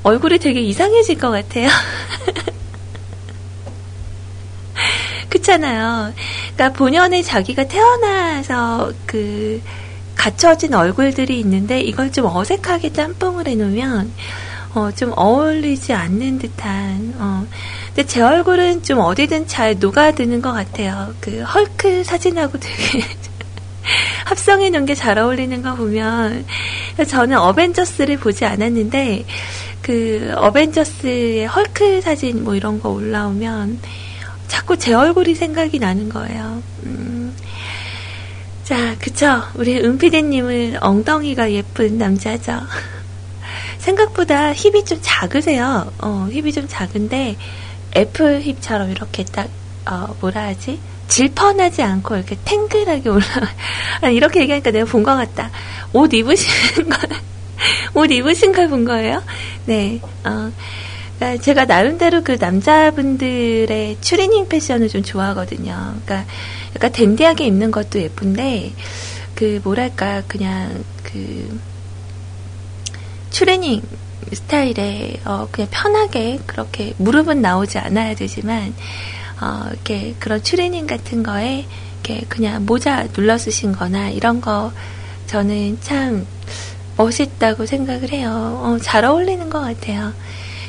얼굴이 0.03 0.39
되게 0.39 0.61
이상해질 0.61 1.19
것 1.19 1.31
같아요. 1.31 1.69
그렇잖아요. 5.29 6.15
그러니까 6.55 6.79
본연의 6.79 7.23
자기가 7.23 7.69
태어나서 7.69 8.93
그 9.07 9.61
갖춰진 10.19 10.75
얼굴들이 10.75 11.39
있는데 11.41 11.81
이걸 11.81 12.13
좀 12.13 12.27
어색하게 12.27 12.93
짬뽕을 12.93 13.47
해놓으면 13.47 14.13
어, 14.75 14.91
좀 14.91 15.13
어울리지 15.17 15.95
않는 15.95 16.39
듯한 16.41 17.15
어. 17.19 17.47
근데 17.87 18.05
제 18.07 18.21
얼굴은 18.21 18.83
좀 18.83 18.99
어디든 18.99 19.47
잘 19.47 19.79
녹아드는 19.79 20.43
것 20.43 20.53
같아요. 20.53 21.15
그 21.21 21.41
헐크 21.43 22.05
사진하고 22.05 22.59
되게 22.59 23.05
합성해 24.27 24.69
놓은 24.71 24.85
게 24.85 24.95
잘 24.95 25.19
어울리는 25.19 25.63
거 25.63 25.75
보면 25.75 26.45
저는 27.07 27.39
어벤져스를 27.39 28.19
보지 28.19 28.45
않았는데 28.45 29.25
그 29.81 30.33
어벤져스의 30.37 31.47
헐크 31.47 32.03
사진 32.03 32.45
뭐 32.45 32.55
이런 32.55 32.81
거 32.81 32.91
올라오면 32.91 33.79
자꾸 34.49 34.77
제 34.77 34.93
얼굴이 34.93 35.35
생각이 35.35 35.79
나는 35.79 36.09
거예요. 36.09 36.63
음. 36.85 37.35
자, 38.69 38.97
그쵸. 38.99 39.43
우리 39.55 39.79
은피디님은 39.81 40.83
엉덩이가 40.83 41.53
예쁜 41.53 41.97
남자죠. 41.97 42.61
생각보다 43.79 44.53
힙이 44.53 44.85
좀 44.85 44.99
작으세요. 45.01 45.91
어, 46.03 46.29
힙이 46.31 46.53
좀 46.53 46.67
작은데, 46.69 47.37
애플 47.97 48.43
힙처럼 48.43 48.91
이렇게 48.91 49.25
딱, 49.25 49.49
어, 49.87 50.15
뭐라 50.21 50.45
하지? 50.49 50.79
질펀하지 51.09 51.83
않고 51.83 52.17
이렇게 52.17 52.37
탱글하게 52.45 53.09
올라, 53.09 53.25
아, 54.03 54.09
이렇게 54.11 54.41
얘기하니까 54.41 54.71
내가 54.71 54.85
본 54.85 55.03
것 55.03 55.17
같다. 55.17 55.51
옷 55.95 56.13
입으시는 56.13 56.91
거, 56.91 56.99
옷 57.95 58.11
입으신 58.11 58.53
걸 58.53 58.69
본 58.69 58.85
거예요? 58.85 59.23
네, 59.65 59.99
어. 60.25 60.53
그러니까 61.19 61.43
제가 61.43 61.65
나름대로 61.65 62.23
그 62.23 62.37
남자분들의 62.41 63.99
추리닝 64.01 64.49
패션을 64.49 64.89
좀 64.89 65.03
좋아하거든요. 65.03 65.75
그러니까 66.05 66.25
약간 66.77 66.93
댄디하게 66.93 67.47
입는 67.47 67.71
것도 67.73 68.01
예쁜데, 68.01 68.73
그, 69.35 69.61
뭐랄까, 69.65 70.23
그냥, 70.29 70.85
그, 71.03 71.61
추리닝 73.31 73.83
스타일에, 74.33 75.21
어, 75.25 75.49
그냥 75.51 75.69
편하게, 75.71 76.39
그렇게, 76.47 76.95
무릎은 76.99 77.41
나오지 77.43 77.79
않아야 77.79 78.15
되지만, 78.15 78.75
어, 79.41 79.69
이렇게, 79.73 80.15
그런 80.21 80.43
추리닝 80.43 80.87
같은 80.87 81.23
거에, 81.25 81.67
이렇게, 82.05 82.25
그냥 82.29 82.65
모자 82.65 83.09
눌러 83.09 83.39
쓰신 83.39 83.73
거나, 83.73 84.11
이런 84.11 84.41
거, 84.41 84.73
저는 85.27 85.79
참, 85.81 86.27
멋있다고 86.97 87.67
생각을 87.67 88.11
해요. 88.11 88.61
어, 88.63 88.79
잘 88.83 89.05
어울리는 89.05 89.49
것 89.51 89.61
같아요. 89.61 90.13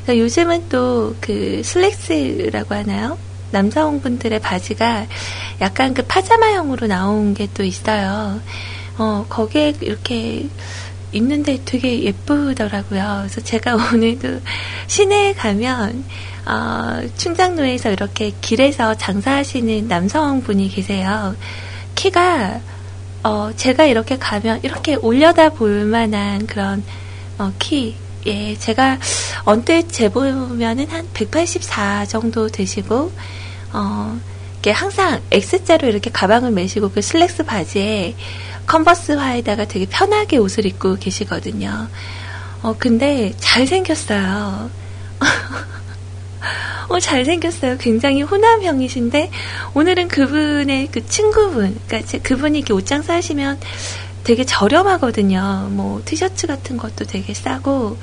요즘은 0.07 0.69
또 0.69 1.15
그 1.21 1.61
슬랙스라고 1.63 2.75
하나요? 2.75 3.17
남성분들의 3.51 4.39
바지가 4.39 5.07
약간 5.61 5.93
그 5.93 6.03
파자마형으로 6.03 6.87
나온 6.87 7.33
게 7.33 7.47
또 7.53 7.63
있어요. 7.63 8.39
어, 8.97 9.25
거기에 9.29 9.73
이렇게 9.81 10.47
입는데 11.11 11.59
되게 11.65 12.03
예쁘더라고요. 12.03 13.17
그래서 13.21 13.41
제가 13.41 13.75
오늘도 13.93 14.41
시내에 14.87 15.33
가면, 15.33 16.03
어, 16.45 17.01
충장로에서 17.17 17.91
이렇게 17.91 18.31
길에서 18.41 18.95
장사하시는 18.95 19.87
남성분이 19.87 20.69
계세요. 20.69 21.35
키가, 21.95 22.59
어, 23.23 23.51
제가 23.55 23.85
이렇게 23.85 24.17
가면 24.17 24.59
이렇게 24.63 24.95
올려다 24.95 25.49
볼 25.49 25.85
만한 25.85 26.45
그런, 26.45 26.83
어, 27.39 27.51
키, 27.57 27.95
예, 28.25 28.55
제가 28.57 28.99
언뜻 29.43 29.91
재보면은 29.91 30.87
한 30.89 31.07
184 31.13 32.05
정도 32.05 32.47
되시고, 32.49 33.11
어, 33.73 34.19
이렇게 34.53 34.71
항상 34.71 35.21
X자로 35.31 35.87
이렇게 35.87 36.09
가방을 36.11 36.51
메시고 36.51 36.89
그 36.91 37.01
슬랙스 37.01 37.43
바지에 37.45 38.15
컨버스화에다가 38.65 39.65
되게 39.65 39.85
편하게 39.85 40.37
옷을 40.37 40.65
입고 40.65 40.97
계시거든요. 40.97 41.87
어, 42.61 42.75
근데 42.77 43.33
잘생겼어요. 43.37 44.69
어, 46.89 46.99
잘생겼어요. 46.99 47.77
굉장히 47.77 48.21
호남형이신데, 48.23 49.31
오늘은 49.75 50.07
그분의 50.09 50.89
그 50.91 51.05
친구분, 51.07 51.79
제- 52.05 52.19
그분이 52.19 52.57
이렇게 52.59 52.73
옷장 52.73 53.01
사시면 53.03 53.59
되게 54.29 54.45
저렴하거든요. 54.45 55.69
뭐, 55.71 56.03
티셔츠 56.05 56.45
같은 56.45 56.77
것도 56.77 57.05
되게 57.05 57.33
싸고, 57.33 57.97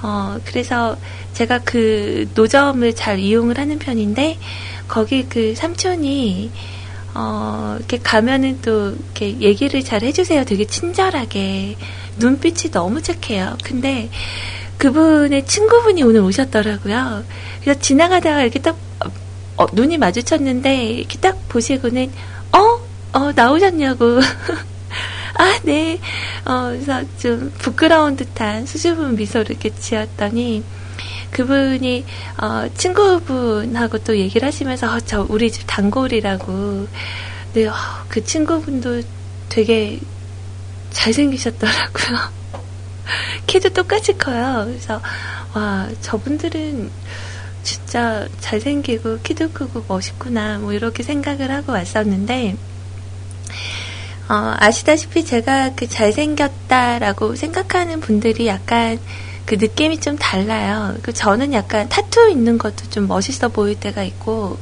어, 0.00 0.38
그래서 0.44 0.96
제가 1.32 1.62
그 1.64 2.30
노점을 2.36 2.94
잘 2.94 3.18
이용을 3.18 3.58
하는 3.58 3.80
편인데, 3.80 4.38
거기 4.86 5.24
그 5.28 5.56
삼촌이, 5.56 6.52
어, 7.14 7.74
이렇게 7.80 7.98
가면은 7.98 8.60
또, 8.62 8.92
이렇게 8.92 9.40
얘기를 9.40 9.82
잘 9.82 10.04
해주세요. 10.04 10.44
되게 10.44 10.66
친절하게. 10.66 11.76
눈빛이 12.18 12.70
너무 12.70 13.02
착해요. 13.02 13.56
근데, 13.64 14.08
그분의 14.78 15.46
친구분이 15.46 16.00
오늘 16.04 16.20
오셨더라고요. 16.20 17.24
그래서 17.60 17.80
지나가다가 17.80 18.42
이렇게 18.42 18.60
딱, 18.60 18.76
어, 19.04 19.64
어, 19.64 19.66
눈이 19.72 19.98
마주쳤는데, 19.98 20.92
이렇게 20.92 21.18
딱 21.18 21.36
보시고는, 21.48 22.12
어? 22.52 22.58
어, 23.18 23.32
나오셨냐고. 23.34 24.20
아, 25.38 25.60
네. 25.64 25.98
어, 26.46 26.70
그래서 26.70 27.02
좀 27.18 27.52
부끄러운 27.58 28.16
듯한 28.16 28.64
수줍은 28.64 29.16
미소를 29.16 29.50
이렇게 29.50 29.70
지었더니, 29.74 30.64
그분이, 31.30 32.06
어, 32.40 32.68
친구분하고 32.74 33.98
또 33.98 34.16
얘기를 34.16 34.46
하시면서, 34.46 34.94
어, 34.94 35.00
저, 35.00 35.26
우리 35.28 35.52
집 35.52 35.64
단골이라고. 35.66 36.88
네, 37.52 37.66
어, 37.66 37.74
그 38.08 38.24
친구분도 38.24 39.02
되게 39.50 40.00
잘생기셨더라고요. 40.90 42.18
키도 43.46 43.70
똑같이 43.70 44.16
커요. 44.16 44.64
그래서, 44.66 45.02
와, 45.54 45.88
저분들은 46.00 46.90
진짜 47.62 48.26
잘생기고 48.40 49.20
키도 49.20 49.50
크고 49.50 49.84
멋있구나. 49.86 50.58
뭐 50.58 50.72
이렇게 50.72 51.02
생각을 51.02 51.50
하고 51.50 51.72
왔었는데, 51.72 52.56
어, 54.28 54.54
아시다시피 54.58 55.24
제가 55.24 55.72
그 55.76 55.88
잘생겼다라고 55.88 57.36
생각하는 57.36 58.00
분들이 58.00 58.48
약간 58.48 58.98
그 59.44 59.54
느낌이 59.54 60.00
좀 60.00 60.16
달라요. 60.16 60.96
그 61.02 61.12
저는 61.12 61.52
약간 61.52 61.88
타투 61.88 62.28
있는 62.28 62.58
것도 62.58 62.90
좀 62.90 63.06
멋있어 63.06 63.48
보일 63.48 63.78
때가 63.78 64.02
있고, 64.02 64.58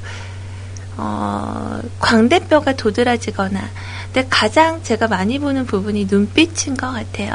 어, 0.98 1.80
광대뼈가 1.98 2.76
도드라지거나, 2.76 3.70
근데 4.12 4.28
가장 4.28 4.82
제가 4.82 5.08
많이 5.08 5.38
보는 5.38 5.64
부분이 5.64 6.06
눈빛인 6.10 6.76
것 6.76 6.92
같아요. 6.92 7.34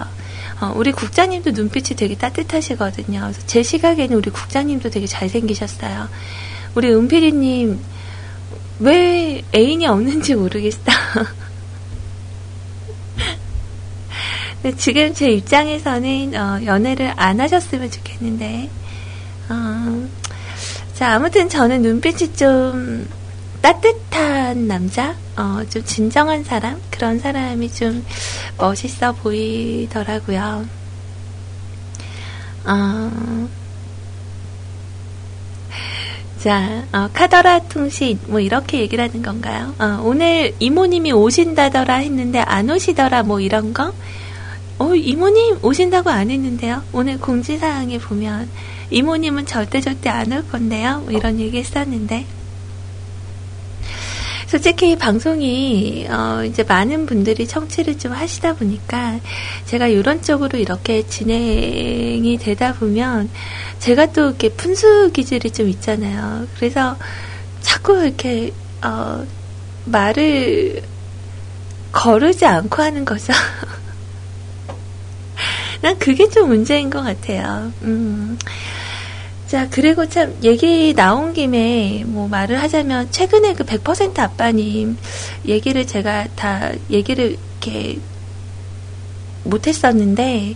어, 0.62 0.72
우리 0.76 0.92
국장님도 0.92 1.52
눈빛이 1.52 1.98
되게 1.98 2.16
따뜻하시거든요. 2.16 3.22
그래서 3.22 3.42
제 3.48 3.64
시각에는 3.64 4.16
우리 4.16 4.30
국장님도 4.30 4.92
되게 4.92 5.08
잘생기셨어요. 5.08 6.08
우리 6.76 6.94
은피디님, 6.94 7.80
왜 8.82 9.42
애인이 9.56 9.88
없는지 9.88 10.36
모르겠어. 10.36 10.80
근데 14.62 14.76
지금 14.78 15.14
제 15.14 15.30
입장에서는 15.32 16.36
어, 16.36 16.66
연애를 16.66 17.14
안 17.16 17.40
하셨으면 17.40 17.90
좋겠는데, 17.92 18.70
어, 19.50 20.08
자 20.94 21.14
아무튼 21.14 21.48
저는 21.48 21.82
눈빛이 21.82 22.34
좀 22.34 23.08
따뜻한 23.62 24.68
남자, 24.68 25.16
어, 25.38 25.62
좀 25.70 25.84
진정한 25.84 26.44
사람 26.44 26.82
그런 26.90 27.20
사람이 27.20 27.72
좀 27.72 28.06
멋있어 28.58 29.14
보이더라고요. 29.14 30.66
어, 32.66 33.50
자, 36.40 36.84
어, 36.94 37.10
카더라 37.12 37.60
통신, 37.68 38.18
뭐, 38.28 38.40
이렇게 38.40 38.80
얘기를 38.80 39.04
하는 39.04 39.22
건가요? 39.22 39.74
어, 39.78 40.02
오늘 40.04 40.56
이모님이 40.60 41.12
오신다더라 41.12 41.96
했는데 41.96 42.40
안 42.40 42.70
오시더라, 42.70 43.24
뭐, 43.24 43.42
이런 43.42 43.74
거? 43.74 43.92
어, 44.80 44.96
이모님 44.96 45.60
오신다고 45.62 46.10
안 46.10 46.30
했는데요? 46.32 46.84
오늘 46.94 47.20
공지사항에 47.20 47.98
보면, 48.00 48.50
이모님은 48.90 49.46
절대 49.46 49.82
절대 49.82 50.10
안 50.10 50.32
올 50.32 50.48
건데요? 50.48 51.02
뭐 51.06 51.12
이런 51.12 51.40
얘기 51.40 51.58
했었는데. 51.60 52.26
솔직히 54.48 54.96
방송이 54.98 56.08
어 56.10 56.44
이제 56.44 56.64
많은 56.64 57.06
분들이 57.06 57.46
청취를 57.48 58.00
좀 58.00 58.14
하시다 58.14 58.54
보니까 58.56 59.20
제가 59.68 59.86
이런 59.86 60.24
쪽으로 60.24 60.58
이렇게 60.58 61.06
진행이 61.06 62.38
되다 62.40 62.74
보면 62.74 63.30
제가 63.78 64.08
또 64.12 64.30
이렇게 64.30 64.50
분수 64.50 65.12
기질이 65.14 65.52
좀 65.52 65.70
있잖아요. 65.70 66.48
그래서 66.56 66.98
자꾸 67.62 68.04
이렇게 68.04 68.52
어 68.84 69.24
말을 69.86 70.82
거르지 71.92 72.44
않고 72.48 72.82
하는 72.82 73.06
거죠. 73.06 73.32
난 75.82 75.98
그게 75.98 76.30
좀 76.30 76.50
문제인 76.50 76.90
것 76.90 77.02
같아요. 77.02 77.72
음. 77.84 78.38
자, 79.48 79.68
그리고 79.72 80.08
참, 80.08 80.38
얘기 80.44 80.94
나온 80.94 81.34
김에, 81.34 82.04
뭐, 82.06 82.28
말을 82.28 82.62
하자면, 82.62 83.12
최근에 83.12 83.56
그 83.56 83.64
100% 83.66 84.20
아빠님 84.20 84.96
얘기를 85.48 85.88
제가 85.88 86.28
다, 86.36 86.72
얘기를 86.92 87.36
이렇게 87.62 87.98
못했었는데, 89.46 90.56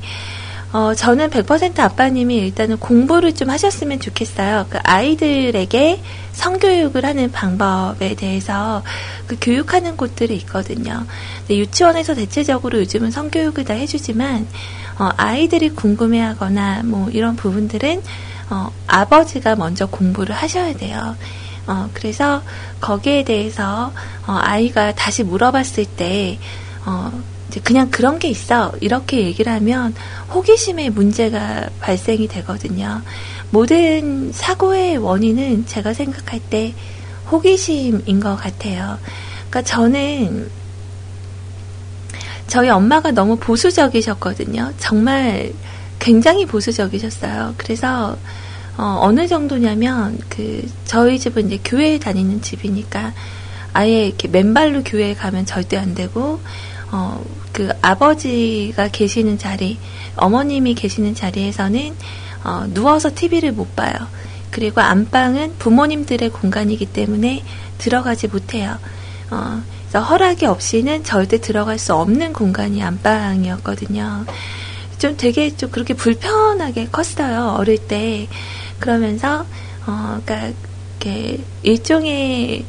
어, 0.73 0.93
저는 0.95 1.29
100% 1.29 1.79
아빠님이 1.79 2.35
일단은 2.37 2.77
공부를 2.77 3.33
좀 3.33 3.49
하셨으면 3.49 3.99
좋겠어요. 3.99 4.67
그 4.69 4.79
아이들에게 4.83 6.01
성교육을 6.31 7.05
하는 7.05 7.31
방법에 7.31 8.15
대해서 8.15 8.83
그 9.27 9.37
교육하는 9.39 9.97
곳들이 9.97 10.35
있거든요. 10.37 11.05
유치원에서 11.49 12.15
대체적으로 12.15 12.79
요즘은 12.79 13.11
성교육을 13.11 13.65
다 13.65 13.73
해주지만, 13.73 14.47
어, 14.99 15.09
아이들이 15.17 15.69
궁금해 15.69 16.19
하거나 16.19 16.81
뭐 16.83 17.09
이런 17.09 17.35
부분들은 17.35 18.01
어, 18.49 18.71
아버지가 18.87 19.55
먼저 19.55 19.85
공부를 19.87 20.35
하셔야 20.35 20.73
돼요. 20.73 21.15
어, 21.65 21.89
그래서 21.93 22.41
거기에 22.81 23.23
대해서 23.23 23.91
어, 24.27 24.37
아이가 24.41 24.93
다시 24.93 25.23
물어봤을 25.23 25.85
때 25.85 26.37
어, 26.85 27.11
그냥 27.63 27.89
그런 27.89 28.19
게 28.19 28.29
있어 28.29 28.71
이렇게 28.81 29.23
얘기를 29.23 29.51
하면 29.53 29.93
호기심의 30.33 30.89
문제가 30.89 31.69
발생이 31.79 32.27
되거든요. 32.27 33.01
모든 33.51 34.31
사고의 34.33 34.97
원인은 34.97 35.67
제가 35.67 35.93
생각할 35.93 36.39
때 36.39 36.73
호기심인 37.31 38.19
것 38.19 38.35
같아요. 38.35 38.97
그러니까 39.49 39.61
저는 39.61 40.49
저희 42.53 42.69
엄마가 42.69 43.09
너무 43.09 43.35
보수적이셨거든요. 43.37 44.73
정말 44.77 45.51
굉장히 45.97 46.45
보수적이셨어요. 46.45 47.55
그래서 47.57 48.15
어, 48.77 49.11
느 49.11 49.27
정도냐면 49.27 50.19
그 50.29 50.63
저희 50.85 51.17
집은 51.17 51.47
이제 51.47 51.59
교회에 51.65 51.97
다니는 51.97 52.43
집이니까 52.43 53.11
아예 53.73 54.05
이렇게 54.05 54.27
맨발로 54.27 54.83
교회에 54.83 55.15
가면 55.15 55.47
절대 55.47 55.77
안 55.77 55.95
되고 55.95 56.41
어, 56.91 57.25
그 57.51 57.71
아버지가 57.81 58.89
계시는 58.89 59.39
자리, 59.39 59.79
어머님이 60.15 60.75
계시는 60.75 61.15
자리에서는 61.15 61.95
어, 62.43 62.65
누워서 62.71 63.09
TV를 63.15 63.53
못 63.53 63.75
봐요. 63.75 63.95
그리고 64.51 64.79
안방은 64.79 65.55
부모님들의 65.57 66.29
공간이기 66.29 66.85
때문에 66.85 67.43
들어가지 67.79 68.27
못해요. 68.27 68.77
어, 69.31 69.63
허락이 70.01 70.45
없이는 70.45 71.03
절대 71.03 71.39
들어갈 71.39 71.77
수 71.79 71.93
없는 71.93 72.33
공간이 72.33 72.81
안방이었거든요. 72.81 74.25
좀 74.97 75.17
되게 75.17 75.55
좀 75.55 75.69
그렇게 75.69 75.93
불편하게 75.93 76.87
컸어요 76.91 77.55
어릴 77.57 77.77
때 77.77 78.27
그러면서 78.79 79.45
어 79.85 80.21
그러니까 80.25 80.53
이렇게 81.01 81.39
일종의 81.63 82.65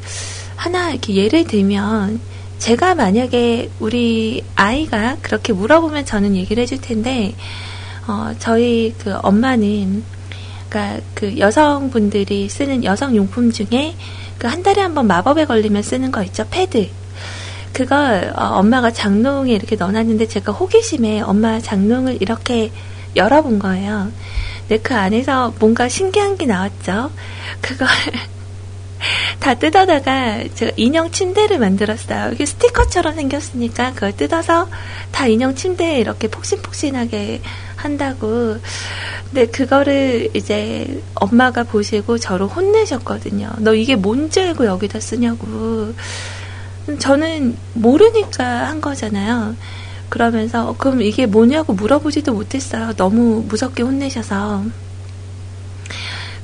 하나 0.57 0.91
이렇게 0.91 1.15
예를 1.15 1.45
들면 1.45 2.21
제가 2.59 2.95
만약에 2.95 3.71
우리 3.79 4.43
아이가 4.57 5.17
그렇게 5.23 5.53
물어보면 5.53 6.07
저는 6.07 6.35
얘기를 6.37 6.63
해줄 6.63 6.81
텐데 6.81 7.35
어 8.07 8.33
저희 8.39 8.95
그 8.99 9.15
엄마는 9.23 10.03
그러니까 10.69 11.01
그 11.15 11.39
여성분들이 11.39 12.49
쓰는 12.49 12.83
여성 12.85 13.15
용품 13.15 13.53
중에 13.53 13.95
그 14.39 14.49
한 14.49 14.63
달에 14.63 14.83
한 14.83 14.95
번 14.95 15.07
마법에 15.07 15.45
걸리면 15.47 15.83
쓰는 15.83 16.11
거 16.11 16.23
있죠 16.25 16.45
패드 16.51 16.89
그걸 17.75 18.33
어, 18.37 18.45
엄마가 18.61 18.93
장롱에 18.93 19.53
이렇게 19.53 19.77
넣어놨는데 19.77 20.29
제가 20.29 20.53
호기심에 20.53 21.21
엄마 21.21 21.61
장롱을 21.61 22.23
이렇게 22.23 22.71
열어본 23.17 23.59
거예요. 23.59 24.11
근데 24.61 24.81
그 24.81 24.95
안에서 24.95 25.53
뭔가 25.59 25.89
신기한 25.89 26.39
게 26.39 26.47
나왔죠. 26.47 27.11
그걸 27.61 27.89
다 29.41 29.55
뜯어다가 29.55 30.45
제가 30.55 30.73
인형 30.77 31.11
침대를 31.11 31.59
만들었어요. 31.59 32.33
이게 32.33 32.47
스티커처럼 32.47 33.17
생겼으니까 33.17 33.93
그걸 33.93 34.17
뜯어서 34.17 34.69
다 35.11 35.27
인형 35.27 35.55
침대에 35.55 35.99
이렇게 35.99 36.29
폭신폭신하게 36.29 37.43
한다고. 37.77 38.57
근데 39.27 39.47
그거를 39.47 40.31
이제 40.35 41.03
엄마가 41.15 41.65
보시고 41.65 42.19
저를 42.19 42.47
혼내셨거든요. 42.47 43.51
너 43.59 43.75
이게 43.75 43.97
뭔지 43.97 44.41
알고 44.41 44.65
여기다 44.65 45.01
쓰냐고. 45.01 45.93
저는 46.99 47.57
모르니까 47.75 48.69
한 48.69 48.81
거잖아요. 48.81 49.57
그러면서 50.09 50.69
어, 50.69 50.77
그럼 50.77 51.03
이게 51.03 51.27
뭐냐고 51.27 51.73
물어보지도 51.73 52.33
못했어요. 52.33 52.93
너무 52.95 53.45
무섭게 53.49 53.83
혼내셔서. 53.83 54.65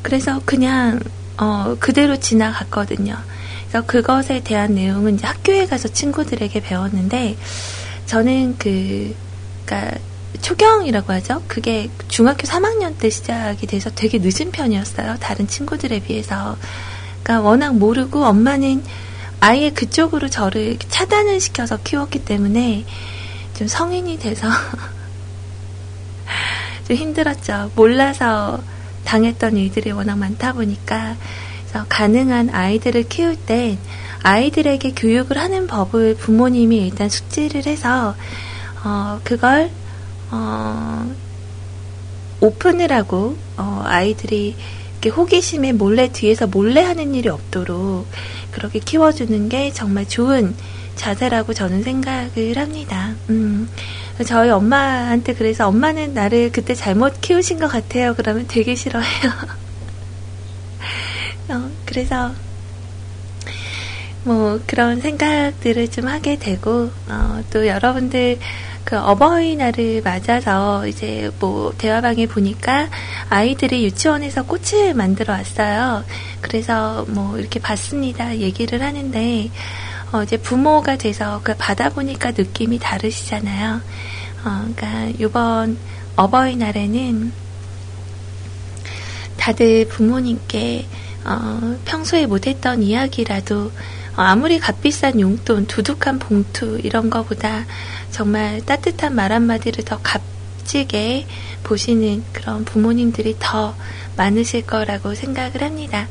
그래서 0.03 0.41
그냥 0.45 0.99
어, 1.37 1.77
그대로 1.79 2.19
지나갔거든요. 2.19 3.17
그래서 3.69 3.87
그것에 3.87 4.41
대한 4.41 4.75
내용은 4.75 5.15
이제 5.15 5.27
학교에 5.27 5.67
가서 5.67 5.89
친구들에게 5.89 6.61
배웠는데 6.61 7.37
저는 8.07 8.57
그 8.59 9.15
그러니까 9.65 9.99
초경이라고 10.41 11.13
하죠. 11.13 11.43
그게 11.47 11.91
중학교 12.09 12.43
3학년 12.43 12.99
때 12.99 13.11
시작이 13.11 13.67
돼서 13.67 13.91
되게 13.95 14.19
늦은 14.19 14.51
편이었어요. 14.53 15.17
다른 15.21 15.47
친구들에 15.47 16.01
비해서. 16.01 16.57
그러니까 17.23 17.47
워낙 17.49 17.77
모르고 17.77 18.25
엄마는 18.25 18.83
아예 19.41 19.71
그쪽으로 19.71 20.29
저를 20.29 20.79
차단을 20.79 21.41
시켜서 21.41 21.79
키웠기 21.79 22.25
때문에 22.25 22.85
좀 23.55 23.67
성인이 23.67 24.19
돼서 24.19 24.49
좀 26.87 26.97
힘들었죠. 26.97 27.71
몰라서 27.75 28.63
당했던 29.05 29.57
일들이 29.57 29.91
워낙 29.91 30.17
많다 30.17 30.53
보니까 30.53 31.17
그래서 31.69 31.87
가능한 31.89 32.51
아이들을 32.51 33.09
키울 33.09 33.37
땐 33.37 33.79
아이들에게 34.23 34.93
교육을 34.93 35.39
하는 35.39 35.67
법을 35.67 36.17
부모님이 36.17 36.89
일단 36.89 37.09
숙지를 37.09 37.67
해서 37.67 38.15
어, 38.85 39.21
그걸 39.25 39.71
어, 40.31 41.11
오픈을 42.41 42.93
하고 42.93 43.37
어, 43.57 43.83
아이들이 43.85 44.57
이렇게 44.93 45.11
호기심에 45.11 45.73
몰래 45.73 46.13
뒤에서 46.13 46.47
몰래 46.47 46.83
하는 46.83 47.15
일이 47.15 47.29
없도록 47.29 48.07
그렇게 48.51 48.79
키워주는 48.79 49.49
게 49.49 49.73
정말 49.73 50.09
좋은 50.09 50.55
자세라고 50.97 51.55
저는 51.55 51.83
생각을 51.83 52.57
합니다. 52.57 53.15
음, 53.31 53.69
저희 54.27 54.51
엄마한테 54.51 55.35
그래서 55.35 55.67
엄마는 55.69 56.15
나를 56.15 56.53
그때 56.53 56.75
잘못 56.75 57.21
키우신 57.21 57.59
것 57.59 57.69
같아요. 57.69 58.15
그러면 58.15 58.47
되게 58.47 58.75
싫어해요. 58.75 59.31
어, 61.49 61.71
그래서 61.87 62.33
뭐 64.25 64.61
그런 64.67 65.01
생각들을 65.01 65.89
좀 65.89 66.07
하게 66.07 66.39
되고 66.39 66.91
어, 67.09 67.43
또 67.51 67.67
여러분들 67.67 68.39
그 68.85 68.99
어버이날을 68.99 70.03
맞아서 70.03 70.87
이제 70.87 71.31
뭐 71.39 71.73
대화방에 71.77 72.27
보니까 72.27 72.89
아이들이 73.29 73.85
유치원에서 73.85 74.45
꽃을 74.45 74.95
만들어 74.95 75.35
왔어요. 75.35 76.05
그래서 76.41 77.05
뭐 77.09 77.39
이렇게 77.39 77.61
봤습니다. 77.61 78.37
얘기를 78.39 78.83
하는데 78.83 79.51
어 80.13 80.23
이제 80.23 80.37
부모가 80.37 80.97
돼서 80.97 81.41
그 81.45 81.55
받아 81.57 81.91
보니까 81.91 82.33
느낌이 82.33 82.79
다르시잖아요. 82.79 83.81
어 84.45 84.69
그러니까 84.75 85.13
이번 85.19 85.79
어버이날에는 86.17 87.33
다들 89.37 89.89
부모님께 89.89 90.87
어, 91.25 91.79
평소에 91.85 92.27
못했던 92.27 92.83
이야기라도 92.83 93.67
어, 93.67 93.71
아무리 94.17 94.59
값비싼 94.59 95.21
용돈, 95.21 95.67
두둑한 95.67 96.19
봉투 96.19 96.79
이런 96.83 97.11
거보다 97.11 97.65
정말 98.11 98.61
따뜻한 98.65 99.15
말 99.15 99.33
한마디를 99.33 99.85
더 99.85 99.99
값지게 100.03 101.27
보시는 101.63 102.25
그런 102.33 102.65
부모님들이 102.65 103.37
더 103.39 103.75
많으실 104.17 104.67
거라고 104.67 105.15
생각을 105.15 105.63
합니다. 105.63 106.09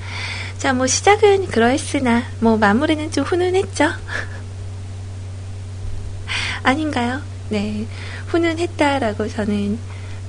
자, 0.58 0.74
뭐 0.74 0.88
시작은 0.88 1.47
그러했으나 1.47 2.24
뭐 2.39 2.58
마무리는 2.58 3.12
좀 3.12 3.24
훈훈했죠? 3.24 3.89
아닌가요? 6.64 7.22
네. 7.50 7.86
훈훈했다라고 8.28 9.28
저는 9.28 9.80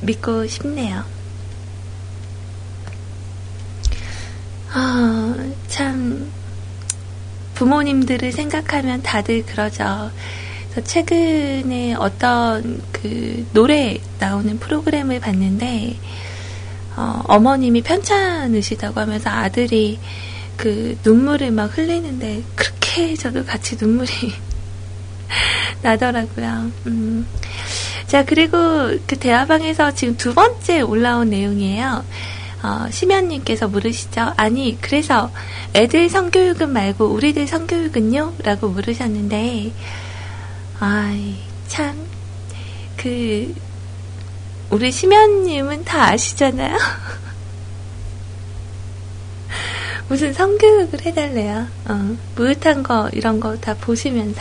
믿고 0.02 0.46
싶네요. 0.46 1.04
아, 4.72 5.34
참, 5.68 6.30
부모님들을 7.60 8.32
생각하면 8.32 9.02
다들 9.02 9.44
그러죠. 9.44 10.10
그래서 10.70 10.88
최근에 10.88 11.92
어떤 11.92 12.80
그 12.90 13.46
노래 13.52 13.98
나오는 14.18 14.58
프로그램을 14.58 15.20
봤는데, 15.20 15.98
어, 16.96 17.22
어머님이 17.26 17.82
편찮으시다고 17.82 18.98
하면서 18.98 19.28
아들이 19.28 19.98
그 20.56 20.96
눈물을 21.04 21.50
막 21.50 21.76
흘리는데, 21.76 22.44
그렇게 22.54 23.14
저도 23.14 23.44
같이 23.44 23.76
눈물이 23.78 24.08
나더라고요. 25.82 26.70
음. 26.86 27.26
자, 28.06 28.24
그리고 28.24 28.56
그 29.06 29.18
대화방에서 29.18 29.92
지금 29.92 30.16
두 30.16 30.32
번째 30.32 30.80
올라온 30.80 31.28
내용이에요. 31.28 32.04
어, 32.62 32.86
심연님께서 32.90 33.68
물으시죠. 33.68 34.34
아니, 34.36 34.76
그래서 34.80 35.30
애들 35.74 36.08
성교육은 36.10 36.70
말고 36.70 37.06
우리들 37.06 37.46
성교육은요? 37.46 38.34
라고 38.42 38.68
물으셨는데, 38.68 39.72
아이, 40.78 41.36
참, 41.68 41.96
그, 42.96 43.54
우리 44.68 44.92
심연님은 44.92 45.84
다 45.84 46.10
아시잖아요? 46.10 46.76
무슨 50.08 50.32
성교육을 50.32 51.04
해달래요. 51.06 51.66
어, 51.88 52.16
무릇한 52.36 52.82
거, 52.82 53.08
이런 53.12 53.40
거 53.40 53.56
다 53.56 53.74
보시면서. 53.74 54.40